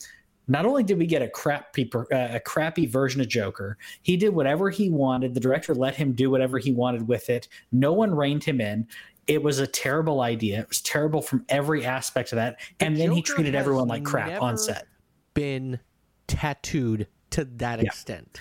not 0.46 0.66
only 0.66 0.82
did 0.82 0.98
we 0.98 1.06
get 1.06 1.22
a 1.22 1.28
crappy 1.28 1.90
uh, 1.94 2.04
a 2.10 2.40
crappy 2.40 2.86
version 2.86 3.20
of 3.20 3.28
Joker, 3.28 3.78
he 4.02 4.16
did 4.16 4.34
whatever 4.34 4.70
he 4.70 4.90
wanted. 4.90 5.34
The 5.34 5.40
director 5.40 5.74
let 5.74 5.96
him 5.96 6.12
do 6.12 6.30
whatever 6.30 6.58
he 6.58 6.72
wanted 6.72 7.08
with 7.08 7.30
it. 7.30 7.48
No 7.72 7.92
one 7.92 8.14
reined 8.14 8.44
him 8.44 8.60
in. 8.60 8.86
It 9.26 9.42
was 9.42 9.58
a 9.58 9.66
terrible 9.66 10.20
idea. 10.20 10.60
It 10.60 10.68
was 10.68 10.80
terrible 10.80 11.22
from 11.22 11.44
every 11.48 11.84
aspect 11.84 12.32
of 12.32 12.36
that. 12.36 12.58
The 12.78 12.86
and 12.86 12.96
then 12.96 13.08
Joker 13.08 13.16
he 13.16 13.22
treated 13.22 13.54
everyone 13.54 13.88
like 13.88 14.04
crap 14.04 14.42
on 14.42 14.58
set. 14.58 14.86
Been 15.34 15.80
tattooed 16.26 17.06
to 17.30 17.44
that 17.44 17.80
yeah. 17.80 17.86
extent. 17.86 18.40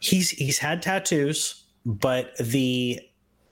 He's 0.00 0.30
he's 0.30 0.58
had 0.58 0.82
tattoos, 0.82 1.64
but 1.84 2.36
the 2.38 3.00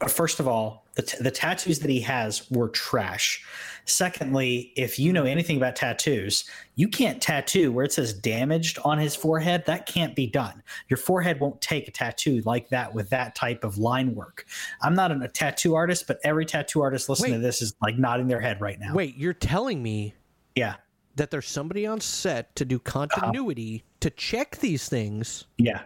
first 0.08 0.40
of 0.40 0.48
all, 0.48 0.79
the, 0.94 1.02
t- 1.02 1.18
the 1.20 1.30
tattoos 1.30 1.78
that 1.80 1.90
he 1.90 2.00
has 2.00 2.50
were 2.50 2.68
trash. 2.68 3.44
Secondly, 3.84 4.72
if 4.76 4.98
you 4.98 5.12
know 5.12 5.24
anything 5.24 5.56
about 5.56 5.76
tattoos, 5.76 6.44
you 6.74 6.88
can't 6.88 7.20
tattoo 7.22 7.72
where 7.72 7.84
it 7.84 7.92
says 7.92 8.12
damaged 8.12 8.78
on 8.84 8.98
his 8.98 9.16
forehead. 9.16 9.64
That 9.66 9.86
can't 9.86 10.14
be 10.14 10.26
done. 10.26 10.62
Your 10.88 10.96
forehead 10.96 11.40
won't 11.40 11.60
take 11.60 11.88
a 11.88 11.90
tattoo 11.90 12.42
like 12.44 12.68
that 12.68 12.94
with 12.94 13.08
that 13.10 13.34
type 13.34 13.64
of 13.64 13.78
line 13.78 14.14
work. 14.14 14.46
I'm 14.82 14.94
not 14.94 15.10
an, 15.12 15.22
a 15.22 15.28
tattoo 15.28 15.74
artist, 15.74 16.06
but 16.06 16.18
every 16.24 16.44
tattoo 16.44 16.82
artist 16.82 17.08
listening 17.08 17.32
Wait. 17.32 17.38
to 17.38 17.42
this 17.42 17.62
is 17.62 17.74
like 17.80 17.98
nodding 17.98 18.28
their 18.28 18.40
head 18.40 18.60
right 18.60 18.78
now. 18.78 18.94
Wait, 18.94 19.16
you're 19.16 19.32
telling 19.32 19.82
me 19.82 20.14
Yeah. 20.54 20.74
that 21.16 21.30
there's 21.30 21.48
somebody 21.48 21.86
on 21.86 22.00
set 22.00 22.54
to 22.56 22.64
do 22.64 22.76
uh-huh. 22.76 23.06
continuity 23.08 23.84
to 24.00 24.10
check 24.10 24.56
these 24.58 24.88
things 24.88 25.46
Yeah. 25.58 25.82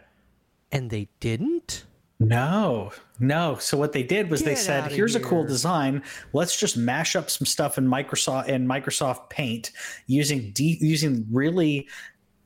and 0.72 0.90
they 0.90 1.08
didn't? 1.20 1.84
No, 2.20 2.92
no. 3.18 3.56
So 3.58 3.76
what 3.76 3.92
they 3.92 4.02
did 4.04 4.30
was 4.30 4.44
they 4.44 4.54
said, 4.54 4.90
"Here's 4.90 5.16
a 5.16 5.20
cool 5.20 5.44
design. 5.44 6.02
Let's 6.32 6.58
just 6.58 6.76
mash 6.76 7.16
up 7.16 7.28
some 7.28 7.44
stuff 7.44 7.76
in 7.76 7.86
Microsoft 7.86 8.48
in 8.48 8.66
Microsoft 8.66 9.30
Paint 9.30 9.72
using 10.06 10.50
de- 10.52 10.78
using 10.80 11.26
really." 11.30 11.88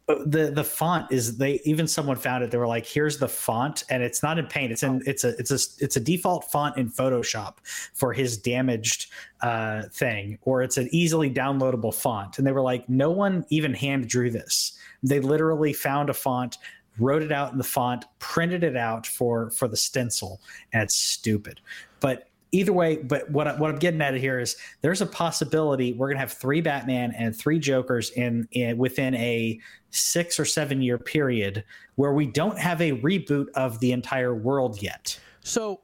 uh, 0.09 0.17
The 0.25 0.51
the 0.51 0.65
font 0.65 1.13
is 1.13 1.37
they 1.37 1.61
even 1.67 1.87
someone 1.87 2.17
found 2.17 2.43
it. 2.43 2.51
They 2.51 2.57
were 2.57 2.67
like, 2.67 2.87
"Here's 2.87 3.19
the 3.19 3.29
font, 3.29 3.85
and 3.91 4.03
it's 4.03 4.23
not 4.23 4.39
in 4.39 4.47
Paint. 4.47 4.73
It's 4.73 4.83
in 4.83 5.03
it's 5.07 5.23
a 5.23 5.37
it's 5.39 5.51
a 5.51 5.59
it's 5.85 5.97
a 5.97 6.01
default 6.01 6.51
font 6.51 6.79
in 6.79 6.91
Photoshop 6.91 7.57
for 7.93 8.15
his 8.15 8.39
damaged 8.39 9.11
uh, 9.43 9.83
thing, 9.93 10.39
or 10.43 10.63
it's 10.63 10.79
an 10.79 10.89
easily 10.93 11.31
downloadable 11.31 11.95
font." 11.95 12.39
And 12.39 12.47
they 12.47 12.53
were 12.53 12.63
like, 12.63 12.89
"No 12.89 13.11
one 13.11 13.45
even 13.51 13.75
hand 13.75 14.09
drew 14.09 14.31
this. 14.31 14.73
They 15.03 15.21
literally 15.21 15.75
found 15.75 16.09
a 16.11 16.15
font, 16.15 16.57
wrote 16.99 17.23
it 17.23 17.33
out 17.33 17.53
in 17.53 17.59
the 17.59 17.65
font, 17.65 18.05
printed 18.19 18.65
it 18.65 18.77
out 18.77 19.07
for 19.07 19.51
for 19.51 19.69
the 19.69 19.77
stencil, 19.77 20.41
and 20.73 20.83
it's 20.83 20.95
stupid. 20.95 21.61
But 22.01 22.29
either 22.53 22.73
way, 22.73 22.97
but 22.97 23.31
what 23.31 23.47
I, 23.47 23.55
what 23.57 23.71
I'm 23.71 23.79
getting 23.79 24.01
at 24.01 24.15
here 24.15 24.39
is 24.39 24.57
there's 24.81 25.01
a 25.01 25.07
possibility 25.07 25.93
we're 25.93 26.09
gonna 26.09 26.21
have 26.21 26.33
three 26.33 26.61
Batman 26.61 27.13
and 27.17 27.37
three 27.37 27.59
Jokers 27.59 28.11
in, 28.11 28.49
in 28.53 28.79
within 28.79 29.15
a 29.17 29.59
six 29.91 30.39
or 30.39 30.45
seven 30.45 30.81
year 30.81 30.99
period 30.99 31.65
where 31.97 32.13
we 32.13 32.27
don't 32.27 32.59
have 32.59 32.81
a 32.81 32.93
reboot 32.93 33.49
of 33.55 33.79
the 33.81 33.93
entire 33.93 34.35
world 34.35 34.83
yet. 34.83 35.19
So 35.41 35.81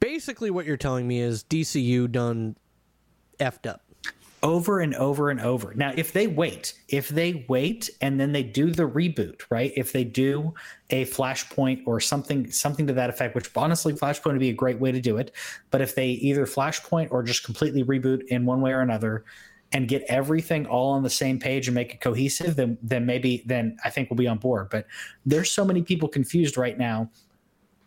basically, 0.00 0.50
what 0.50 0.66
you're 0.66 0.76
telling 0.76 1.06
me 1.06 1.20
is 1.20 1.44
DCU 1.44 2.10
done 2.10 2.56
effed 3.38 3.68
up. 3.68 3.82
Over 4.46 4.78
and 4.78 4.94
over 4.94 5.28
and 5.28 5.40
over. 5.40 5.74
Now, 5.74 5.92
if 5.96 6.12
they 6.12 6.28
wait, 6.28 6.74
if 6.88 7.08
they 7.08 7.44
wait 7.48 7.90
and 8.00 8.20
then 8.20 8.30
they 8.30 8.44
do 8.44 8.70
the 8.70 8.84
reboot, 8.84 9.42
right? 9.50 9.72
If 9.76 9.90
they 9.90 10.04
do 10.04 10.54
a 10.90 11.04
Flashpoint 11.06 11.82
or 11.84 11.98
something, 11.98 12.48
something 12.52 12.86
to 12.86 12.92
that 12.92 13.10
effect, 13.10 13.34
which 13.34 13.50
honestly, 13.56 13.92
Flashpoint 13.92 14.32
would 14.32 14.38
be 14.38 14.50
a 14.50 14.54
great 14.54 14.78
way 14.78 14.92
to 14.92 15.00
do 15.00 15.16
it. 15.16 15.32
But 15.72 15.80
if 15.80 15.96
they 15.96 16.10
either 16.10 16.46
Flashpoint 16.46 17.08
or 17.10 17.24
just 17.24 17.42
completely 17.42 17.82
reboot 17.82 18.22
in 18.28 18.46
one 18.46 18.60
way 18.60 18.70
or 18.70 18.80
another, 18.80 19.24
and 19.72 19.88
get 19.88 20.04
everything 20.06 20.64
all 20.66 20.92
on 20.92 21.02
the 21.02 21.10
same 21.10 21.40
page 21.40 21.66
and 21.66 21.74
make 21.74 21.92
it 21.92 22.00
cohesive, 22.00 22.54
then 22.54 22.78
then 22.82 23.04
maybe 23.04 23.42
then 23.46 23.76
I 23.84 23.90
think 23.90 24.08
we'll 24.08 24.16
be 24.16 24.28
on 24.28 24.38
board. 24.38 24.68
But 24.70 24.86
there's 25.26 25.50
so 25.50 25.64
many 25.64 25.82
people 25.82 26.08
confused 26.08 26.56
right 26.56 26.78
now 26.78 27.10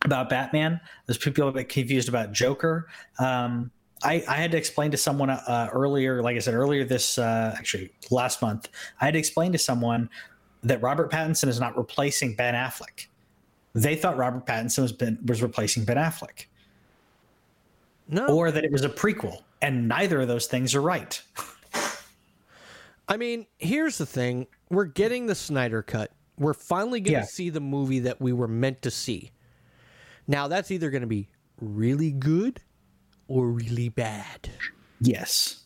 about 0.03 0.29
Batman. 0.29 0.81
There's 1.05 1.17
people 1.17 1.47
a 1.47 1.53
bit 1.53 1.69
confused 1.69 2.09
about 2.09 2.33
Joker. 2.33 2.89
Um, 3.17 3.71
I, 4.03 4.23
I 4.27 4.35
had 4.35 4.51
to 4.51 4.57
explain 4.57 4.91
to 4.91 4.97
someone 4.97 5.29
uh, 5.29 5.69
earlier, 5.73 6.21
like 6.21 6.35
I 6.35 6.39
said 6.39 6.53
earlier 6.53 6.85
this 6.85 7.17
uh, 7.17 7.53
actually 7.57 7.91
last 8.11 8.41
month, 8.41 8.69
I 9.01 9.05
had 9.05 9.13
to 9.13 9.19
explain 9.19 9.51
to 9.51 9.57
someone 9.57 10.09
that 10.63 10.81
Robert 10.81 11.11
Pattinson 11.11 11.47
is 11.47 11.59
not 11.59 11.77
replacing 11.77 12.35
Ben 12.35 12.53
Affleck. 12.53 13.07
They 13.75 13.95
thought 13.95 14.17
Robert 14.17 14.45
Pattinson 14.45 14.81
was 14.81 14.91
ben, 14.91 15.19
was 15.25 15.41
replacing 15.41 15.85
Ben 15.85 15.97
Affleck, 15.97 16.45
No, 18.07 18.27
or 18.27 18.51
that 18.51 18.63
it 18.63 18.71
was 18.71 18.83
a 18.83 18.89
prequel, 18.89 19.41
and 19.61 19.87
neither 19.87 20.21
of 20.21 20.27
those 20.27 20.47
things 20.47 20.73
are 20.75 20.81
right. 20.81 21.21
I 23.07 23.17
mean, 23.17 23.47
here's 23.57 23.97
the 23.97 24.05
thing: 24.05 24.47
we're 24.69 24.85
getting 24.85 25.27
the 25.27 25.35
Snyder 25.35 25.81
cut. 25.81 26.11
We're 26.37 26.53
finally 26.53 26.99
going 27.01 27.13
to 27.15 27.19
Yeah. 27.19 27.25
see 27.25 27.49
the 27.49 27.59
movie 27.59 27.99
that 27.99 28.21
we 28.21 28.31
were 28.33 28.47
meant 28.47 28.81
to 28.83 28.91
see. 28.91 29.31
Now, 30.27 30.47
that's 30.47 30.71
either 30.71 30.89
going 30.89 31.01
to 31.01 31.07
be 31.07 31.27
really 31.59 32.11
good 32.11 32.61
or 33.29 33.47
really 33.47 33.87
bad. 33.87 34.49
Yes. 34.99 35.63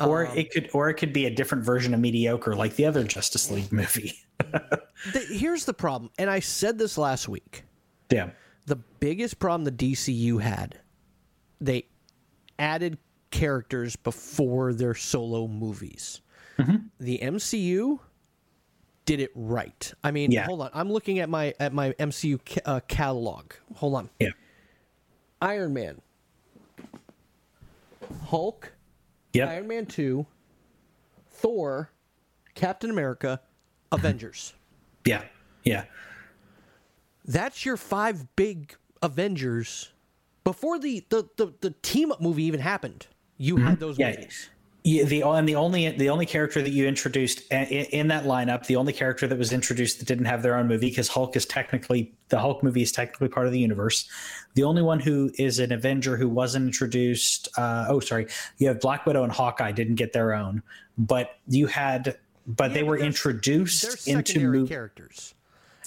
Or 0.00 0.24
it 0.24 0.50
could, 0.50 0.70
or 0.72 0.88
it 0.88 0.94
could 0.94 1.12
be 1.12 1.26
a 1.26 1.30
different 1.30 1.64
version 1.64 1.92
of 1.94 2.00
mediocre, 2.00 2.56
like 2.56 2.74
the 2.74 2.86
other 2.86 3.04
Justice 3.04 3.50
League 3.50 3.70
movie. 3.72 4.14
The- 5.12 5.26
here's 5.30 5.64
the 5.64 5.74
problem, 5.74 6.10
and 6.18 6.28
I 6.30 6.38
said 6.40 6.78
this 6.78 6.96
last 6.96 7.28
week. 7.28 7.64
yeah, 8.10 8.30
the 8.66 8.76
biggest 8.76 9.38
problem 9.40 9.64
the 9.64 9.72
DCU 9.72 10.40
had, 10.40 10.78
they 11.60 11.86
added 12.58 12.98
characters 13.30 13.96
before 13.96 14.72
their 14.72 14.94
solo 14.94 15.48
movies. 15.48 16.20
Mm-hmm. 16.58 16.76
The 17.00 17.18
MCU 17.18 17.98
did 19.06 19.18
it 19.20 19.30
right. 19.34 19.92
I 20.04 20.10
mean, 20.12 20.30
Yeah. 20.30 20.44
hold 20.44 20.60
on. 20.60 20.70
I'm 20.72 20.90
looking 20.92 21.18
at 21.18 21.28
my 21.28 21.52
at 21.58 21.72
my 21.72 21.92
MCU 21.92 22.38
ca- 22.44 22.60
uh, 22.64 22.80
catalog. 22.86 23.52
Hold 23.76 23.94
on. 23.96 24.10
yeah, 24.20 24.30
Iron 25.40 25.72
Man, 25.74 26.00
Hulk, 28.26 28.72
yep, 29.32 29.48
Iron 29.48 29.68
Man 29.68 29.86
2, 29.86 30.26
Thor, 31.30 31.90
Captain 32.54 32.90
America, 32.90 33.40
Avengers. 33.92 34.54
yeah, 35.04 35.22
yeah. 35.64 35.84
That's 37.24 37.64
your 37.64 37.76
five 37.76 38.34
big 38.36 38.74
Avengers. 39.00 39.92
Before 40.44 40.78
the 40.78 41.04
the 41.08 41.28
the, 41.36 41.54
the 41.60 41.70
team 41.82 42.10
up 42.10 42.20
movie 42.20 42.44
even 42.44 42.60
happened, 42.60 43.06
you 43.38 43.56
had 43.58 43.74
mm-hmm. 43.74 43.80
those 43.80 43.98
Yeah. 43.98 44.10
movies. 44.10 44.50
Yeah, 44.84 45.04
the 45.04 45.22
and 45.22 45.48
the 45.48 45.54
only 45.54 45.90
the 45.90 46.08
only 46.10 46.26
character 46.26 46.60
that 46.60 46.70
you 46.70 46.88
introduced 46.88 47.42
in, 47.52 47.66
in 47.66 48.08
that 48.08 48.24
lineup, 48.24 48.66
the 48.66 48.74
only 48.74 48.92
character 48.92 49.28
that 49.28 49.38
was 49.38 49.52
introduced 49.52 50.00
that 50.00 50.06
didn't 50.06 50.24
have 50.24 50.42
their 50.42 50.56
own 50.56 50.66
movie, 50.66 50.88
because 50.88 51.06
Hulk 51.06 51.36
is 51.36 51.46
technically 51.46 52.12
the 52.30 52.40
Hulk 52.40 52.64
movie 52.64 52.82
is 52.82 52.90
technically 52.90 53.28
part 53.28 53.46
of 53.46 53.52
the 53.52 53.60
universe. 53.60 54.08
The 54.54 54.64
only 54.64 54.82
one 54.82 54.98
who 54.98 55.30
is 55.38 55.60
an 55.60 55.70
Avenger 55.70 56.16
who 56.16 56.28
wasn't 56.28 56.66
introduced. 56.66 57.48
Uh, 57.56 57.86
oh, 57.88 58.00
sorry, 58.00 58.26
you 58.58 58.66
have 58.66 58.80
Black 58.80 59.06
Widow 59.06 59.22
and 59.22 59.32
Hawkeye 59.32 59.70
didn't 59.70 59.94
get 59.94 60.12
their 60.12 60.34
own, 60.34 60.64
but 60.98 61.36
you 61.46 61.68
had, 61.68 62.18
but 62.48 62.74
they 62.74 62.82
were 62.82 62.98
They're 62.98 63.06
introduced 63.06 64.08
into 64.08 64.26
secondary 64.26 64.58
movie. 64.58 64.68
characters. 64.68 65.34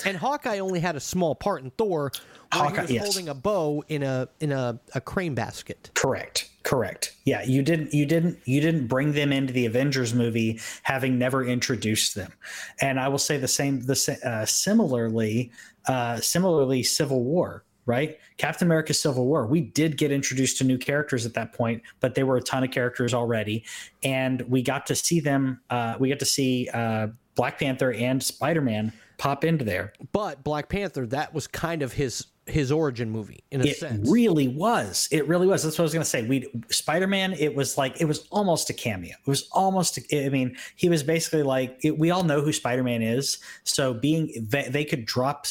And 0.05 0.15
Hawkeye 0.15 0.59
only 0.59 0.79
had 0.79 0.95
a 0.95 1.01
small 1.01 1.35
part 1.35 1.63
in 1.63 1.71
Thor, 1.71 2.13
where 2.53 2.63
Hawkeye, 2.63 2.75
he 2.75 2.81
was 2.81 2.91
yes. 2.91 3.03
holding 3.03 3.27
a 3.27 3.33
bow 3.33 3.83
in 3.89 4.03
a 4.03 4.29
in 4.39 4.53
a, 4.53 4.79
a 4.93 5.01
crane 5.01 5.35
basket. 5.35 5.91
Correct. 5.95 6.49
Correct. 6.65 7.15
Yeah, 7.25 7.43
you 7.43 7.61
didn't 7.61 7.93
you 7.93 8.07
didn't 8.07 8.39
you 8.45 8.59
didn't 8.59 8.87
bring 8.87 9.11
them 9.11 9.31
into 9.31 9.53
the 9.53 9.67
Avengers 9.67 10.15
movie 10.15 10.59
having 10.81 11.19
never 11.19 11.45
introduced 11.45 12.15
them. 12.15 12.33
And 12.81 12.99
I 12.99 13.07
will 13.07 13.19
say 13.19 13.37
the 13.37 13.47
same 13.47 13.81
the 13.81 14.19
uh, 14.25 14.45
similarly 14.45 15.51
uh 15.87 16.19
similarly 16.19 16.81
Civil 16.81 17.23
War, 17.23 17.63
right? 17.85 18.17
Captain 18.37 18.67
America 18.67 18.95
Civil 18.95 19.27
War. 19.27 19.45
We 19.45 19.61
did 19.61 19.95
get 19.95 20.11
introduced 20.11 20.57
to 20.57 20.63
new 20.63 20.79
characters 20.79 21.23
at 21.23 21.35
that 21.35 21.53
point, 21.53 21.83
but 21.99 22.15
there 22.15 22.25
were 22.25 22.37
a 22.37 22.41
ton 22.41 22.63
of 22.63 22.71
characters 22.71 23.13
already 23.13 23.63
and 24.03 24.41
we 24.49 24.63
got 24.63 24.87
to 24.87 24.95
see 24.95 25.19
them 25.19 25.61
uh 25.69 25.97
we 25.99 26.09
got 26.09 26.19
to 26.19 26.25
see 26.25 26.67
uh 26.73 27.09
Black 27.35 27.59
Panther 27.59 27.93
and 27.93 28.23
Spider-Man 28.23 28.91
pop 29.19 29.43
into 29.43 29.63
there. 29.63 29.93
But 30.11 30.43
Black 30.43 30.69
Panther, 30.69 31.05
that 31.07 31.31
was 31.31 31.45
kind 31.45 31.83
of 31.83 31.93
his 31.93 32.25
his 32.47 32.71
origin 32.71 33.09
movie 33.09 33.43
in 33.51 33.61
a 33.61 33.63
sense. 33.63 33.75
It 33.75 33.79
sense. 33.79 34.09
really 34.09 34.47
was. 34.47 35.07
It 35.11 35.27
really 35.27 35.47
was. 35.47 35.63
That's 35.63 35.77
what 35.77 35.83
I 35.83 35.85
was 35.85 35.93
going 35.93 36.03
to 36.03 36.09
say. 36.09 36.27
We 36.27 36.47
Spider 36.69 37.07
Man. 37.07 37.33
It 37.33 37.55
was 37.55 37.77
like 37.77 37.99
it 37.99 38.05
was 38.05 38.27
almost 38.29 38.69
a 38.69 38.73
cameo. 38.73 39.13
It 39.13 39.29
was 39.29 39.47
almost. 39.51 39.99
I 40.13 40.29
mean, 40.29 40.55
he 40.75 40.89
was 40.89 41.01
basically 41.01 41.43
like 41.43 41.77
it, 41.83 41.97
we 41.97 42.11
all 42.11 42.23
know 42.23 42.41
who 42.41 42.51
Spider 42.51 42.83
Man 42.83 43.01
is. 43.01 43.39
So 43.63 43.93
being 43.93 44.31
they, 44.49 44.69
they 44.69 44.85
could 44.85 45.05
drop 45.05 45.47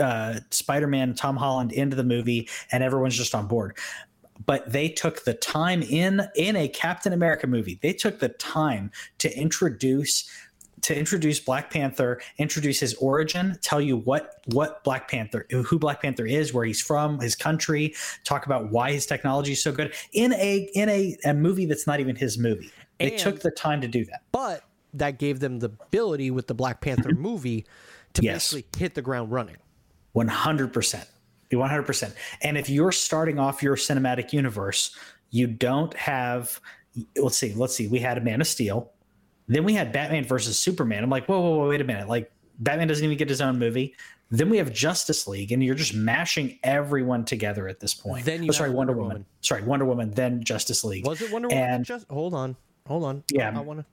uh, 0.00 0.40
Spider 0.50 0.86
Man 0.86 1.14
Tom 1.14 1.36
Holland 1.36 1.72
into 1.72 1.96
the 1.96 2.04
movie, 2.04 2.48
and 2.70 2.84
everyone's 2.84 3.16
just 3.16 3.34
on 3.34 3.48
board. 3.48 3.76
But 4.46 4.70
they 4.70 4.88
took 4.88 5.24
the 5.24 5.34
time 5.34 5.82
in 5.82 6.22
in 6.36 6.54
a 6.54 6.68
Captain 6.68 7.12
America 7.12 7.48
movie. 7.48 7.80
They 7.82 7.92
took 7.92 8.20
the 8.20 8.28
time 8.28 8.92
to 9.18 9.36
introduce 9.36 10.30
to 10.82 10.96
introduce 10.96 11.40
Black 11.40 11.70
Panther, 11.70 12.20
introduce 12.38 12.80
his 12.80 12.94
origin, 12.94 13.56
tell 13.62 13.80
you 13.80 13.96
what 13.96 14.40
what 14.46 14.82
Black 14.84 15.08
Panther, 15.10 15.46
who 15.50 15.78
Black 15.78 16.02
Panther 16.02 16.26
is, 16.26 16.52
where 16.52 16.64
he's 16.64 16.80
from, 16.80 17.18
his 17.20 17.34
country, 17.34 17.94
talk 18.24 18.46
about 18.46 18.70
why 18.70 18.92
his 18.92 19.06
technology 19.06 19.52
is 19.52 19.62
so 19.62 19.72
good 19.72 19.94
in 20.12 20.32
a 20.34 20.68
in 20.74 20.88
a, 20.88 21.16
a 21.24 21.34
movie 21.34 21.66
that's 21.66 21.86
not 21.86 22.00
even 22.00 22.16
his 22.16 22.38
movie. 22.38 22.70
They 22.98 23.10
And- 23.12 23.18
took 23.18 23.40
the 23.40 23.50
time 23.50 23.80
to 23.80 23.88
do 23.88 24.04
that. 24.06 24.22
but 24.32 24.64
that 24.94 25.18
gave 25.18 25.38
them 25.40 25.58
the 25.58 25.66
ability 25.66 26.30
with 26.30 26.46
the 26.46 26.54
Black 26.54 26.80
Panther 26.80 27.10
mm-hmm. 27.10 27.20
movie 27.22 27.66
to 28.14 28.22
Yes. 28.22 28.52
basically 28.52 28.80
hit 28.80 28.94
the 28.94 29.02
ground 29.02 29.30
running. 29.30 29.56
One 30.12 30.28
hundred 30.28 30.72
percent. 30.72 31.06
One 31.52 31.68
hundred 31.68 31.84
percent. 31.84 32.14
And 32.42 32.56
if 32.56 32.68
you're 32.70 32.92
starting 32.92 33.38
off 33.38 33.62
your 33.62 33.76
cinematic 33.76 34.32
universe, 34.32 34.96
you 35.30 35.46
don't 35.46 35.94
have. 35.94 36.60
Let's 37.16 37.36
see. 37.36 37.52
Let's 37.54 37.74
see. 37.74 37.86
We 37.86 37.98
had 37.98 38.18
a 38.18 38.20
Man 38.22 38.40
of 38.40 38.46
Steel. 38.46 38.90
Then 39.48 39.64
we 39.64 39.74
had 39.74 39.92
Batman 39.92 40.24
versus 40.24 40.58
Superman. 40.58 41.02
I'm 41.02 41.10
like, 41.10 41.26
whoa, 41.26 41.40
whoa, 41.40 41.56
whoa, 41.56 41.68
wait 41.68 41.80
a 41.80 41.84
minute. 41.84 42.08
Like 42.08 42.30
Batman 42.58 42.88
doesn't 42.88 43.04
even 43.04 43.16
get 43.16 43.28
his 43.28 43.40
own 43.40 43.58
movie. 43.58 43.94
Then 44.30 44.50
we 44.50 44.58
have 44.58 44.72
Justice 44.72 45.26
League, 45.26 45.52
and 45.52 45.64
you're 45.64 45.74
just 45.74 45.94
mashing 45.94 46.58
everyone 46.62 47.24
together 47.24 47.66
at 47.66 47.80
this 47.80 47.94
point. 47.94 48.26
Then 48.26 48.42
you 48.42 48.50
oh, 48.50 48.52
sorry, 48.52 48.70
Wonder 48.70 48.92
Wonder 48.92 49.02
Woman. 49.02 49.08
Woman. 49.08 49.26
Sorry, 49.40 49.62
Wonder 49.62 49.86
Woman. 49.86 50.10
Then 50.10 50.44
Justice 50.44 50.84
League. 50.84 51.06
Was 51.06 51.22
it 51.22 51.32
Wonder 51.32 51.48
Woman? 51.48 51.64
And- 51.64 51.84
Just 51.84 52.06
hold 52.10 52.34
on, 52.34 52.54
hold 52.86 53.04
on. 53.04 53.24
Yeah. 53.32 53.56
I, 53.56 53.60
want 53.60 53.80
to. 53.80 53.86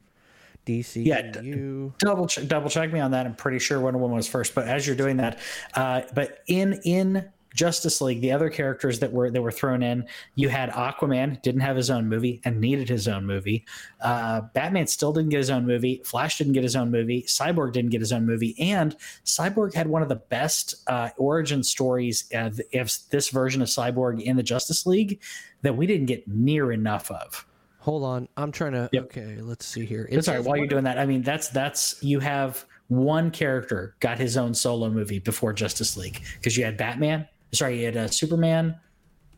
DC. 0.65 1.05
Yeah, 1.05 1.21
d- 1.21 1.91
double 1.99 2.27
check, 2.27 2.47
double 2.47 2.69
check 2.69 2.91
me 2.91 2.99
on 2.99 3.11
that. 3.11 3.25
I'm 3.25 3.35
pretty 3.35 3.59
sure 3.59 3.79
Wonder 3.79 3.99
Woman 3.99 4.17
was 4.17 4.27
first, 4.27 4.55
but 4.55 4.67
as 4.67 4.85
you're 4.85 4.95
doing 4.95 5.17
that, 5.17 5.39
uh, 5.75 6.01
but 6.13 6.39
in 6.47 6.81
in 6.83 7.29
Justice 7.55 8.01
League, 8.01 8.21
the 8.21 8.31
other 8.31 8.49
characters 8.49 8.99
that 8.99 9.11
were 9.11 9.31
that 9.31 9.41
were 9.41 9.51
thrown 9.51 9.81
in, 9.81 10.05
you 10.35 10.49
had 10.49 10.69
Aquaman 10.71 11.41
didn't 11.41 11.61
have 11.61 11.75
his 11.75 11.89
own 11.89 12.07
movie 12.07 12.41
and 12.43 12.59
needed 12.59 12.89
his 12.89 13.07
own 13.07 13.25
movie. 13.25 13.65
Uh, 14.01 14.41
Batman 14.53 14.87
still 14.87 15.13
didn't 15.13 15.29
get 15.29 15.37
his 15.37 15.49
own 15.49 15.65
movie. 15.65 16.01
Flash 16.05 16.37
didn't 16.37 16.53
get 16.53 16.63
his 16.63 16.75
own 16.75 16.91
movie. 16.91 17.23
Cyborg 17.23 17.71
didn't 17.71 17.91
get 17.91 18.01
his 18.01 18.11
own 18.11 18.25
movie, 18.25 18.55
and 18.59 18.95
Cyborg 19.25 19.73
had 19.73 19.87
one 19.87 20.01
of 20.01 20.09
the 20.09 20.15
best 20.15 20.75
uh, 20.87 21.09
origin 21.17 21.63
stories 21.63 22.25
of, 22.33 22.59
of 22.73 22.91
this 23.09 23.29
version 23.29 23.61
of 23.61 23.69
Cyborg 23.69 24.21
in 24.21 24.35
the 24.35 24.43
Justice 24.43 24.85
League 24.85 25.21
that 25.61 25.75
we 25.75 25.87
didn't 25.87 26.07
get 26.07 26.27
near 26.27 26.71
enough 26.71 27.09
of. 27.09 27.45
Hold 27.79 28.03
on. 28.03 28.27
I'm 28.35 28.51
trying 28.51 28.73
to. 28.73 28.89
Yep. 28.91 29.03
Okay, 29.03 29.37
let's 29.41 29.65
see 29.65 29.85
here. 29.85 30.07
It 30.11 30.27
right. 30.27 30.43
While 30.43 30.57
you're 30.57 30.67
doing 30.67 30.83
that, 30.85 30.97
I 30.97 31.05
mean, 31.05 31.21
that's 31.21 31.49
that's 31.49 32.01
you 32.03 32.19
have 32.19 32.65
one 32.87 33.31
character 33.31 33.95
got 33.99 34.17
his 34.17 34.37
own 34.37 34.53
solo 34.53 34.89
movie 34.89 35.19
before 35.19 35.53
Justice 35.53 35.95
League 35.95 36.21
because 36.37 36.57
you 36.57 36.65
had 36.65 36.77
Batman. 36.77 37.27
Sorry, 37.51 37.79
you 37.79 37.85
had 37.85 37.97
uh, 37.97 38.07
Superman, 38.07 38.75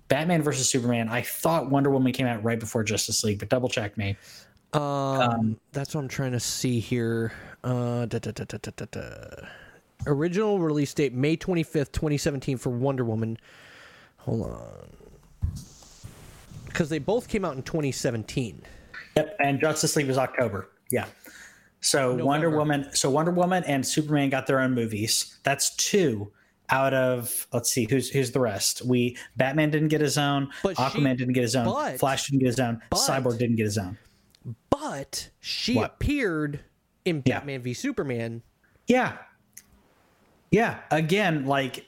Batman 0.07 0.41
versus 0.41 0.69
Superman. 0.69 1.09
I 1.09 1.21
thought 1.21 1.69
Wonder 1.69 1.89
Woman 1.89 2.13
came 2.13 2.27
out 2.27 2.43
right 2.43 2.59
before 2.59 2.83
Justice 2.83 3.23
League, 3.23 3.39
but 3.39 3.49
double 3.49 3.69
check 3.69 3.97
me. 3.97 4.17
Um, 4.73 5.59
that's 5.71 5.95
what 5.95 6.01
I'm 6.01 6.07
trying 6.07 6.33
to 6.33 6.39
see 6.39 6.79
here. 6.79 7.33
Uh, 7.63 8.05
da, 8.05 8.19
da, 8.19 8.31
da. 8.31 9.47
Original 10.05 10.59
release 10.59 10.93
date 10.93 11.13
May 11.13 11.35
25th, 11.35 11.91
2017 11.91 12.57
for 12.57 12.69
Wonder 12.69 13.03
Woman. 13.03 13.37
Hold 14.17 14.51
on. 14.51 14.95
Because 16.65 16.89
they 16.89 16.99
both 16.99 17.27
came 17.27 17.43
out 17.43 17.55
in 17.55 17.63
2017. 17.63 18.61
Yep, 19.15 19.35
and 19.39 19.59
Justice 19.59 19.95
League 19.95 20.07
was 20.07 20.17
October. 20.17 20.69
Yeah. 20.91 21.05
So 21.81 22.23
Wonder 22.23 22.49
Woman, 22.49 22.89
so 22.93 23.09
Wonder 23.09 23.31
Woman 23.31 23.63
and 23.65 23.85
Superman 23.85 24.29
got 24.29 24.47
their 24.47 24.59
own 24.59 24.73
movies. 24.73 25.39
That's 25.43 25.75
two 25.75 26.31
out 26.69 26.93
of 26.93 27.47
let's 27.53 27.71
see 27.71 27.85
who's 27.89 28.09
who's 28.09 28.31
the 28.31 28.39
rest. 28.39 28.83
We 28.85 29.17
Batman 29.35 29.69
didn't 29.69 29.87
get 29.89 30.01
his 30.01 30.17
own. 30.17 30.49
But 30.63 30.77
she- 30.77 30.83
Aquaman 30.83 31.17
didn't 31.17 31.33
get 31.33 31.43
his 31.43 31.55
own. 31.55 31.65
but- 31.65 31.99
Flash 31.99 32.27
didn't 32.27 32.39
get 32.39 32.47
his 32.47 32.59
own. 32.59 32.81
but- 32.89 32.99
Cyborg 32.99 33.37
didn't 33.37 33.55
get 33.55 33.65
his 33.65 33.77
own. 33.77 33.97
But 34.69 35.29
she 35.39 35.75
What? 35.75 35.93
appeared 35.95 36.59
in 37.05 37.23
Yeah. 37.25 37.39
Batman 37.39 37.61
v 37.61 37.73
Superman. 37.73 38.41
Yeah. 38.87 39.17
Yeah. 40.51 40.79
Again, 40.91 41.45
like 41.45 41.85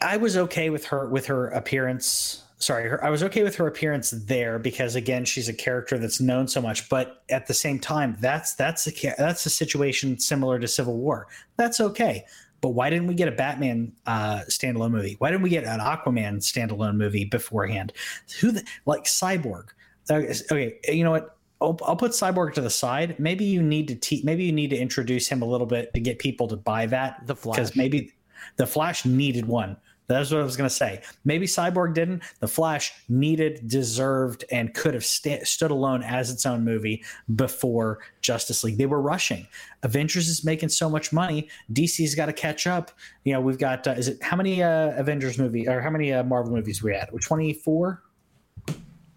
I 0.00 0.16
was 0.16 0.36
okay 0.36 0.70
with 0.70 0.84
her 0.86 1.06
with 1.08 1.26
her 1.26 1.48
appearance. 1.48 2.42
Sorry, 2.58 2.88
her, 2.88 3.04
I 3.04 3.10
was 3.10 3.22
okay 3.22 3.42
with 3.42 3.54
her 3.56 3.66
appearance 3.66 4.10
there 4.12 4.58
because 4.58 4.94
again, 4.96 5.26
she's 5.26 5.48
a 5.48 5.52
character 5.52 5.98
that's 5.98 6.20
known 6.22 6.48
so 6.48 6.62
much. 6.62 6.88
But 6.88 7.22
at 7.30 7.46
the 7.46 7.54
same 7.54 7.78
time, 7.78 8.16
that's 8.20 8.54
that's 8.54 8.86
a 8.86 9.14
that's 9.18 9.44
a 9.46 9.50
situation 9.50 10.18
similar 10.18 10.58
to 10.58 10.66
Civil 10.66 10.96
War. 10.96 11.26
That's 11.56 11.80
okay. 11.80 12.24
But 12.60 12.70
why 12.70 12.90
didn't 12.90 13.06
we 13.06 13.14
get 13.14 13.28
a 13.28 13.32
Batman 13.32 13.92
uh, 14.06 14.40
standalone 14.48 14.90
movie? 14.90 15.16
Why 15.18 15.30
didn't 15.30 15.42
we 15.42 15.50
get 15.50 15.64
an 15.64 15.80
Aquaman 15.80 16.38
standalone 16.38 16.96
movie 16.96 17.24
beforehand? 17.24 17.92
Who 18.40 18.52
the, 18.52 18.64
like 18.86 19.04
Cyborg? 19.04 19.68
Okay, 20.10 20.78
you 20.88 21.04
know 21.04 21.10
what? 21.10 21.36
I'll, 21.60 21.78
I'll 21.84 21.96
put 21.96 22.12
Cyborg 22.12 22.54
to 22.54 22.60
the 22.60 22.70
side. 22.70 23.18
Maybe 23.18 23.44
you 23.44 23.62
need 23.62 23.88
to 23.88 23.94
te- 23.94 24.22
maybe 24.24 24.44
you 24.44 24.52
need 24.52 24.70
to 24.70 24.76
introduce 24.76 25.26
him 25.26 25.42
a 25.42 25.46
little 25.46 25.66
bit 25.66 25.92
to 25.94 26.00
get 26.00 26.18
people 26.18 26.48
to 26.48 26.56
buy 26.56 26.86
that. 26.86 27.26
The 27.26 27.34
Flash. 27.34 27.56
because 27.56 27.76
maybe 27.76 28.12
the 28.56 28.66
Flash 28.66 29.04
needed 29.04 29.46
one. 29.46 29.76
That's 30.08 30.30
what 30.30 30.40
I 30.40 30.44
was 30.44 30.56
going 30.56 30.68
to 30.68 30.74
say. 30.74 31.02
Maybe 31.24 31.46
Cyborg 31.46 31.94
didn't. 31.94 32.22
The 32.40 32.48
Flash 32.48 32.92
needed, 33.08 33.66
deserved, 33.68 34.44
and 34.50 34.72
could 34.72 34.94
have 34.94 35.04
sta- 35.04 35.44
stood 35.44 35.70
alone 35.70 36.02
as 36.02 36.30
its 36.30 36.46
own 36.46 36.64
movie 36.64 37.04
before 37.34 37.98
Justice 38.20 38.62
League. 38.62 38.78
They 38.78 38.86
were 38.86 39.00
rushing. 39.00 39.46
Avengers 39.82 40.28
is 40.28 40.44
making 40.44 40.68
so 40.68 40.88
much 40.88 41.12
money. 41.12 41.48
DC's 41.72 42.14
got 42.14 42.26
to 42.26 42.32
catch 42.32 42.66
up. 42.66 42.92
You 43.24 43.32
know, 43.32 43.40
we've 43.40 43.58
got 43.58 43.86
uh, 43.86 43.92
is 43.92 44.08
it 44.08 44.22
how 44.22 44.36
many 44.36 44.62
uh, 44.62 44.92
Avengers 44.96 45.38
movie 45.38 45.68
or 45.68 45.80
how 45.80 45.90
many 45.90 46.12
uh, 46.12 46.22
Marvel 46.22 46.52
movies 46.54 46.82
we 46.82 46.94
had? 46.94 47.08
Twenty 47.20 47.52
four. 47.52 48.02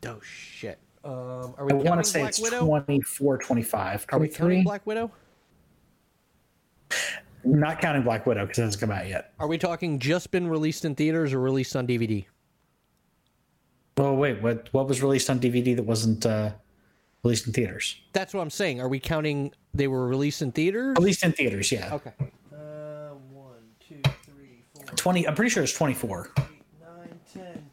Oh 0.06 0.20
shit. 0.22 0.80
Um, 1.04 1.56
are 1.58 1.66
we 1.66 1.74
I 1.74 1.76
want 1.76 2.04
to 2.04 2.10
say 2.10 2.20
Black 2.20 2.30
it's 2.30 2.42
Widow? 2.42 2.66
24, 2.66 3.38
25. 3.38 4.06
Are 4.12 4.20
we 4.20 4.28
23? 4.28 4.38
counting 4.38 4.64
Black 4.64 4.86
Widow? 4.86 5.12
Not 7.44 7.80
counting 7.82 8.04
Black 8.04 8.26
Widow 8.26 8.46
because 8.46 8.60
it 8.60 8.64
hasn't 8.64 8.82
come 8.82 8.92
out 8.92 9.08
yet. 9.08 9.34
Are 9.40 9.48
we 9.48 9.58
talking 9.58 10.00
just 10.00 10.32
been 10.32 10.48
released 10.48 10.86
in 10.86 10.96
theaters 10.96 11.34
or 11.34 11.40
released 11.40 11.76
on 11.76 11.88
DVD? 11.88 12.26
Well, 13.98 14.16
wait, 14.16 14.42
what 14.42 14.70
what 14.72 14.88
was 14.88 15.02
released 15.02 15.30
on 15.30 15.40
DVD 15.40 15.76
that 15.76 15.84
wasn't 15.84 16.26
uh, 16.26 16.52
released 17.24 17.48
in 17.48 17.54
theaters? 17.54 17.98
That's 18.14 18.34
what 18.34 18.42
I'm 18.42 18.50
saying. 18.50 18.80
Are 18.82 18.88
we 18.88 19.00
counting 19.00 19.52
they 19.74 19.88
were 19.88 20.08
released 20.08 20.42
in 20.42 20.52
theaters? 20.52 20.96
Released 20.98 21.24
in 21.24 21.34
theaters, 21.34 21.72
yeah. 21.72 21.94
Okay. 21.94 22.12
Uh, 22.54 23.10
one, 23.32 23.56
two, 23.80 24.02
three, 24.24 24.64
four, 24.74 24.84
20, 24.96 25.28
I'm 25.28 25.36
pretty 25.36 25.50
sure 25.50 25.64
it's 25.64 25.74
24. 25.74 26.32
eight, 26.38 26.44
nine, 26.82 27.20
10, 27.34 27.70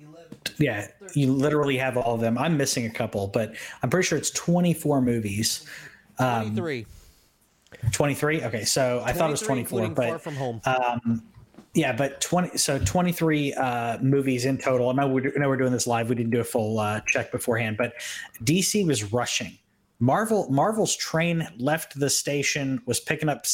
11, 0.00 0.28
Yeah, 0.58 0.88
you 1.14 1.32
literally 1.32 1.76
have 1.76 1.96
all 1.98 2.14
of 2.14 2.20
them. 2.22 2.38
I'm 2.38 2.56
missing 2.56 2.86
a 2.86 2.90
couple, 2.90 3.26
but 3.28 3.54
I'm 3.82 3.90
pretty 3.90 4.06
sure 4.06 4.16
it's 4.16 4.30
24 4.30 5.02
movies. 5.02 5.66
23. 6.18 6.86
23? 7.92 8.44
Okay, 8.44 8.64
so 8.64 9.02
I 9.04 9.12
thought 9.12 9.28
it 9.28 9.32
was 9.32 9.40
24, 9.42 9.90
but 9.90 10.08
Far 10.08 10.18
From 10.18 10.36
Home. 10.36 10.60
Um, 10.64 11.22
yeah, 11.74 11.92
but 11.92 12.20
20 12.22 12.56
so 12.56 12.78
23 12.78 13.52
uh, 13.52 13.98
movies 13.98 14.46
in 14.46 14.56
total. 14.56 14.88
I 14.88 14.92
know 14.94 15.08
we're, 15.08 15.32
I 15.36 15.38
know 15.38 15.48
we're 15.48 15.58
doing 15.58 15.72
this 15.72 15.86
live. 15.86 16.08
We 16.08 16.14
didn't 16.14 16.30
do 16.30 16.40
a 16.40 16.44
full 16.44 16.78
uh, 16.78 17.00
check 17.06 17.30
beforehand, 17.30 17.76
but 17.76 17.92
DC 18.42 18.86
was 18.86 19.12
rushing. 19.12 19.58
Marvel 19.98 20.48
Marvel's 20.50 20.94
train 20.94 21.48
left 21.58 21.98
the 21.98 22.10
station, 22.10 22.82
was 22.86 23.00
picking 23.00 23.28
up. 23.28 23.46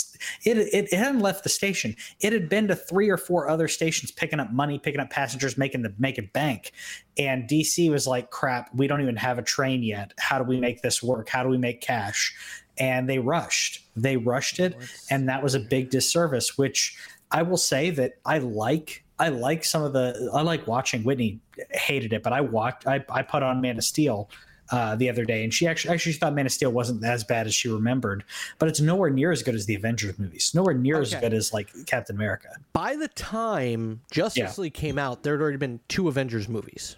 It, 0.44 0.58
it 0.58 0.92
it 0.92 0.92
hadn't 0.92 1.20
left 1.20 1.44
the 1.44 1.48
station. 1.48 1.94
It 2.20 2.32
had 2.32 2.48
been 2.48 2.66
to 2.68 2.74
three 2.74 3.08
or 3.08 3.16
four 3.16 3.48
other 3.48 3.68
stations, 3.68 4.10
picking 4.10 4.40
up 4.40 4.52
money, 4.52 4.78
picking 4.78 5.00
up 5.00 5.10
passengers, 5.10 5.56
making 5.56 5.82
the 5.82 5.94
making 5.98 6.30
bank. 6.32 6.72
And 7.16 7.48
DC 7.48 7.90
was 7.90 8.06
like, 8.06 8.30
"Crap, 8.30 8.74
we 8.74 8.88
don't 8.88 9.00
even 9.00 9.16
have 9.16 9.38
a 9.38 9.42
train 9.42 9.82
yet. 9.82 10.14
How 10.18 10.38
do 10.38 10.44
we 10.44 10.58
make 10.58 10.82
this 10.82 11.02
work? 11.02 11.28
How 11.28 11.44
do 11.44 11.48
we 11.48 11.58
make 11.58 11.80
cash?" 11.80 12.34
And 12.78 13.08
they 13.08 13.18
rushed. 13.18 13.84
They 13.96 14.16
rushed 14.16 14.58
it, 14.58 14.74
and 15.10 15.28
that 15.28 15.42
was 15.42 15.54
a 15.54 15.60
big 15.60 15.90
disservice. 15.90 16.56
Which 16.56 16.96
I 17.30 17.42
will 17.42 17.56
say 17.58 17.90
that 17.90 18.14
I 18.24 18.38
like. 18.38 19.04
I 19.18 19.28
like 19.28 19.64
some 19.64 19.82
of 19.82 19.92
the. 19.92 20.30
I 20.32 20.40
like 20.42 20.66
watching. 20.66 21.04
Whitney 21.04 21.38
hated 21.70 22.12
it, 22.12 22.22
but 22.22 22.32
I 22.32 22.40
watched. 22.40 22.86
I 22.86 23.04
I 23.10 23.22
put 23.22 23.42
on 23.42 23.60
Man 23.60 23.76
of 23.76 23.84
Steel 23.84 24.30
uh, 24.70 24.96
the 24.96 25.10
other 25.10 25.26
day, 25.26 25.44
and 25.44 25.52
she 25.52 25.66
actually 25.66 25.92
actually 25.92 26.14
thought 26.14 26.32
Man 26.32 26.46
of 26.46 26.52
Steel 26.52 26.72
wasn't 26.72 27.04
as 27.04 27.22
bad 27.24 27.46
as 27.46 27.54
she 27.54 27.68
remembered, 27.68 28.24
but 28.58 28.70
it's 28.70 28.80
nowhere 28.80 29.10
near 29.10 29.30
as 29.30 29.42
good 29.42 29.54
as 29.54 29.66
the 29.66 29.74
Avengers 29.74 30.18
movies. 30.18 30.52
Nowhere 30.54 30.74
near 30.74 30.98
as 31.02 31.14
good 31.14 31.34
as 31.34 31.52
like 31.52 31.68
Captain 31.86 32.16
America. 32.16 32.48
By 32.72 32.96
the 32.96 33.08
time 33.08 34.00
Justice 34.10 34.56
Yeah. 34.56 34.62
League 34.62 34.74
came 34.74 34.98
out, 34.98 35.22
there 35.22 35.34
had 35.34 35.42
already 35.42 35.58
been 35.58 35.78
two 35.88 36.08
Avengers 36.08 36.48
movies. 36.48 36.96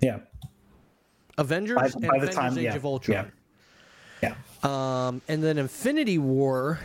Yeah, 0.00 0.20
Avengers 1.36 1.76
By- 1.76 1.84
and 1.86 1.92
the 2.02 2.08
Avengers 2.08 2.34
time- 2.34 2.58
Age 2.58 2.64
yeah, 2.64 2.74
of 2.74 2.84
Ultron. 2.86 3.30
yeah. 4.22 4.30
yeah. 4.30 4.34
Um, 4.62 5.22
and 5.28 5.42
then 5.42 5.58
Infinity 5.58 6.18
War. 6.18 6.78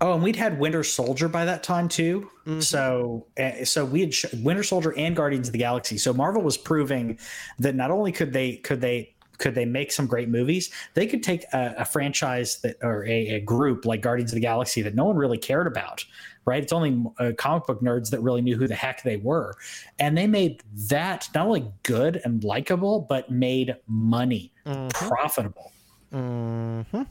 Oh, 0.00 0.12
and 0.14 0.22
we'd 0.22 0.36
had 0.36 0.58
Winter 0.58 0.84
Soldier 0.84 1.28
by 1.28 1.44
that 1.46 1.62
time 1.62 1.88
too. 1.88 2.30
So, 2.60 3.26
uh, 3.40 3.64
so 3.64 3.86
we 3.86 4.00
had 4.00 4.12
sh- 4.12 4.26
Winter 4.42 4.62
Soldier 4.62 4.92
and 4.98 5.16
Guardians 5.16 5.48
of 5.48 5.52
the 5.52 5.58
Galaxy. 5.58 5.96
So 5.96 6.12
Marvel 6.12 6.42
was 6.42 6.58
proving 6.58 7.18
that 7.58 7.74
not 7.74 7.90
only 7.90 8.12
could 8.12 8.32
they 8.32 8.56
could 8.56 8.82
they 8.82 9.14
could 9.38 9.54
they 9.54 9.64
make 9.64 9.92
some 9.92 10.06
great 10.06 10.28
movies, 10.28 10.70
they 10.92 11.06
could 11.06 11.22
take 11.22 11.44
a, 11.54 11.74
a 11.78 11.84
franchise 11.86 12.58
that 12.58 12.76
or 12.82 13.06
a, 13.06 13.28
a 13.36 13.40
group 13.40 13.86
like 13.86 14.02
Guardians 14.02 14.30
of 14.32 14.34
the 14.34 14.40
Galaxy 14.40 14.82
that 14.82 14.94
no 14.94 15.04
one 15.06 15.16
really 15.16 15.38
cared 15.38 15.66
about. 15.66 16.04
Right? 16.44 16.62
It's 16.62 16.74
only 16.74 17.02
uh, 17.18 17.32
comic 17.38 17.64
book 17.66 17.80
nerds 17.80 18.10
that 18.10 18.20
really 18.20 18.42
knew 18.42 18.56
who 18.58 18.68
the 18.68 18.74
heck 18.74 19.02
they 19.04 19.16
were, 19.16 19.54
and 19.98 20.18
they 20.18 20.26
made 20.26 20.62
that 20.90 21.30
not 21.34 21.46
only 21.46 21.72
good 21.82 22.20
and 22.26 22.44
likable, 22.44 23.00
but 23.08 23.30
made 23.30 23.74
money, 23.88 24.52
profitable. 24.90 25.72
Mm-hmm. 26.14 27.02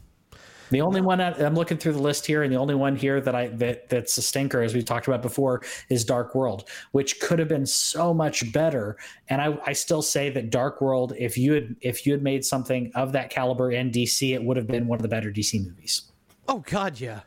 The 0.72 0.82
only 0.82 1.01
one 1.01 1.22
I, 1.22 1.34
I'm 1.34 1.54
looking 1.54 1.78
through 1.78 1.93
the 1.93 2.01
list 2.01 2.26
here, 2.26 2.41
and 2.41 2.51
the 2.51 2.58
only 2.58 2.74
one 2.74 2.95
here 2.95 3.22
that 3.22 3.36
I 3.36 3.47
that 3.49 3.89
that's 3.89 4.18
a 4.18 4.24
stinker, 4.24 4.62
as 4.64 4.74
we 4.74 4.82
talked 4.82 5.08
about 5.08 5.22
before, 5.22 5.62
is 5.89 6.04
Dark 6.04 6.34
World, 6.34 6.68
which 6.93 7.20
could 7.20 7.38
have 7.38 7.47
been 7.47 7.68
so 7.68 8.12
much 8.12 8.51
better. 8.51 8.97
And 9.30 9.39
I, 9.39 9.56
I 9.68 9.74
still 9.74 10.01
say 10.01 10.32
that 10.32 10.49
Dark 10.49 10.82
World, 10.82 11.14
if 11.18 11.38
you 11.38 11.54
had 11.54 11.76
if 11.82 12.08
you 12.08 12.12
had 12.12 12.24
made 12.24 12.43
something 12.43 12.91
of 12.95 13.12
that 13.12 13.30
caliber 13.30 13.72
in 13.72 13.91
DC, 13.91 14.34
it 14.34 14.43
would 14.43 14.58
have 14.58 14.66
been 14.66 14.88
one 14.88 14.97
of 14.97 15.04
the 15.04 15.10
better 15.10 15.32
DC 15.32 15.64
movies. 15.64 16.12
Oh 16.47 16.64
God, 16.66 16.99
yeah. 16.99 17.22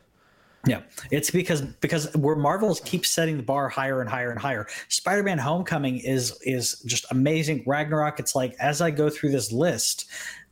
Yeah, 0.67 0.81
it's 1.13 1.31
because 1.31 1.63
because 1.63 2.13
where 2.17 2.35
Marvels 2.35 2.81
keeps 2.81 3.09
setting 3.09 3.37
the 3.37 3.43
bar 3.45 3.69
higher 3.69 4.01
and 4.01 4.11
higher 4.11 4.33
and 4.33 4.41
higher. 4.41 4.67
Spider-Man: 4.89 5.39
Homecoming 5.39 5.99
is 5.99 6.37
is 6.43 6.81
just 6.81 7.07
amazing. 7.13 7.63
Ragnarok. 7.67 8.19
It's 8.19 8.35
like 8.35 8.57
as 8.59 8.81
I 8.81 8.91
go 8.91 9.09
through 9.09 9.31
this 9.31 9.53
list, 9.53 10.07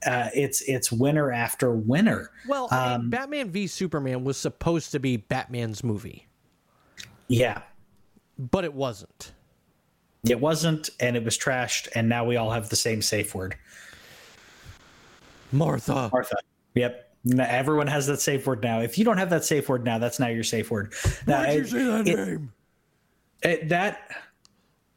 uh, 0.07 0.29
it's 0.35 0.61
it's 0.63 0.91
winner 0.93 1.33
after 1.33 1.73
winner. 1.73 2.31
Well, 2.49 2.69
I 2.71 2.99
mean, 2.99 3.11
Batman 3.11 3.51
v 3.51 3.67
Superman 3.67 4.25
was 4.25 4.37
supposed 4.37 4.93
to 4.93 4.99
be 5.01 5.17
Batman's 5.17 5.83
movie, 5.85 6.27
Yeah, 7.29 7.63
but 8.39 8.65
it 8.65 8.75
wasn't. 8.75 9.33
it 10.29 10.41
wasn't, 10.41 10.91
and 11.01 11.17
it 11.17 11.25
was 11.25 11.37
trashed, 11.39 11.89
and 11.95 12.09
now 12.09 12.25
we 12.25 12.37
all 12.37 12.51
have 12.51 12.69
the 12.69 12.77
same 12.77 13.03
safe 13.03 13.35
word. 13.35 13.57
Martha. 15.53 16.09
Martha. 16.13 16.37
Yep. 16.75 17.11
Now, 17.27 17.47
everyone 17.49 17.87
has 17.87 18.07
that 18.09 18.21
safe 18.21 18.47
word 18.47 18.63
now. 18.63 18.81
If 18.81 18.99
you 18.99 19.05
don't 19.05 19.17
have 19.19 19.31
that 19.31 19.45
safe 19.45 19.69
word 19.69 19.85
now, 19.85 19.99
that's 19.99 20.19
now 20.19 20.27
your 20.29 20.45
safe 20.45 20.71
word. 20.71 20.93
Now, 21.27 21.39
Why'd 21.45 21.57
you 21.59 21.65
say 21.67 21.85
that 21.85 22.09
it- 22.09 22.17
name? 22.29 22.53
it- 23.43 23.69
that 23.71 24.11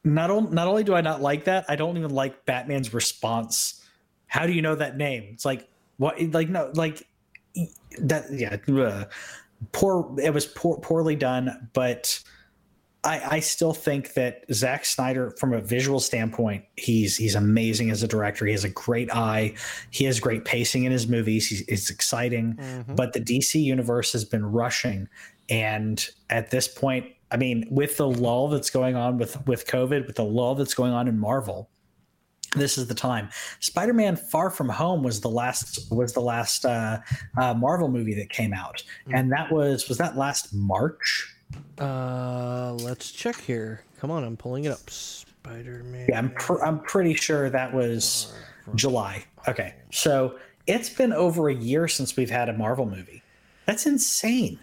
not 0.04 0.30
only 0.30 0.50
not 0.52 0.68
only 0.68 0.84
do 0.84 0.94
I 0.94 1.00
not 1.00 1.22
like 1.22 1.44
that, 1.44 1.64
I 1.68 1.76
don't 1.76 1.96
even 1.96 2.10
like 2.10 2.44
Batman's 2.44 2.92
response. 2.92 3.82
How 4.28 4.46
do 4.46 4.52
you 4.52 4.62
know 4.62 4.74
that 4.76 4.96
name? 4.96 5.30
It's 5.32 5.44
like 5.44 5.68
what? 5.96 6.20
Like 6.20 6.48
no, 6.48 6.70
like 6.74 7.06
that. 7.98 8.26
Yeah, 8.32 8.56
ugh. 8.68 9.10
poor. 9.72 10.14
It 10.22 10.32
was 10.32 10.46
poor, 10.46 10.78
poorly 10.78 11.16
done, 11.16 11.68
but 11.72 12.22
I, 13.04 13.36
I 13.36 13.40
still 13.40 13.72
think 13.72 14.14
that 14.14 14.44
Zack 14.52 14.84
Snyder, 14.84 15.30
from 15.38 15.52
a 15.52 15.60
visual 15.60 16.00
standpoint, 16.00 16.64
he's 16.76 17.16
he's 17.16 17.34
amazing 17.34 17.90
as 17.90 18.02
a 18.02 18.08
director. 18.08 18.44
He 18.44 18.52
has 18.52 18.64
a 18.64 18.68
great 18.68 19.10
eye. 19.14 19.54
He 19.90 20.04
has 20.04 20.18
great 20.18 20.44
pacing 20.44 20.84
in 20.84 20.92
his 20.92 21.06
movies. 21.06 21.48
He's, 21.48 21.62
it's 21.68 21.90
exciting, 21.90 22.54
mm-hmm. 22.54 22.94
but 22.96 23.12
the 23.12 23.20
DC 23.20 23.62
universe 23.62 24.12
has 24.12 24.24
been 24.24 24.44
rushing, 24.44 25.08
and 25.48 26.06
at 26.28 26.50
this 26.50 26.66
point, 26.66 27.06
I 27.30 27.36
mean, 27.36 27.66
with 27.70 27.96
the 27.98 28.08
lull 28.08 28.48
that's 28.48 28.70
going 28.70 28.96
on 28.96 29.16
with 29.16 29.46
with 29.46 29.66
COVID, 29.66 30.06
with 30.06 30.16
the 30.16 30.24
lull 30.24 30.56
that's 30.56 30.74
going 30.74 30.92
on 30.92 31.06
in 31.06 31.18
Marvel, 31.18 31.70
this 32.56 32.78
is 32.78 32.86
the 32.86 32.94
time. 32.94 33.28
Spider-Man: 33.60 34.16
Far 34.16 34.50
From 34.50 34.68
Home 34.68 35.02
was 35.02 35.20
the 35.20 35.30
last 35.30 35.90
was 35.90 36.12
the 36.12 36.20
last 36.20 36.64
uh, 36.64 36.98
uh, 37.36 37.54
Marvel 37.54 37.88
movie 37.88 38.14
that 38.14 38.30
came 38.30 38.52
out, 38.52 38.82
and 39.12 39.30
that 39.32 39.52
was 39.52 39.88
was 39.88 39.98
that 39.98 40.16
last 40.16 40.54
March. 40.54 41.34
Uh, 41.78 42.72
let's 42.74 43.10
check 43.10 43.36
here. 43.40 43.82
Come 44.00 44.10
on, 44.10 44.24
I'm 44.24 44.36
pulling 44.36 44.64
it 44.64 44.72
up. 44.72 44.88
Spider 44.90 45.82
Man. 45.84 46.06
Yeah, 46.08 46.18
I'm 46.18 46.30
pr- 46.30 46.62
I'm 46.62 46.80
pretty 46.80 47.14
sure 47.14 47.50
that 47.50 47.72
was 47.72 48.32
July. 48.74 49.24
Okay, 49.46 49.74
so 49.90 50.38
it's 50.66 50.90
been 50.90 51.12
over 51.12 51.48
a 51.48 51.54
year 51.54 51.88
since 51.88 52.16
we've 52.16 52.30
had 52.30 52.48
a 52.48 52.52
Marvel 52.52 52.86
movie. 52.86 53.22
That's 53.66 53.86
insane. 53.86 54.58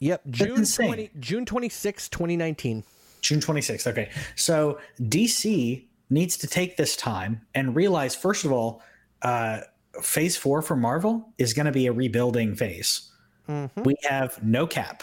Yep, 0.00 0.22
June 0.30 0.58
insane. 0.58 0.86
twenty, 0.88 1.10
June 1.20 1.44
twenty 1.46 1.68
sixth, 1.68 2.10
twenty 2.10 2.36
nineteen. 2.36 2.84
June 3.24 3.40
26th. 3.40 3.86
Okay. 3.86 4.10
So 4.36 4.78
DC 5.00 5.82
needs 6.14 6.36
to 6.38 6.46
take 6.46 6.76
this 6.76 6.96
time 6.96 7.42
and 7.54 7.74
realize, 7.76 8.14
first 8.14 8.44
of 8.44 8.52
all, 8.52 8.80
uh, 9.22 9.60
phase 10.00 10.36
four 10.36 10.62
for 10.62 10.76
Marvel 10.76 11.28
is 11.36 11.52
going 11.52 11.66
to 11.66 11.72
be 11.72 11.86
a 11.86 11.92
rebuilding 11.92 12.54
phase. 12.54 13.10
We 13.84 13.94
have 14.08 14.42
no 14.42 14.66
cap. 14.66 15.02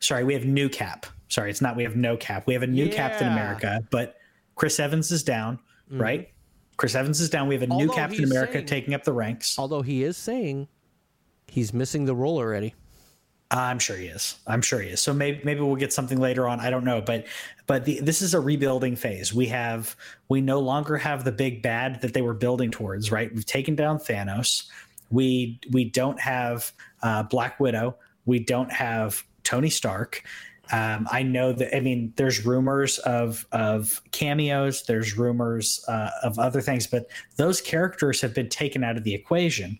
Sorry, 0.00 0.24
we 0.24 0.32
have 0.32 0.46
new 0.46 0.70
cap. 0.70 1.04
Sorry, 1.28 1.50
it's 1.50 1.60
not 1.60 1.76
we 1.76 1.82
have 1.82 1.96
no 1.96 2.16
cap. 2.16 2.46
We 2.46 2.54
have 2.54 2.62
a 2.62 2.66
new 2.66 2.88
Captain 2.88 3.26
America, 3.30 3.80
but 3.90 4.16
Chris 4.54 4.80
Evans 4.80 5.10
is 5.10 5.22
down, 5.22 5.58
right? 5.90 6.30
Chris 6.78 6.94
Evans 6.94 7.20
is 7.20 7.28
down. 7.28 7.48
We 7.48 7.54
have 7.54 7.62
a 7.62 7.66
new 7.66 7.90
Captain 7.90 8.24
America 8.24 8.54
saying- 8.54 8.66
taking 8.66 8.94
up 8.94 9.04
the 9.04 9.12
ranks. 9.12 9.58
Although 9.58 9.82
he 9.82 10.02
is 10.04 10.16
saying 10.16 10.68
he's 11.48 11.74
missing 11.74 12.06
the 12.06 12.14
role 12.14 12.38
already. 12.38 12.74
I'm 13.52 13.78
sure 13.78 13.96
he 13.96 14.06
is. 14.06 14.36
I'm 14.46 14.62
sure 14.62 14.80
he 14.80 14.88
is. 14.88 15.02
So 15.02 15.12
maybe 15.12 15.40
maybe 15.44 15.60
we'll 15.60 15.76
get 15.76 15.92
something 15.92 16.18
later 16.18 16.48
on. 16.48 16.58
I 16.60 16.70
don't 16.70 16.84
know, 16.84 17.02
but 17.02 17.26
but 17.66 17.84
the, 17.84 18.00
this 18.00 18.22
is 18.22 18.32
a 18.32 18.40
rebuilding 18.40 18.96
phase. 18.96 19.34
We 19.34 19.46
have 19.48 19.94
we 20.28 20.40
no 20.40 20.58
longer 20.58 20.96
have 20.96 21.24
the 21.24 21.32
big 21.32 21.62
bad 21.62 22.00
that 22.00 22.14
they 22.14 22.22
were 22.22 22.34
building 22.34 22.70
towards. 22.70 23.12
Right? 23.12 23.32
We've 23.34 23.44
taken 23.44 23.76
down 23.76 23.98
Thanos. 23.98 24.68
We 25.10 25.60
we 25.70 25.84
don't 25.84 26.18
have 26.18 26.72
uh, 27.02 27.24
Black 27.24 27.60
Widow. 27.60 27.96
We 28.24 28.38
don't 28.38 28.72
have 28.72 29.22
Tony 29.44 29.70
Stark. 29.70 30.24
Um, 30.72 31.06
I 31.10 31.22
know 31.22 31.52
that. 31.52 31.76
I 31.76 31.80
mean, 31.80 32.14
there's 32.16 32.46
rumors 32.46 32.98
of 33.00 33.46
of 33.52 34.00
cameos. 34.12 34.84
There's 34.84 35.18
rumors 35.18 35.84
uh, 35.88 36.10
of 36.22 36.38
other 36.38 36.62
things, 36.62 36.86
but 36.86 37.10
those 37.36 37.60
characters 37.60 38.22
have 38.22 38.32
been 38.32 38.48
taken 38.48 38.82
out 38.82 38.96
of 38.96 39.04
the 39.04 39.12
equation 39.12 39.78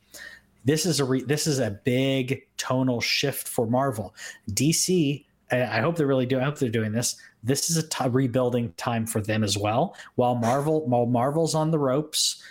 this 0.65 0.87
is 0.87 1.01
a 1.01 1.05
re- 1.05 1.25
this 1.25 1.47
is 1.47 1.59
a 1.59 1.71
big 1.71 2.43
tonal 2.57 3.01
shift 3.01 3.49
for 3.49 3.67
Marvel. 3.67 4.15
DC, 4.51 5.25
I 5.51 5.81
hope 5.81 5.97
they're 5.97 6.07
really 6.07 6.27
doing. 6.27 6.43
I 6.43 6.47
hope 6.47 6.59
they're 6.59 6.69
doing 6.69 6.93
this. 6.93 7.17
This 7.43 7.69
is 7.71 7.77
a 7.77 7.89
t- 7.89 8.09
rebuilding 8.09 8.73
time 8.77 9.07
for 9.07 9.21
them 9.21 9.43
as 9.43 9.59
well. 9.59 9.97
While 10.15 10.37
Marvel, 10.37 10.87
while 10.87 11.07
Marvel's 11.07 11.55
on 11.55 11.71
the 11.71 11.79
ropes, 11.79 12.43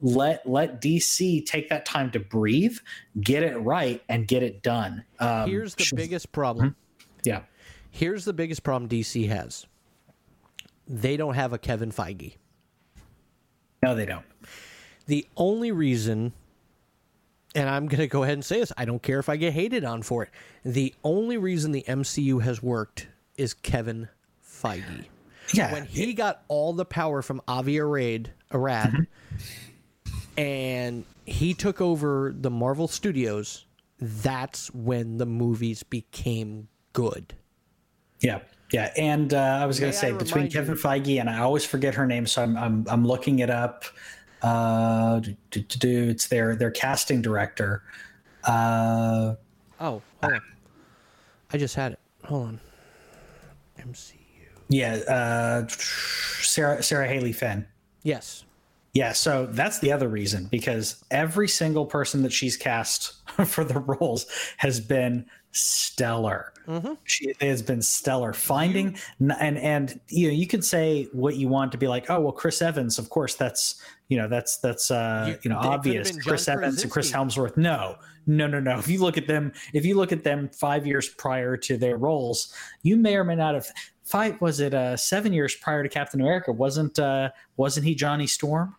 let 0.00 0.48
let 0.48 0.80
DC 0.80 1.44
take 1.46 1.68
that 1.68 1.84
time 1.84 2.10
to 2.12 2.20
breathe, 2.20 2.78
get 3.20 3.42
it 3.42 3.56
right, 3.58 4.02
and 4.08 4.26
get 4.26 4.42
it 4.42 4.62
done. 4.62 5.04
Um, 5.18 5.48
Here's 5.48 5.74
the 5.74 5.84
sh- 5.84 5.92
biggest 5.94 6.32
problem. 6.32 6.74
yeah. 7.22 7.42
Here's 7.92 8.24
the 8.24 8.32
biggest 8.32 8.62
problem 8.62 8.88
DC 8.88 9.28
has. 9.28 9.66
They 10.86 11.16
don't 11.16 11.34
have 11.34 11.52
a 11.52 11.58
Kevin 11.58 11.90
Feige. 11.92 12.34
No, 13.82 13.94
they 13.94 14.06
don't. 14.06 14.24
The 15.06 15.26
only 15.36 15.72
reason, 15.72 16.32
and 17.54 17.68
I'm 17.68 17.86
going 17.88 18.00
to 18.00 18.06
go 18.06 18.22
ahead 18.22 18.34
and 18.34 18.44
say 18.44 18.60
this, 18.60 18.72
I 18.76 18.84
don't 18.84 19.02
care 19.02 19.18
if 19.18 19.28
I 19.28 19.36
get 19.36 19.52
hated 19.52 19.84
on 19.84 20.02
for 20.02 20.22
it. 20.22 20.30
The 20.64 20.94
only 21.04 21.36
reason 21.38 21.72
the 21.72 21.84
MCU 21.88 22.42
has 22.42 22.62
worked 22.62 23.08
is 23.36 23.54
Kevin 23.54 24.08
Feige. 24.46 25.06
Yeah, 25.52 25.72
When 25.72 25.84
he 25.84 26.12
got 26.14 26.42
all 26.48 26.72
the 26.72 26.84
power 26.84 27.22
from 27.22 27.42
Avi 27.48 27.80
Arad, 27.80 28.30
Arad 28.52 29.06
and 30.36 31.04
he 31.26 31.54
took 31.54 31.80
over 31.80 32.34
the 32.38 32.50
Marvel 32.50 32.88
Studios, 32.88 33.66
that's 33.98 34.72
when 34.74 35.18
the 35.18 35.26
movies 35.26 35.82
became 35.82 36.68
good. 36.92 37.34
Yeah, 38.20 38.40
yeah, 38.72 38.92
and 38.96 39.32
uh, 39.34 39.38
I 39.60 39.66
was 39.66 39.80
going 39.80 39.92
to 39.92 39.98
say 39.98 40.08
I 40.08 40.12
between 40.12 40.44
remind 40.44 40.54
you- 40.54 40.60
Kevin 40.60 40.74
Feige 40.76 41.20
and 41.20 41.28
I 41.28 41.38
always 41.40 41.64
forget 41.64 41.94
her 41.94 42.06
name, 42.06 42.26
so 42.26 42.42
I'm 42.42 42.56
I'm, 42.56 42.84
I'm 42.88 43.06
looking 43.06 43.40
it 43.40 43.50
up. 43.50 43.84
Uh, 44.42 45.20
do, 45.20 45.34
do, 45.50 45.60
do, 45.62 46.08
it's 46.08 46.28
their 46.28 46.56
their 46.56 46.70
casting 46.70 47.20
director. 47.22 47.82
Uh, 48.44 49.34
Oh, 49.82 50.02
hold 50.22 50.34
on. 50.34 50.40
I 51.52 51.56
just 51.58 51.74
had 51.74 51.92
it. 51.92 51.98
Hold 52.24 52.48
on. 52.48 52.60
MCU. 53.78 54.14
yeah, 54.68 54.94
uh, 55.08 55.66
Sarah 55.68 56.82
Sarah 56.82 57.08
Haley 57.08 57.32
Finn. 57.32 57.66
Yes. 58.02 58.44
Yeah, 58.92 59.12
so 59.12 59.46
that's 59.46 59.78
the 59.78 59.92
other 59.92 60.08
reason 60.08 60.46
because 60.50 61.02
every 61.12 61.48
single 61.48 61.86
person 61.86 62.22
that 62.24 62.32
she's 62.32 62.56
cast 62.56 63.14
for 63.46 63.62
the 63.64 63.78
roles 63.78 64.26
has 64.58 64.80
been 64.80 65.24
stellar. 65.52 66.52
She 67.04 67.32
has 67.40 67.62
been 67.62 67.82
stellar. 67.82 68.32
Finding 68.32 68.96
and 69.18 69.58
and 69.58 69.98
you 70.08 70.28
know 70.28 70.32
you 70.34 70.46
could 70.46 70.64
say 70.64 71.08
what 71.12 71.36
you 71.36 71.48
want 71.48 71.72
to 71.72 71.78
be 71.78 71.88
like. 71.88 72.08
Oh 72.10 72.20
well, 72.20 72.32
Chris 72.32 72.62
Evans, 72.62 72.98
of 72.98 73.10
course 73.10 73.34
that's 73.34 73.82
you 74.10 74.18
know 74.18 74.28
that's 74.28 74.58
that's 74.58 74.90
uh 74.90 75.24
You- 75.28 75.38
you, 75.44 75.50
know 75.50 75.56
obvious. 75.58 76.10
Chris 76.22 76.46
Evans 76.48 76.82
and 76.82 76.90
Chris. 76.92 77.10
Hemsworth. 77.10 77.56
No, 77.56 77.96
no, 78.26 78.46
no, 78.46 78.60
no. 78.60 78.78
If 78.78 78.88
you 78.88 79.00
look 79.00 79.16
at 79.16 79.26
them, 79.26 79.52
if 79.72 79.86
you 79.86 79.96
look 79.96 80.12
at 80.12 80.24
them 80.24 80.50
five 80.50 80.86
years 80.86 81.08
prior 81.08 81.56
to 81.56 81.78
their 81.78 81.96
roles, 81.96 82.52
you 82.82 82.96
may 82.98 83.16
or 83.16 83.24
may 83.24 83.36
not 83.36 83.54
have. 83.54 83.66
Five 84.04 84.40
was 84.40 84.58
it 84.60 84.74
uh 84.74 84.96
seven 84.96 85.32
years 85.32 85.54
prior 85.54 85.82
to 85.84 85.88
Captain 85.88 86.20
America? 86.20 86.50
Wasn't 86.52 86.98
uh 86.98 87.30
wasn't 87.56 87.86
he 87.86 87.94
Johnny 87.94 88.26
Storm? 88.26 88.74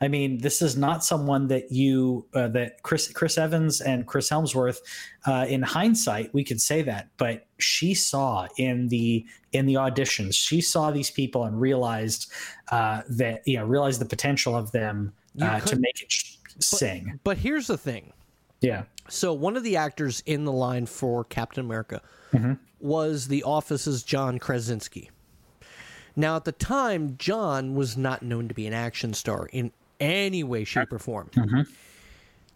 I 0.00 0.08
mean, 0.08 0.38
this 0.38 0.60
is 0.60 0.76
not 0.76 1.04
someone 1.04 1.46
that 1.48 1.72
you 1.72 2.26
uh, 2.34 2.48
that 2.48 2.82
Chris 2.82 3.10
Chris 3.12 3.38
Evans 3.38 3.80
and 3.80 4.06
Chris 4.06 4.28
Hemsworth. 4.30 4.78
Uh, 5.26 5.46
in 5.48 5.62
hindsight, 5.62 6.32
we 6.34 6.44
could 6.44 6.60
say 6.60 6.82
that, 6.82 7.08
but 7.16 7.46
she 7.58 7.94
saw 7.94 8.46
in 8.58 8.88
the 8.88 9.24
in 9.52 9.64
the 9.66 9.74
auditions, 9.74 10.34
she 10.34 10.60
saw 10.60 10.90
these 10.90 11.10
people 11.10 11.44
and 11.44 11.58
realized 11.60 12.30
uh, 12.70 13.02
that 13.08 13.40
you 13.46 13.56
know 13.58 13.64
realized 13.64 14.00
the 14.00 14.04
potential 14.06 14.54
of 14.54 14.70
them 14.72 15.12
uh, 15.40 15.60
to 15.60 15.76
make 15.76 16.02
it 16.02 16.12
sh- 16.12 16.34
sing. 16.60 17.18
But 17.24 17.38
here's 17.38 17.66
the 17.66 17.78
thing. 17.78 18.12
Yeah, 18.62 18.84
So 19.08 19.32
one 19.34 19.56
of 19.56 19.62
the 19.62 19.76
actors 19.76 20.22
in 20.26 20.44
the 20.46 20.52
line 20.52 20.86
for 20.86 21.24
Captain 21.24 21.64
America 21.64 22.00
Mm-hmm. 22.32 22.54
was 22.80 23.28
The 23.28 23.42
Office's 23.44 24.02
John 24.02 24.38
Krasinski. 24.38 25.10
Now, 26.16 26.36
at 26.36 26.44
the 26.44 26.52
time, 26.52 27.16
John 27.18 27.74
was 27.74 27.96
not 27.96 28.22
known 28.22 28.48
to 28.48 28.54
be 28.54 28.66
an 28.66 28.72
action 28.72 29.12
star 29.14 29.46
in 29.52 29.72
any 30.00 30.42
way, 30.44 30.64
shape, 30.64 30.92
or 30.92 30.98
form. 30.98 31.30
Mm-hmm. 31.34 31.62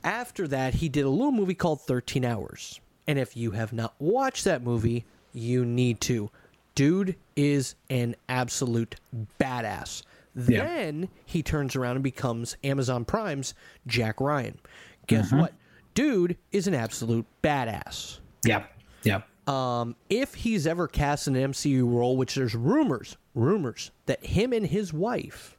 After 0.03 0.49
that, 0.49 0.75
he 0.75 0.89
did 0.89 1.05
a 1.05 1.11
little 1.11 1.33
movie 1.33 1.55
called 1.55 1.81
13 1.83 2.25
Hours. 2.25 2.81
And 3.07 3.19
if 3.19 3.37
you 3.37 3.51
have 3.53 3.73
not 3.73 3.95
watched 3.99 4.45
that 4.45 4.63
movie, 4.63 5.05
you 5.33 5.65
need 5.65 6.01
to. 6.03 6.31
Dude 6.75 7.17
is 7.37 7.75
an 7.91 8.15
absolute 8.29 8.97
badass. 9.41 10.03
Yeah. 10.37 10.65
Then 10.65 11.09
he 11.27 11.43
turns 11.43 11.75
around 11.77 11.97
and 11.97 12.05
becomes 12.05 12.57
Amazon 12.63 13.05
Prime's 13.05 13.53
Jack 13.87 14.21
Ryan. 14.21 14.59
Guess 15.07 15.29
Mm-hmm. 15.29 15.41
what? 15.41 15.55
Dude 15.95 16.37
is 16.53 16.67
an 16.69 16.75
absolute 16.75 17.27
badass. 17.43 18.21
yep, 18.45 18.73
yep. 19.03 19.27
Um, 19.49 19.97
if 20.09 20.35
he's 20.35 20.67
ever 20.69 20.87
cast 20.87 21.27
in 21.27 21.35
an 21.35 21.51
MCU 21.53 21.83
role, 21.93 22.17
which 22.17 22.37
there's 22.37 22.55
rumors, 22.55 23.17
rumors 23.35 23.91
that 24.07 24.25
him 24.25 24.53
and 24.53 24.65
his 24.67 24.93
wife 24.93 25.57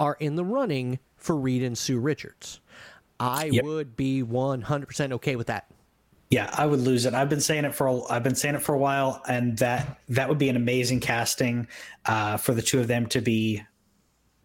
are 0.00 0.16
in 0.20 0.36
the 0.36 0.44
running 0.44 0.98
for 1.16 1.36
Reed 1.36 1.62
and 1.62 1.76
Sue 1.76 1.98
Richards, 1.98 2.60
I 3.20 3.46
Yep. 3.46 3.64
would 3.64 3.96
be 3.96 4.22
100% 4.22 5.12
okay 5.12 5.36
with 5.36 5.46
that. 5.46 5.66
Yeah, 6.30 6.50
I 6.52 6.66
would 6.66 6.80
lose 6.80 7.06
it. 7.06 7.14
I've 7.14 7.28
been 7.28 7.40
saying 7.40 7.64
it 7.64 7.74
for 7.74 7.86
a, 7.86 8.02
I've 8.10 8.24
been 8.24 8.34
saying 8.34 8.56
it 8.56 8.62
for 8.62 8.74
a 8.74 8.78
while, 8.78 9.22
and 9.28 9.56
that 9.58 10.00
that 10.08 10.28
would 10.28 10.38
be 10.38 10.48
an 10.48 10.56
amazing 10.56 11.00
casting 11.00 11.68
uh, 12.06 12.38
for 12.38 12.54
the 12.54 12.62
two 12.62 12.80
of 12.80 12.88
them 12.88 13.06
to 13.08 13.20
be. 13.20 13.62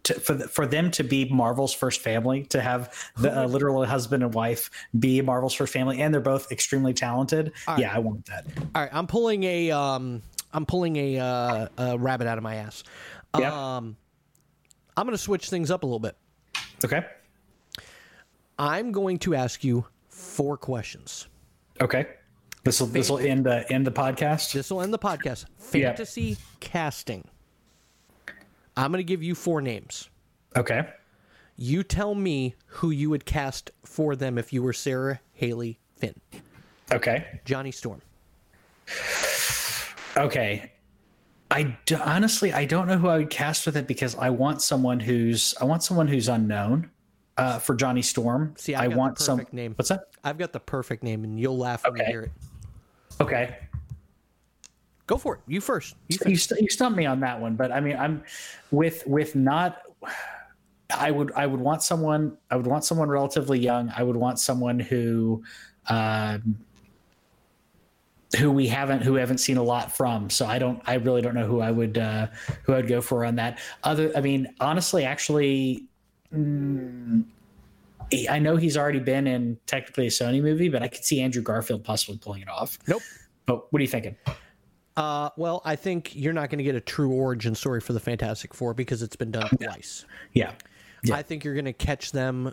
To, 0.04 0.14
for 0.14 0.32
the, 0.32 0.48
for 0.48 0.64
them 0.66 0.90
to 0.92 1.02
be 1.04 1.28
Marvel's 1.28 1.74
first 1.74 2.00
family, 2.00 2.44
to 2.44 2.62
have 2.62 2.94
the 3.18 3.42
uh, 3.42 3.46
literal 3.46 3.84
husband 3.84 4.22
and 4.22 4.32
wife 4.32 4.70
be 4.98 5.20
Marvel's 5.20 5.52
first 5.52 5.74
family, 5.74 6.00
and 6.00 6.14
they're 6.14 6.22
both 6.22 6.50
extremely 6.50 6.94
talented. 6.94 7.52
Yeah, 7.76 7.94
I 7.94 7.98
want 7.98 8.24
that. 8.24 8.46
All 8.74 8.80
right, 8.80 8.90
I'm 8.94 9.06
pulling 9.06 9.44
a 9.44 9.70
um, 9.72 10.22
I'm 10.54 10.64
pulling 10.64 10.96
a, 10.96 11.18
uh, 11.18 11.68
a 11.76 11.98
rabbit 11.98 12.26
out 12.28 12.38
of 12.38 12.44
my 12.44 12.54
ass. 12.56 12.82
Yeah. 13.38 13.76
Um, 13.76 13.96
I'm 14.96 15.06
going 15.06 15.16
to 15.16 15.22
switch 15.22 15.48
things 15.50 15.70
up 15.70 15.82
a 15.82 15.86
little 15.86 15.98
bit. 16.00 16.16
Okay. 16.84 17.04
I'm 18.58 18.92
going 18.92 19.18
to 19.20 19.34
ask 19.34 19.64
you 19.64 19.86
four 20.08 20.56
questions. 20.56 21.28
Okay. 21.80 22.06
This 22.64 22.80
will 22.80 22.88
this 22.88 23.08
will 23.08 23.18
end 23.18 23.46
the 23.46 23.70
end 23.72 23.86
the 23.86 23.90
podcast. 23.90 24.52
This 24.52 24.70
will 24.70 24.82
end 24.82 24.92
the 24.92 24.98
podcast. 24.98 25.46
Fantasy 25.58 26.36
casting. 26.60 27.24
I'm 28.76 28.92
going 28.92 28.98
to 28.98 29.04
give 29.04 29.22
you 29.22 29.34
four 29.34 29.62
names. 29.62 30.10
Okay. 30.56 30.86
You 31.56 31.82
tell 31.82 32.14
me 32.14 32.54
who 32.66 32.90
you 32.90 33.10
would 33.10 33.24
cast 33.24 33.70
for 33.84 34.14
them 34.16 34.38
if 34.38 34.52
you 34.52 34.62
were 34.62 34.72
Sarah 34.72 35.20
Haley 35.32 35.78
Finn. 35.96 36.14
Okay. 36.92 37.40
Johnny 37.44 37.70
Storm. 37.70 38.02
Okay. 40.16 40.72
I 41.50 41.76
d- 41.84 41.96
honestly 41.96 42.52
I 42.52 42.64
don't 42.64 42.86
know 42.86 42.96
who 42.98 43.08
I 43.08 43.18
would 43.18 43.30
cast 43.30 43.66
with 43.66 43.76
it 43.76 43.86
because 43.86 44.14
I 44.16 44.30
want 44.30 44.62
someone 44.62 45.00
who's 45.00 45.54
I 45.60 45.64
want 45.64 45.82
someone 45.82 46.06
who's 46.06 46.28
unknown 46.28 46.90
uh, 47.36 47.58
for 47.58 47.74
Johnny 47.74 48.02
Storm. 48.02 48.54
See, 48.56 48.74
I 48.74 48.82
I 48.82 48.84
got 48.84 48.90
the 48.90 48.98
want 48.98 49.18
some 49.18 49.46
name. 49.52 49.72
What's 49.76 49.88
that? 49.88 50.04
I've 50.22 50.38
got 50.38 50.52
the 50.52 50.60
perfect 50.60 51.02
name, 51.02 51.24
and 51.24 51.40
you'll 51.40 51.58
laugh 51.58 51.84
when 51.84 51.96
you 51.96 52.04
hear 52.04 52.22
it. 52.22 52.32
Okay. 53.20 53.56
Go 55.06 55.16
for 55.16 55.34
it. 55.36 55.40
You 55.48 55.60
first. 55.60 55.96
You 56.08 56.18
first. 56.18 56.30
You, 56.30 56.36
st- 56.36 56.60
you 56.60 56.68
stumped 56.68 56.96
me 56.96 57.06
on 57.06 57.18
that 57.20 57.40
one, 57.40 57.56
but 57.56 57.72
I 57.72 57.80
mean, 57.80 57.96
I'm 57.96 58.22
with 58.70 59.06
with 59.06 59.34
not. 59.34 59.82
I 60.94 61.10
would 61.10 61.32
I 61.32 61.46
would 61.46 61.60
want 61.60 61.82
someone 61.82 62.36
I 62.50 62.56
would 62.56 62.66
want 62.66 62.84
someone 62.84 63.08
relatively 63.08 63.58
young. 63.58 63.92
I 63.96 64.02
would 64.02 64.16
want 64.16 64.38
someone 64.38 64.78
who, 64.78 65.42
um, 65.88 66.58
who 68.38 68.50
we 68.50 68.68
haven't 68.68 69.02
who 69.02 69.14
haven't 69.14 69.38
seen 69.38 69.56
a 69.56 69.62
lot 69.62 69.90
from. 69.90 70.30
So 70.30 70.46
I 70.46 70.58
don't 70.58 70.80
I 70.86 70.94
really 70.94 71.22
don't 71.22 71.34
know 71.34 71.46
who 71.46 71.60
I 71.60 71.70
would 71.70 71.98
uh, 71.98 72.28
who 72.64 72.74
I'd 72.74 72.86
go 72.86 73.00
for 73.00 73.24
on 73.24 73.36
that. 73.36 73.58
Other 73.84 74.12
I 74.16 74.20
mean 74.20 74.54
honestly 74.60 75.04
actually. 75.04 75.84
mm, 76.34 77.24
I 78.28 78.40
know 78.40 78.56
he's 78.56 78.76
already 78.76 78.98
been 78.98 79.28
in 79.28 79.56
technically 79.66 80.08
a 80.08 80.10
Sony 80.10 80.42
movie, 80.42 80.68
but 80.68 80.82
I 80.82 80.88
could 80.88 81.04
see 81.04 81.20
Andrew 81.20 81.42
Garfield 81.42 81.84
possibly 81.84 82.18
pulling 82.18 82.42
it 82.42 82.48
off. 82.48 82.76
Nope. 82.88 83.02
But 83.46 83.72
what 83.72 83.78
are 83.78 83.82
you 83.82 83.88
thinking? 83.88 84.16
Uh, 84.96 85.30
well, 85.36 85.62
I 85.64 85.76
think 85.76 86.16
you're 86.16 86.32
not 86.32 86.50
going 86.50 86.58
to 86.58 86.64
get 86.64 86.74
a 86.74 86.80
true 86.80 87.12
origin 87.12 87.54
story 87.54 87.80
for 87.80 87.92
the 87.92 88.00
Fantastic 88.00 88.52
Four 88.52 88.74
because 88.74 89.02
it's 89.02 89.14
been 89.14 89.30
done 89.30 89.48
twice. 89.62 90.06
Yeah. 90.32 90.54
Yeah. 91.04 91.14
I 91.14 91.22
think 91.22 91.44
you're 91.44 91.54
going 91.54 91.66
to 91.66 91.72
catch 91.72 92.10
them 92.10 92.52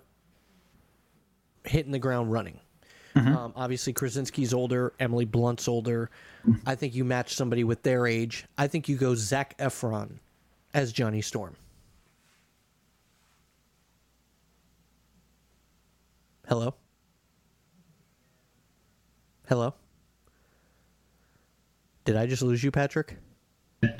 hitting 1.63 1.91
the 1.91 1.97
ground 1.97 2.31
running. 2.31 2.59
Mm-hmm. 3.17 3.35
Um, 3.35 3.53
obviously, 3.55 3.93
Krasinski's 3.93 4.53
older, 4.53 4.93
Emily 4.99 5.25
Blunt's 5.25 5.67
older. 5.67 6.09
Mm-hmm. 6.47 6.69
I 6.69 6.75
think 6.75 6.93
you 6.93 7.03
match 7.03 7.33
somebody 7.33 7.63
with 7.63 7.83
their 7.83 8.05
age. 8.05 8.45
I 8.57 8.67
think 8.67 8.87
you 8.87 8.95
go 8.95 9.15
Zac 9.15 9.57
Efron 9.57 10.19
as 10.73 10.91
Johnny 10.91 11.21
Storm. 11.21 11.55
Hello? 16.47 16.75
Hello? 19.49 19.73
Did 22.05 22.15
I 22.15 22.25
just 22.25 22.41
lose 22.41 22.63
you, 22.63 22.71
Patrick? 22.71 23.17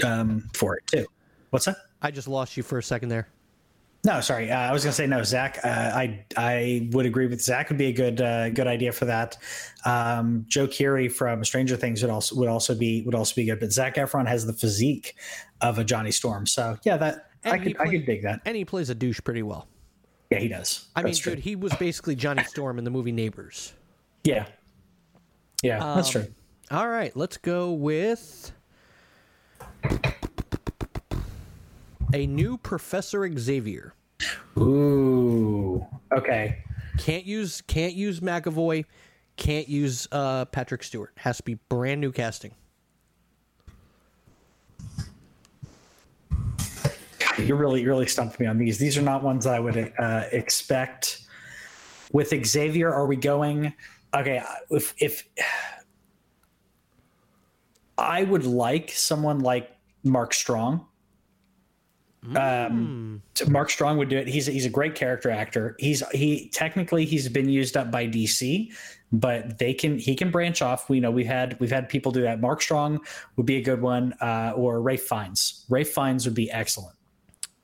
um, 0.03 0.49
for 0.53 0.78
it 0.78 0.88
too. 0.88 1.05
What's 1.49 1.65
that? 1.65 1.78
I 2.01 2.11
just 2.11 2.28
lost 2.28 2.55
you 2.55 2.63
for 2.63 2.78
a 2.78 2.84
second 2.84 3.09
there. 3.09 3.28
No, 4.08 4.22
sorry. 4.22 4.49
Uh, 4.49 4.58
I 4.58 4.72
was 4.72 4.84
going 4.86 4.91
to 4.91 4.95
say 4.95 5.05
no, 5.05 5.22
Zac. 5.22 5.60
Uh, 5.64 5.68
I 5.68 6.26
I 6.38 6.88
would 6.93 7.05
agree 7.05 7.28
with 7.28 7.41
Zac. 7.41 7.68
Would 7.68 7.78
be 7.78 7.88
a 7.88 7.91
good 7.91 8.22
uh, 8.22 8.49
good 8.51 8.66
idea 8.66 8.93
for 8.93 9.03
that. 9.03 9.38
Um, 9.86 10.45
Joe 10.47 10.66
Keery 10.66 11.12
from 11.12 11.43
Stranger 11.43 11.76
Things 11.76 12.01
would 12.01 12.10
also 12.10 12.36
would 12.38 12.47
also 12.47 12.74
be 12.74 13.01
would 13.03 13.14
also 13.16 13.36
be 13.36 13.43
good. 13.45 13.60
But 13.60 13.74
Zac 13.74 13.95
Efron 13.95 14.26
has 14.26 14.45
the 14.45 14.53
physique 14.53 15.16
of 15.60 15.78
a 15.78 15.84
Johnny 15.84 16.12
Storm, 16.12 16.47
so 16.47 16.78
yeah, 16.84 16.95
that 16.95 17.32
I 17.43 17.49
And 17.49 17.64
he 17.64 17.74
could 17.74 17.82
I 17.82 17.89
could 17.91 18.05
dig 18.05 18.24
that. 18.24 18.39
And 18.45 18.55
he 18.55 18.64
plays 18.64 18.89
a 18.89 18.95
douche 18.95 19.20
pretty 19.24 19.43
well. 19.43 19.68
Yeah, 20.32 20.39
he 20.39 20.47
does. 20.47 20.88
I 20.95 21.01
mean, 21.01 21.08
That's 21.08 21.20
true. 21.20 21.36
dude, 21.36 21.43
he 21.43 21.58
was 21.58 21.74
basically 21.76 22.16
Johnny 22.16 22.43
Storm 22.45 22.78
in 22.78 22.86
the 22.86 22.91
movie 22.91 23.12
Neighbors. 23.12 23.74
yeah, 24.24 24.45
yeah, 25.62 25.80
that's 25.95 26.16
Um, 26.16 26.24
true. 26.24 26.34
All 26.72 26.88
right, 26.88 27.14
let's 27.16 27.36
go 27.38 27.74
with 27.74 28.51
a 32.14 32.28
new 32.28 32.58
Professor 32.58 33.30
Xavier. 33.38 33.93
Ooh, 34.58 35.86
okay. 36.16 36.64
Can't 36.97 37.26
use 37.26 37.62
can't 37.62 37.93
use 37.93 38.20
McAvoy. 38.20 38.86
Can't 39.36 39.70
use 39.70 40.08
uh, 40.12 40.45
Patrick 40.45 40.84
Stewart. 40.84 41.12
Has 41.18 41.38
to 41.38 41.43
be 41.43 41.55
brand 41.70 42.01
new 42.01 42.12
casting. 42.12 42.53
You're 47.38 47.58
really 47.58 47.86
really 47.86 48.08
stumped 48.08 48.39
me 48.39 48.47
on 48.47 48.58
these. 48.58 48.80
These 48.80 48.97
are 48.97 49.03
not 49.03 49.24
ones 49.24 49.45
I 49.45 49.60
would 49.60 49.93
uh, 49.99 50.24
expect. 50.32 51.22
With 52.12 52.34
Xavier, 52.45 52.91
are 52.91 53.05
we 53.05 53.16
going? 53.16 53.74
Okay, 54.16 54.41
if 54.72 54.95
if 54.97 55.28
I 57.97 58.24
would 58.24 58.45
like 58.45 58.91
someone 58.91 59.39
like 59.39 59.76
Mark 60.03 60.34
Strong. 60.34 60.86
Um, 62.36 63.22
so 63.36 63.45
Mark 63.45 63.70
Strong 63.70 63.97
would 63.99 64.09
do 64.09 64.18
it. 64.18 64.28
He's 64.28 64.47
he's 64.47 64.65
a 64.65 64.70
great 64.70 64.95
character 64.95 65.30
actor. 65.30 65.76
He's 65.80 66.03
he 66.09 66.49
technically 66.49 67.05
he's 67.05 67.30
been 67.30 67.47
used 67.47 67.78
up 67.78 67.91
by 67.91 68.07
DC, 68.07 68.72
but 69.11 69.59
they 69.59 69.74
can 69.74 69.97
he 69.97 70.15
can 70.15 70.32
branch 70.32 70.61
off. 70.61 70.89
We 70.89 70.99
know 70.99 71.11
we've 71.11 71.28
had 71.28 71.59
we've 71.59 71.72
had 71.72 71.88
people 71.88 72.11
do 72.11 72.22
that. 72.24 72.41
Mark 72.41 72.61
Strong 72.61 73.01
would 73.36 73.45
be 73.45 73.57
a 73.57 73.61
good 73.61 73.82
one, 73.82 74.13
uh, 74.20 74.53
or 74.55 74.82
Ralph 74.82 75.01
Fiennes. 75.01 75.65
Ralph 75.70 75.88
Fiennes 75.88 76.26
would 76.26 76.36
be 76.36 76.51
excellent. 76.51 76.95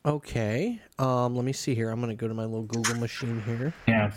Okay. 0.06 0.80
Um, 0.99 1.36
let 1.36 1.45
me 1.45 1.54
see 1.54 1.76
here. 1.76 1.89
I'm 1.89 1.99
gonna 1.99 2.16
go 2.16 2.28
to 2.28 2.34
my 2.34 2.45
little 2.45 2.64
Google 2.64 2.95
machine 2.95 3.41
here. 3.45 3.74
Yeah. 3.88 4.12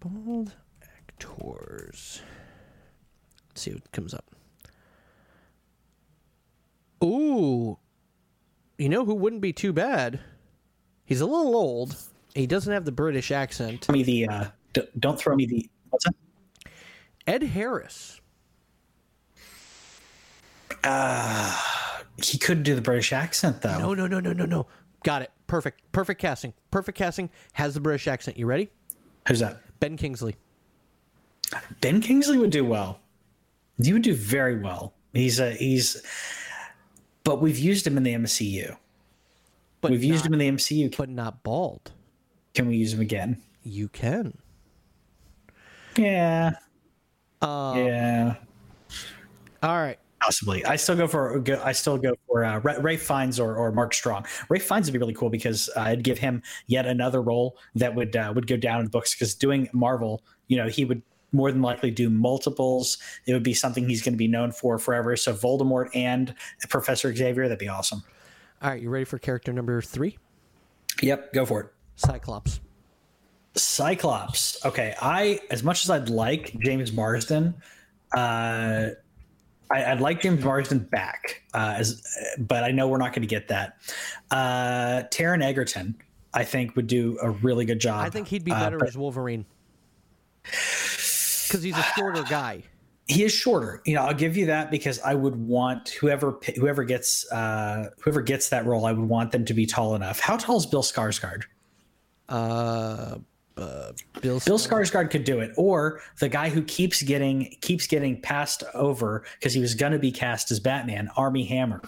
Bald 0.00 0.54
actors. 0.82 2.22
Let's 3.48 3.62
see 3.62 3.72
what 3.72 3.90
comes 3.92 4.12
up. 4.12 4.33
Ooh. 7.04 7.78
You 8.78 8.88
know 8.88 9.04
who 9.04 9.14
wouldn't 9.14 9.42
be 9.42 9.52
too 9.52 9.72
bad? 9.72 10.20
He's 11.04 11.20
a 11.20 11.26
little 11.26 11.54
old. 11.54 11.96
He 12.34 12.46
doesn't 12.46 12.72
have 12.72 12.84
the 12.84 12.92
British 12.92 13.30
accent. 13.30 13.88
me 13.88 14.02
the 14.02 14.28
uh 14.28 14.44
d- 14.72 14.88
don't 14.98 15.18
throw 15.18 15.36
me 15.36 15.46
the 15.46 15.68
what's 15.90 16.04
that 16.06 16.14
Ed 17.26 17.42
Harris. 17.42 18.20
he 22.22 22.38
couldn't 22.38 22.62
do 22.64 22.74
the 22.74 22.82
british 22.82 23.12
accent 23.12 23.62
though 23.62 23.78
No, 23.78 23.94
no, 23.94 24.06
no, 24.06 24.20
no, 24.20 24.32
no, 24.32 24.44
no. 24.44 24.66
Got 25.02 25.22
it. 25.22 25.30
Perfect. 25.46 25.80
Perfect 25.92 26.20
casting. 26.20 26.52
Perfect 26.70 26.96
casting. 26.98 27.28
Has 27.52 27.74
the 27.74 27.80
British 27.80 28.08
accent. 28.08 28.38
You 28.38 28.46
ready? 28.46 28.70
who's 29.28 29.40
that 29.40 29.60
Ben 29.80 29.96
Kingsley. 29.96 30.36
ben 31.80 32.00
kingsley 32.00 32.36
would 32.38 32.50
do 32.50 32.64
well 32.64 32.98
he 33.82 33.92
would 33.92 34.02
do 34.02 34.14
very 34.14 34.58
well 34.60 34.92
he's 35.12 35.38
a 35.40 35.52
he's 35.52 36.02
but 37.24 37.40
we've 37.40 37.58
used 37.58 37.86
him 37.86 37.96
in 37.96 38.02
the 38.02 38.14
mcu 38.14 38.76
But 39.80 39.90
we've 39.90 40.04
used 40.04 40.24
not, 40.24 40.34
him 40.34 40.40
in 40.40 40.56
the 40.56 40.62
mcu 40.62 40.96
but 40.96 41.08
not 41.08 41.42
bald. 41.42 41.92
can 42.54 42.66
we 42.68 42.76
use 42.76 42.92
him 42.92 43.00
again? 43.00 43.40
You 43.64 43.88
can. 43.88 44.36
yeah. 45.96 46.52
Uh, 47.40 47.74
yeah. 47.76 48.34
All 49.62 49.76
right. 49.76 49.98
possibly. 50.20 50.64
I 50.64 50.76
still 50.76 50.96
go 50.96 51.06
for 51.06 51.38
go- 51.40 51.60
i 51.64 51.72
still 51.72 51.98
go 51.98 52.14
for 52.26 52.44
uh, 52.44 52.58
ray, 52.60 52.76
Ralph 52.78 53.00
Fiennes 53.00 53.38
or, 53.40 53.56
or 53.56 53.72
mark 53.72 53.92
strong. 53.94 54.24
Ralph 54.48 54.62
Fiennes 54.62 54.86
would 54.86 54.92
be 54.92 54.98
really 54.98 55.14
cool 55.14 55.30
because 55.30 55.68
uh, 55.76 55.80
i'd 55.80 56.02
give 56.02 56.18
him 56.18 56.42
yet 56.66 56.86
another 56.86 57.20
role 57.22 57.56
that 57.74 57.94
would 57.94 58.16
uh, 58.16 58.32
would 58.34 58.46
go 58.46 58.56
down 58.56 58.78
in 58.80 58.84
the 58.84 58.90
books 58.90 59.14
because 59.14 59.34
doing 59.34 59.68
marvel 59.72 60.22
you 60.48 60.56
know 60.56 60.68
he 60.68 60.84
would 60.84 61.02
more 61.34 61.52
than 61.52 61.60
likely 61.60 61.90
do 61.90 62.08
multiples 62.08 62.98
it 63.26 63.32
would 63.32 63.42
be 63.42 63.54
something 63.54 63.88
he's 63.88 64.02
going 64.02 64.14
to 64.14 64.18
be 64.18 64.28
known 64.28 64.52
for 64.52 64.78
forever 64.78 65.16
so 65.16 65.32
voldemort 65.32 65.88
and 65.94 66.34
professor 66.68 67.14
xavier 67.14 67.44
that'd 67.44 67.58
be 67.58 67.68
awesome 67.68 68.02
All 68.62 68.70
right. 68.70 68.80
You 68.80 68.88
ready 68.88 69.04
for 69.04 69.18
character 69.18 69.52
number 69.52 69.82
three? 69.82 70.16
yep 71.02 71.32
go 71.32 71.44
for 71.44 71.60
it 71.60 71.74
Cyclops. 71.96 72.60
Cyclops. 73.54 74.64
Okay, 74.64 74.94
I 75.00 75.40
as 75.50 75.62
much 75.62 75.84
as 75.84 75.90
I'd 75.90 76.08
like 76.08 76.58
James 76.60 76.92
Marsden, 76.92 77.54
uh, 78.16 78.88
I, 79.70 79.94
would 79.94 80.00
like 80.00 80.22
James 80.22 80.44
Marsden 80.44 80.80
back, 80.80 81.42
uh, 81.54 81.74
as, 81.78 82.02
but 82.38 82.64
I 82.64 82.70
know 82.72 82.88
we're 82.88 82.98
not 82.98 83.12
going 83.12 83.22
to 83.22 83.28
get 83.28 83.48
that. 83.48 83.76
Uh, 84.30 85.04
Taron 85.10 85.42
Egerton, 85.42 85.94
I 86.32 86.44
think, 86.44 86.74
would 86.74 86.88
do 86.88 87.18
a 87.22 87.30
really 87.30 87.64
good 87.64 87.80
job. 87.80 88.04
I 88.04 88.10
think 88.10 88.28
he'd 88.28 88.44
be 88.44 88.52
uh, 88.52 88.58
better 88.58 88.84
uh, 88.84 88.88
as 88.88 88.98
Wolverine 88.98 89.46
because 91.46 91.62
he's 91.62 91.76
a 91.76 91.82
shorter 91.96 92.22
guy. 92.24 92.62
He 93.06 93.22
is 93.22 93.32
shorter. 93.32 93.82
You 93.84 93.96
know, 93.96 94.02
I'll 94.02 94.14
give 94.14 94.36
you 94.36 94.46
that 94.46 94.70
because 94.70 94.98
I 95.00 95.14
would 95.14 95.36
want 95.36 95.90
whoever 95.90 96.38
whoever 96.56 96.84
gets 96.84 97.30
uh, 97.30 97.90
whoever 98.00 98.22
gets 98.22 98.48
that 98.48 98.64
role, 98.64 98.86
I 98.86 98.92
would 98.92 99.08
want 99.08 99.32
them 99.32 99.44
to 99.44 99.54
be 99.54 99.66
tall 99.66 99.94
enough. 99.94 100.20
How 100.20 100.36
tall 100.36 100.56
is 100.56 100.66
Bill 100.66 100.82
Skarsgård? 100.82 101.42
Uh, 102.28 103.18
uh, 103.56 103.92
Bill 104.20 104.40
Bill 104.44 104.58
Skarsgård 104.58 105.10
could 105.10 105.24
do 105.24 105.40
it, 105.40 105.52
or 105.56 106.00
the 106.18 106.28
guy 106.28 106.48
who 106.48 106.62
keeps 106.62 107.02
getting 107.02 107.54
keeps 107.60 107.86
getting 107.86 108.20
passed 108.20 108.64
over 108.72 109.24
because 109.38 109.52
he 109.52 109.60
was 109.60 109.74
going 109.74 109.92
to 109.92 109.98
be 109.98 110.10
cast 110.10 110.50
as 110.50 110.58
Batman, 110.58 111.10
Armie 111.16 111.44
Hammer. 111.44 111.82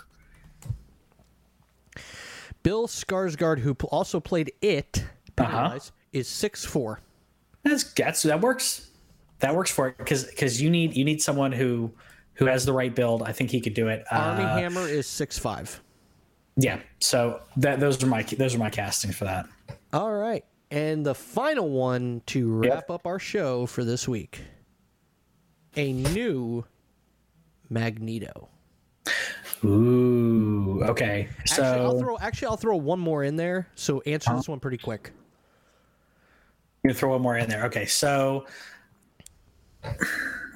Bill 2.62 2.86
Skarsgård, 2.86 3.60
who 3.60 3.72
also 3.90 4.20
played 4.20 4.52
it, 4.60 5.04
uh-huh. 5.38 5.78
is 6.12 6.28
six 6.28 6.64
four. 6.64 7.00
That's 7.62 7.92
that's 7.94 8.22
that 8.22 8.40
works. 8.40 8.90
That 9.40 9.54
works 9.54 9.70
for 9.70 9.88
it 9.88 9.98
because 9.98 10.24
because 10.24 10.60
you 10.60 10.70
need 10.70 10.96
you 10.96 11.04
need 11.04 11.20
someone 11.22 11.52
who 11.52 11.92
who 12.34 12.46
has 12.46 12.64
the 12.64 12.72
right 12.72 12.94
build. 12.94 13.22
I 13.22 13.32
think 13.32 13.50
he 13.50 13.60
could 13.60 13.74
do 13.74 13.88
it. 13.88 14.04
Armie 14.10 14.44
uh, 14.44 14.56
Hammer 14.56 14.88
is 14.88 15.06
six 15.06 15.38
five. 15.38 15.82
Yeah, 16.56 16.80
so 17.00 17.42
that 17.58 17.80
those 17.80 18.02
are 18.02 18.06
my 18.06 18.22
those 18.22 18.54
are 18.54 18.58
my 18.58 18.70
castings 18.70 19.16
for 19.16 19.24
that. 19.24 19.46
All 19.92 20.14
right. 20.14 20.44
And 20.70 21.06
the 21.06 21.14
final 21.14 21.70
one 21.70 22.22
to 22.26 22.50
wrap 22.50 22.72
yep. 22.72 22.90
up 22.90 23.06
our 23.06 23.18
show 23.18 23.66
for 23.66 23.84
this 23.84 24.08
week 24.08 24.40
a 25.76 25.92
new 25.92 26.64
Magneto. 27.68 28.48
Ooh, 29.64 30.82
okay. 30.84 31.28
So 31.44 31.62
actually, 31.62 31.84
I'll 31.84 31.98
throw 31.98 32.18
actually 32.18 32.48
I'll 32.48 32.56
throw 32.56 32.76
one 32.76 32.98
more 32.98 33.24
in 33.24 33.36
there. 33.36 33.68
So 33.74 34.00
answer 34.02 34.34
this 34.34 34.48
one 34.48 34.60
pretty 34.60 34.78
quick. 34.78 35.12
You 36.84 36.92
throw 36.92 37.10
one 37.10 37.22
more 37.22 37.36
in 37.36 37.48
there. 37.48 37.64
Okay, 37.66 37.86
so 37.86 38.46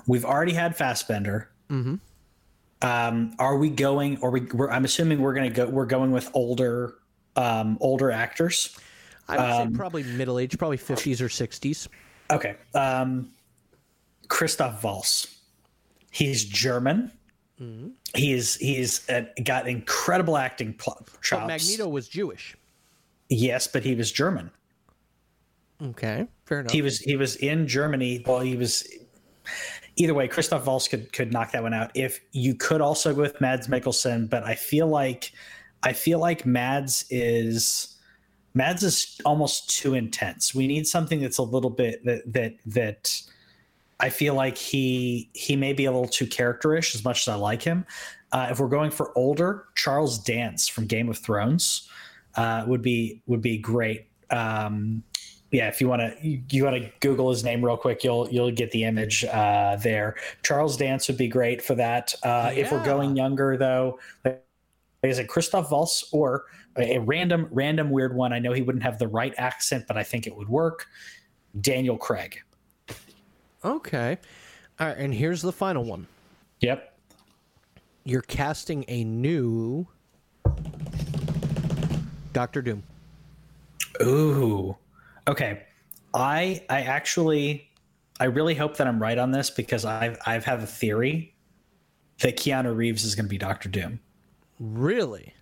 we've 0.06 0.24
already 0.24 0.52
had 0.52 0.76
Fassbender. 0.76 1.50
Mm-hmm. 1.70 1.96
Um, 2.82 3.34
are 3.38 3.56
we 3.56 3.70
going? 3.70 4.18
Or 4.22 4.30
we? 4.30 4.48
I'm 4.70 4.84
assuming 4.84 5.20
we're 5.20 5.34
going 5.34 5.50
to 5.50 5.54
go. 5.54 5.66
We're 5.66 5.86
going 5.86 6.12
with 6.12 6.30
older, 6.34 6.94
um, 7.36 7.76
older 7.80 8.10
actors. 8.10 8.76
I 9.28 9.36
would 9.36 9.62
um, 9.62 9.72
say 9.72 9.76
probably 9.76 10.02
middle 10.02 10.38
age, 10.38 10.56
probably 10.58 10.78
50s 10.78 11.20
or 11.20 11.28
60s. 11.28 11.88
Okay. 12.30 12.56
Um, 12.74 13.32
Christoph 14.28 14.82
Waltz. 14.82 15.38
He's 16.10 16.44
German. 16.44 17.12
Mm-hmm. 17.60 17.88
He's 18.14 18.56
he's 18.56 19.08
uh, 19.10 19.24
got 19.44 19.68
incredible 19.68 20.36
acting 20.36 20.72
pl- 20.74 21.06
chops. 21.22 21.42
But 21.42 21.46
Magneto 21.46 21.88
was 21.88 22.08
Jewish. 22.08 22.56
Yes, 23.28 23.66
but 23.66 23.84
he 23.84 23.94
was 23.94 24.10
German. 24.10 24.50
Okay, 25.82 26.26
fair 26.46 26.60
enough. 26.60 26.72
He 26.72 26.82
was 26.82 26.98
he 26.98 27.16
was 27.16 27.36
in 27.36 27.66
Germany. 27.66 28.24
Well, 28.26 28.40
he 28.40 28.56
was 28.56 28.86
either 29.96 30.14
way. 30.14 30.28
Christoph 30.28 30.66
Waltz 30.66 30.88
could 30.88 31.12
could 31.12 31.32
knock 31.32 31.52
that 31.52 31.62
one 31.62 31.74
out. 31.74 31.90
If 31.94 32.20
you 32.32 32.54
could 32.54 32.80
also 32.80 33.14
go 33.14 33.22
with 33.22 33.40
Mads 33.40 33.68
Mikkelsen, 33.68 34.28
but 34.28 34.44
I 34.44 34.54
feel 34.54 34.86
like 34.86 35.32
I 35.82 35.92
feel 35.92 36.18
like 36.18 36.46
Mads 36.46 37.04
is 37.10 37.96
Mads 38.54 38.82
is 38.82 39.20
almost 39.24 39.70
too 39.70 39.94
intense. 39.94 40.54
We 40.54 40.66
need 40.66 40.86
something 40.86 41.20
that's 41.20 41.38
a 41.38 41.42
little 41.42 41.70
bit 41.70 42.04
that 42.04 42.32
that 42.32 42.54
that 42.66 43.22
I 44.00 44.08
feel 44.08 44.34
like 44.34 44.56
he 44.56 45.30
he 45.34 45.56
may 45.56 45.72
be 45.72 45.84
a 45.84 45.92
little 45.92 46.08
too 46.08 46.26
characterish 46.26 46.94
as 46.94 47.04
much 47.04 47.26
as 47.26 47.28
I 47.28 47.36
like 47.36 47.62
him. 47.62 47.86
Uh, 48.32 48.48
if 48.50 48.60
we're 48.60 48.68
going 48.68 48.90
for 48.90 49.16
older, 49.16 49.66
Charles 49.74 50.18
Dance 50.18 50.68
from 50.68 50.86
Game 50.86 51.08
of 51.08 51.18
Thrones 51.18 51.88
uh, 52.36 52.64
would 52.66 52.82
be 52.82 53.22
would 53.26 53.42
be 53.42 53.58
great. 53.58 54.06
Um, 54.30 55.02
yeah, 55.50 55.68
if 55.68 55.80
you 55.80 55.88
want 55.88 56.00
to 56.00 56.26
you, 56.26 56.42
you 56.50 56.64
want 56.64 56.76
to 56.76 56.90
Google 57.00 57.30
his 57.30 57.42
name 57.42 57.64
real 57.64 57.76
quick, 57.76 58.04
you'll 58.04 58.28
you'll 58.30 58.50
get 58.50 58.70
the 58.70 58.84
image 58.84 59.24
uh, 59.24 59.76
there. 59.76 60.16
Charles 60.42 60.76
Dance 60.76 61.08
would 61.08 61.16
be 61.16 61.28
great 61.28 61.60
for 61.60 61.74
that. 61.74 62.14
Uh, 62.22 62.50
yeah. 62.54 62.62
If 62.62 62.72
we're 62.72 62.84
going 62.84 63.16
younger, 63.16 63.56
though, 63.56 63.98
like 64.24 64.42
I 65.02 65.12
said, 65.12 65.28
Christoph 65.28 65.70
Waltz 65.70 66.08
or 66.12 66.44
a 66.76 66.98
random 66.98 67.48
random 67.50 67.90
weird 67.90 68.14
one. 68.14 68.32
I 68.32 68.38
know 68.38 68.52
he 68.52 68.62
wouldn't 68.62 68.84
have 68.84 68.98
the 68.98 69.08
right 69.08 69.34
accent, 69.38 69.86
but 69.88 69.96
I 69.96 70.04
think 70.04 70.26
it 70.26 70.36
would 70.36 70.48
work. 70.48 70.86
Daniel 71.60 71.96
Craig. 71.96 72.40
Okay. 73.64 74.18
All 74.78 74.86
right, 74.86 74.96
and 74.96 75.12
here's 75.12 75.42
the 75.42 75.52
final 75.52 75.84
one. 75.84 76.06
Yep. 76.60 76.96
You're 78.04 78.22
casting 78.22 78.84
a 78.88 79.04
new 79.04 79.86
Doctor 82.32 82.62
Doom. 82.62 82.82
Ooh. 84.02 84.76
Okay. 85.30 85.62
I 86.12 86.60
I 86.68 86.82
actually 86.82 87.70
I 88.18 88.24
really 88.24 88.56
hope 88.56 88.76
that 88.78 88.88
I'm 88.88 89.00
right 89.00 89.16
on 89.16 89.30
this 89.30 89.48
because 89.48 89.84
I've 89.84 90.18
I've 90.26 90.44
have 90.44 90.64
a 90.64 90.66
theory 90.66 91.34
that 92.20 92.36
Keanu 92.36 92.74
Reeves 92.74 93.04
is 93.04 93.14
going 93.14 93.26
to 93.26 93.30
be 93.30 93.38
Doctor 93.38 93.68
Doom. 93.68 94.00
Really? 94.58 95.32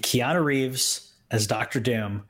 Keanu 0.00 0.42
Reeves 0.42 1.12
as 1.30 1.46
Doctor 1.46 1.80
Doom 1.80 2.24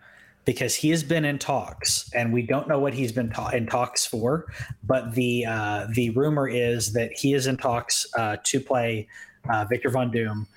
because 0.44 0.74
he 0.74 0.90
has 0.90 1.04
been 1.04 1.24
in 1.24 1.38
talks, 1.38 2.10
and 2.12 2.32
we 2.32 2.42
don't 2.42 2.66
know 2.66 2.80
what 2.80 2.92
he's 2.92 3.12
been 3.12 3.30
ta- 3.30 3.50
in 3.50 3.66
talks 3.66 4.04
for. 4.04 4.52
But 4.82 5.14
the 5.14 5.46
uh, 5.46 5.86
the 5.92 6.10
rumor 6.10 6.48
is 6.48 6.92
that 6.94 7.12
he 7.12 7.34
is 7.34 7.46
in 7.46 7.56
talks 7.56 8.04
uh, 8.18 8.38
to 8.42 8.58
play 8.58 9.06
uh, 9.48 9.64
Victor 9.70 9.90
Von 9.90 10.10
Doom, 10.10 10.48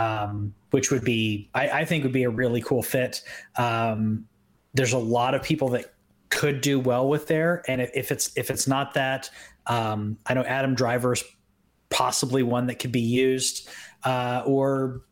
um, 0.00 0.52
which 0.72 0.90
would 0.90 1.04
be 1.04 1.48
I, 1.54 1.68
I, 1.68 1.84
think 1.84 2.02
would 2.02 2.12
be 2.12 2.24
a 2.24 2.30
really 2.30 2.60
cool 2.60 2.82
fit. 2.82 3.22
Um, 3.56 4.26
there's 4.74 4.92
a 4.92 4.98
lot 4.98 5.34
of 5.34 5.42
people 5.42 5.68
that 5.70 5.92
could 6.28 6.60
do 6.60 6.80
well 6.80 7.08
with 7.08 7.26
there, 7.26 7.62
and 7.68 7.80
if 7.80 8.10
it's 8.10 8.36
if 8.36 8.50
it's 8.50 8.66
not 8.66 8.94
that, 8.94 9.30
um, 9.66 10.18
I 10.26 10.34
know 10.34 10.42
Adam 10.42 10.74
Driver's 10.74 11.22
possibly 11.90 12.42
one 12.42 12.66
that 12.66 12.76
could 12.76 12.92
be 12.92 13.00
used, 13.00 13.68
uh, 14.04 14.42
or 14.46 15.02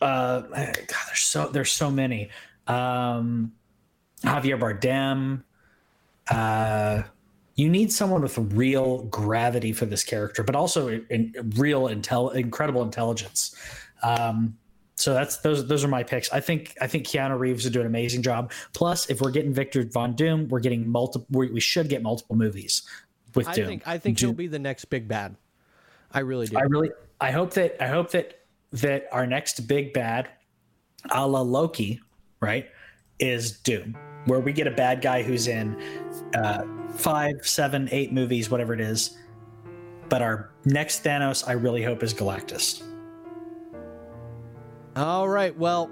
uh, 0.00 0.40
God, 0.40 0.86
there's 1.06 1.20
so 1.20 1.48
there's 1.48 1.72
so 1.72 1.90
many. 1.90 2.30
Um, 2.66 3.52
Javier 4.22 4.58
Bardem. 4.58 5.42
Uh, 6.30 7.02
you 7.54 7.68
need 7.68 7.90
someone 7.90 8.22
with 8.22 8.38
real 8.38 9.04
gravity 9.04 9.72
for 9.72 9.86
this 9.86 10.04
character, 10.04 10.44
but 10.44 10.54
also 10.54 10.88
in, 10.88 11.06
in 11.10 11.52
real 11.56 11.84
intel, 11.88 12.34
incredible 12.34 12.82
intelligence. 12.82 13.56
Um, 14.02 14.56
so 14.98 15.14
that's 15.14 15.36
those 15.38 15.66
those 15.66 15.84
are 15.84 15.88
my 15.88 16.02
picks. 16.02 16.30
I 16.32 16.40
think 16.40 16.76
I 16.80 16.88
think 16.88 17.06
Keanu 17.06 17.38
Reeves 17.38 17.62
would 17.64 17.72
do 17.72 17.80
an 17.80 17.86
amazing 17.86 18.20
job. 18.22 18.50
Plus, 18.72 19.08
if 19.08 19.20
we're 19.20 19.30
getting 19.30 19.52
Victor 19.52 19.84
Von 19.84 20.16
Doom, 20.16 20.48
we're 20.48 20.58
getting 20.58 20.88
multiple. 20.88 21.26
We 21.30 21.60
should 21.60 21.88
get 21.88 22.02
multiple 22.02 22.34
movies 22.34 22.82
with 23.34 23.46
Doom. 23.52 23.64
I 23.64 23.68
think 23.68 23.82
I 23.86 23.98
think 23.98 24.18
Doom. 24.18 24.30
he'll 24.30 24.36
be 24.36 24.48
the 24.48 24.58
next 24.58 24.86
big 24.86 25.06
bad. 25.06 25.36
I 26.12 26.20
really 26.20 26.48
do. 26.48 26.58
I 26.58 26.62
really 26.62 26.90
I 27.20 27.30
hope 27.30 27.54
that 27.54 27.80
I 27.80 27.86
hope 27.86 28.10
that 28.10 28.40
that 28.72 29.08
our 29.12 29.24
next 29.24 29.60
big 29.68 29.92
bad, 29.92 30.30
a 31.10 31.26
la 31.26 31.42
Loki, 31.42 32.00
right, 32.40 32.68
is 33.20 33.52
Doom, 33.52 33.96
where 34.26 34.40
we 34.40 34.52
get 34.52 34.66
a 34.66 34.72
bad 34.72 35.00
guy 35.00 35.22
who's 35.22 35.46
in 35.46 35.80
uh, 36.34 36.64
five, 36.90 37.36
seven, 37.42 37.88
eight 37.92 38.12
movies, 38.12 38.50
whatever 38.50 38.74
it 38.74 38.80
is. 38.80 39.16
But 40.08 40.22
our 40.22 40.50
next 40.64 41.04
Thanos, 41.04 41.46
I 41.46 41.52
really 41.52 41.84
hope, 41.84 42.02
is 42.02 42.12
Galactus. 42.12 42.82
All 44.98 45.28
right. 45.28 45.56
Well, 45.56 45.88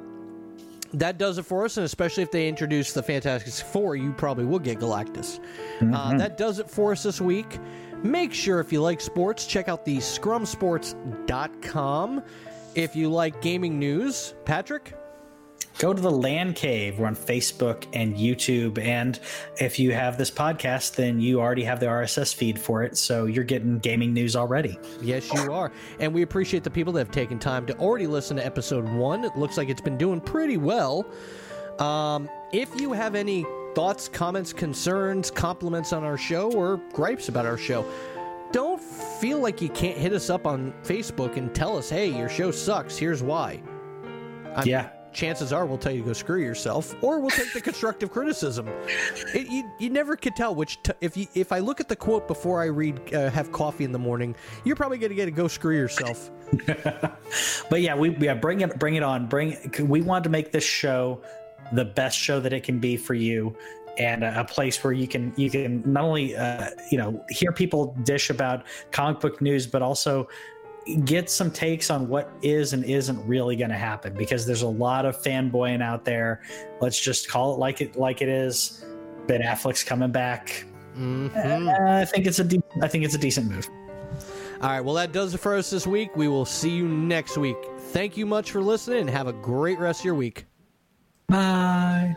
that 0.95 1.19
does 1.19 1.39
it 1.39 1.45
for 1.45 1.65
us, 1.65 1.77
and 1.77 1.85
especially 1.85 2.25
if 2.25 2.33
they 2.33 2.49
introduce 2.49 2.93
the 2.93 3.03
Fantastic 3.03 3.53
Four, 3.67 3.97
you 3.97 4.13
probably 4.13 4.45
will 4.45 4.59
get 4.59 4.79
Galactus. 4.79 5.39
Uh, 5.39 5.43
mm-hmm. 5.81 5.95
Uh, 5.95 6.19
that 6.19 6.37
does 6.37 6.59
it 6.59 6.69
for 6.69 6.93
us 6.93 7.05
this 7.05 7.21
week. 7.21 7.59
Make 8.03 8.35
sure 8.35 8.59
if 8.61 8.73
you 8.73 8.83
like 8.83 9.01
sports, 9.01 9.47
check 9.47 9.69
out 9.69 9.85
the 9.85 9.99
scrumsports.com. 9.99 12.23
If 12.75 12.97
you 12.97 13.09
like 13.09 13.41
gaming 13.41 13.79
news, 13.79 14.35
Patrick? 14.45 14.95
Go 15.79 15.93
to 15.93 16.01
the 16.01 16.11
Land 16.11 16.57
Cave. 16.57 16.99
We're 16.99 17.07
on 17.07 17.15
Facebook 17.15 17.87
and 17.93 18.17
YouTube. 18.17 18.79
And 18.79 19.21
if 19.61 19.79
you 19.79 19.93
have 19.93 20.17
this 20.17 20.31
podcast, 20.31 20.95
then 20.95 21.21
you 21.21 21.39
already 21.39 21.65
have 21.65 21.81
the 21.81 21.87
RSS 21.87 22.35
feed 22.35 22.59
for 22.59 22.83
it. 22.83 22.97
So 22.97 23.27
you're 23.27 23.45
getting 23.45 23.79
gaming 23.79 24.15
news 24.15 24.37
already. 24.37 24.79
Yes, 25.03 25.31
you 25.35 25.53
are. 25.53 25.71
And 26.01 26.15
we 26.15 26.23
appreciate 26.23 26.65
the 26.65 26.71
people 26.71 26.95
that 26.95 27.01
have 27.01 27.11
taken 27.11 27.39
time 27.39 27.67
to 27.67 27.77
already 27.77 28.07
listen 28.07 28.39
to 28.39 28.47
episode 28.47 28.89
one. 28.89 29.25
It 29.25 29.37
looks 29.37 29.59
like 29.59 29.69
it's 29.69 29.83
been 29.83 29.99
doing 29.99 30.19
pretty 30.19 30.57
well. 30.57 31.07
Um, 31.79 32.31
if 32.53 32.81
you 32.81 32.93
have 32.95 33.15
any 33.15 33.45
thoughts, 33.75 34.09
comments, 34.09 34.55
concerns, 34.55 35.31
compliments 35.31 35.93
on 35.93 36.05
our 36.05 36.17
show, 36.17 36.51
or 36.53 36.79
gripes 36.95 37.29
about 37.29 37.45
our 37.45 37.59
show, 37.59 37.85
don't 38.51 38.81
feel 38.81 39.41
like 39.41 39.61
you 39.61 39.69
can't 39.69 39.99
hit 39.99 40.15
us 40.15 40.31
up 40.31 40.47
on 40.47 40.73
Facebook 40.85 41.37
and 41.37 41.55
tell 41.55 41.77
us, 41.77 41.91
hey, 41.91 42.07
your 42.07 42.31
show 42.31 42.51
sucks. 42.51 42.97
Here's 42.97 43.23
why. 43.23 43.63
I'm, 44.55 44.67
yeah. 44.67 44.96
Chances 45.17 45.53
are 45.53 45.67
we'll 45.67 45.79
tell 45.79 45.93
you 45.93 46.03
to 46.03 46.07
go 46.09 46.13
screw 46.13 46.41
yourself, 46.41 46.95
or 47.03 47.19
we'll 47.19 47.31
take 47.31 47.53
the 47.53 47.61
constructive 47.61 48.13
criticism. 48.13 48.69
It, 49.35 49.49
you, 49.49 49.69
you 49.81 49.91
never 49.91 50.15
could 50.15 50.37
tell 50.37 50.55
which. 50.55 50.81
T- 50.83 50.93
if 51.01 51.17
you 51.17 51.27
if 51.35 51.51
I 51.51 51.59
look 51.59 51.81
at 51.81 51.89
the 51.89 51.97
quote 51.97 52.29
before 52.29 52.63
I 52.63 52.67
read 52.67 53.15
uh, 53.15 53.31
have 53.31 53.51
coffee 53.51 53.85
in 53.85 53.93
the 53.93 53.99
morning, 53.99 54.37
you're 54.65 54.77
probably 54.77 54.99
going 54.99 55.11
to 55.11 55.17
get 55.17 55.27
a 55.27 55.33
go 55.33 55.49
screw 55.49 55.75
yourself. 55.75 56.31
but 57.71 57.81
yeah, 57.81 57.97
we 57.97 58.15
yeah 58.19 58.35
bring 58.35 58.61
it 58.61 58.79
bring 58.79 58.95
it 58.95 59.03
on. 59.03 59.27
Bring 59.27 59.57
we 59.89 60.03
want 60.03 60.23
to 60.25 60.31
make 60.31 60.53
this 60.53 60.65
show 60.65 61.23
the 61.73 61.85
best 61.85 62.17
show 62.19 62.39
that 62.39 62.53
it 62.53 62.63
can 62.63 62.79
be 62.79 62.97
for 62.97 63.15
you 63.15 63.57
and 63.99 64.25
a, 64.25 64.45
place 64.45 64.83
where 64.85 64.93
you 64.93 65.09
can 65.09 65.33
you 65.37 65.51
can 65.51 65.83
not 65.91 66.05
only 66.05 66.37
uh, 66.37 66.69
you 66.91 66.99
know 66.99 67.25
hear 67.31 67.51
people 67.51 67.97
dish 68.05 68.31
about 68.31 68.65
comic 68.91 69.21
book 69.21 69.41
news 69.41 69.67
but 69.67 69.83
also 69.83 70.29
get 71.05 71.29
some 71.29 71.51
takes 71.51 71.91
on 71.91 72.07
what 72.09 72.31
is 72.43 72.73
and 72.73 72.85
isn't 72.85 73.19
really 73.27 73.57
going 73.57 73.71
to 73.71 73.77
happen 73.77 74.15
because 74.15 74.47
there's 74.47 74.63
a 74.63 74.69
lot 74.69 75.05
of 75.05 75.21
fanboying 75.21 75.83
out 75.83 76.05
there 76.05 76.43
let's 76.81 77.01
just 77.01 77.29
call 77.29 77.55
it 77.55 77.59
like 77.59 77.81
it 77.81 77.97
like 77.97 78.23
it 78.23 78.29
is 78.29 78.85
ben 79.27 79.43
affleck's 79.43 79.83
coming 79.85 80.11
back 80.13 80.65
Mm-hmm. 80.97 81.69
uh, 81.69 82.01
i 82.01 82.05
think 82.05 82.27
it's 82.27 82.39
a 82.39 82.45
de- 82.45 82.63
i 82.83 82.89
think 82.89 83.05
it's 83.05 83.15
a 83.15 83.19
decent 83.19 83.51
move 83.51 83.69
All 84.63 84.71
right, 84.71 84.81
well, 84.81 84.95
that 84.95 85.13
does 85.13 85.35
it 85.35 85.39
for 85.39 85.55
us 85.55 85.69
this 85.69 85.87
week. 85.87 86.17
We 86.17 86.29
will 86.29 86.47
see 86.47 86.71
you 86.71 86.89
next 86.89 87.37
week. 87.37 87.59
Thank 87.93 88.17
you 88.17 88.25
much 88.25 88.51
for 88.53 88.63
listening 88.63 89.01
and 89.01 89.11
have 89.11 89.27
a 89.27 89.35
great 89.35 89.79
rest 89.79 90.01
of 90.01 90.05
your 90.07 90.15
week. 90.15 90.47
bye 91.29 92.17